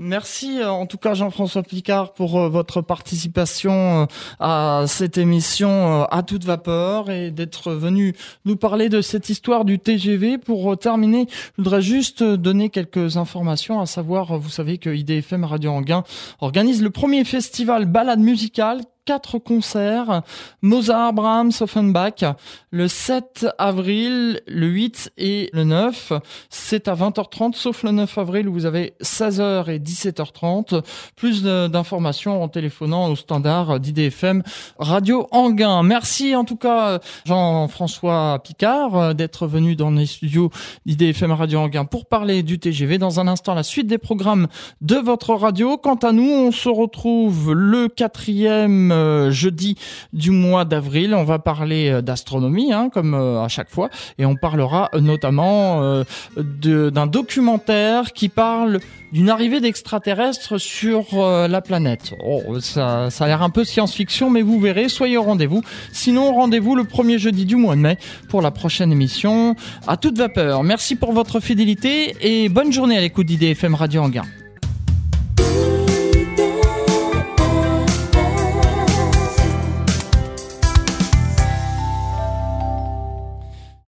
Merci 0.00 0.60
euh, 0.60 0.70
en 0.70 0.86
tout 0.86 0.96
cas 0.96 1.14
Jean-François 1.14 1.64
Picard 1.64 2.12
pour 2.12 2.38
euh, 2.38 2.48
votre 2.48 2.82
participation 2.82 4.02
euh, 4.02 4.06
à 4.38 4.84
cette 4.86 5.18
émission 5.18 6.04
à 6.04 6.22
toute 6.22 6.44
vapeur 6.44 7.10
et 7.10 7.32
d'être 7.32 7.72
venu 7.72 8.14
nous 8.44 8.54
parler 8.54 8.90
de 8.90 9.00
cette 9.00 9.28
histoire 9.28 9.64
du 9.64 9.80
TGV. 9.80 10.38
Pour 10.38 10.78
terminer, 10.78 11.26
je 11.30 11.62
voudrais 11.64 11.82
juste 11.82 12.22
donner 12.22 12.70
quelques 12.70 13.16
informations, 13.16 13.80
à 13.80 13.86
savoir, 13.86 14.38
vous 14.38 14.50
savez 14.50 14.78
que 14.78 14.88
IDFM 14.88 15.42
Radio 15.42 15.72
Anguin 15.72 16.04
organise 16.40 16.80
le 16.80 16.90
premier 16.90 17.24
festival 17.24 17.84
balade 17.84 18.20
musicale 18.20 18.82
quatre 19.08 19.38
concerts, 19.38 20.20
Mozart, 20.60 21.14
Brahms, 21.14 21.52
Offenbach, 21.62 22.24
le 22.70 22.88
7 22.88 23.46
avril, 23.56 24.42
le 24.46 24.66
8 24.66 25.12
et 25.16 25.48
le 25.54 25.64
9. 25.64 26.12
C'est 26.50 26.88
à 26.88 26.94
20h30, 26.94 27.54
sauf 27.54 27.84
le 27.84 27.92
9 27.92 28.18
avril 28.18 28.50
où 28.50 28.52
vous 28.52 28.66
avez 28.66 28.92
16h 29.00 29.70
et 29.70 29.78
17h30. 29.88 30.82
Plus 31.16 31.42
d'informations 31.42 32.42
en 32.42 32.48
téléphonant 32.48 33.08
au 33.10 33.16
standard 33.16 33.80
d'IDFM 33.80 34.42
Radio 34.78 35.26
Anguin. 35.30 35.82
Merci 35.82 36.36
en 36.36 36.44
tout 36.44 36.56
cas 36.56 37.00
Jean-François 37.24 38.40
Picard 38.42 39.14
d'être 39.14 39.46
venu 39.46 39.76
dans 39.76 39.90
les 39.90 40.06
studios 40.06 40.50
d'IDFM 40.86 41.32
Radio 41.32 41.60
Anguin 41.60 41.84
pour 41.84 42.06
parler 42.06 42.42
du 42.42 42.58
TGV. 42.58 42.98
Dans 42.98 43.20
un 43.20 43.28
instant, 43.28 43.54
la 43.54 43.62
suite 43.62 43.86
des 43.86 43.98
programmes 43.98 44.48
de 44.80 44.96
votre 44.96 45.34
radio. 45.34 45.76
Quant 45.76 45.96
à 45.96 46.12
nous, 46.12 46.30
on 46.30 46.52
se 46.52 46.68
retrouve 46.68 47.52
le 47.52 47.88
quatrième 47.88 48.92
euh, 48.92 49.30
jeudi 49.30 49.76
du 50.12 50.30
mois 50.30 50.64
d'avril. 50.64 51.14
On 51.14 51.24
va 51.24 51.38
parler 51.38 51.90
euh, 51.90 52.02
d'astronomie, 52.02 52.72
hein, 52.72 52.90
comme 52.92 53.14
euh, 53.14 53.42
à 53.42 53.48
chaque 53.48 53.70
fois, 53.70 53.88
et 54.18 54.26
on 54.26 54.36
parlera 54.36 54.90
notamment 54.98 56.04
d'un 56.36 57.06
documentaire 57.06 58.12
qui 58.12 58.28
parle 58.28 58.80
d'une 59.12 59.30
arrivée 59.30 59.60
d'extraterrestres 59.78 60.58
sur 60.58 61.06
la 61.48 61.60
planète. 61.60 62.12
Oh, 62.24 62.58
ça, 62.60 63.10
ça 63.10 63.24
a 63.24 63.28
l'air 63.28 63.42
un 63.42 63.50
peu 63.50 63.64
science-fiction, 63.64 64.28
mais 64.28 64.42
vous 64.42 64.58
verrez, 64.58 64.88
soyez 64.88 65.16
au 65.16 65.22
rendez-vous. 65.22 65.62
Sinon, 65.92 66.34
rendez-vous 66.34 66.74
le 66.74 66.84
premier 66.84 67.18
jeudi 67.18 67.46
du 67.46 67.56
mois 67.56 67.76
de 67.76 67.80
mai 67.80 67.98
pour 68.28 68.42
la 68.42 68.50
prochaine 68.50 68.90
émission 68.90 69.54
à 69.86 69.96
toute 69.96 70.18
vapeur. 70.18 70.64
Merci 70.64 70.96
pour 70.96 71.12
votre 71.12 71.38
fidélité 71.40 72.16
et 72.20 72.48
bonne 72.48 72.72
journée 72.72 72.96
à 72.96 73.00
l'écoute 73.00 73.26
d'IDFM 73.26 73.74
Radio 73.74 74.02
Anguin. 74.02 74.24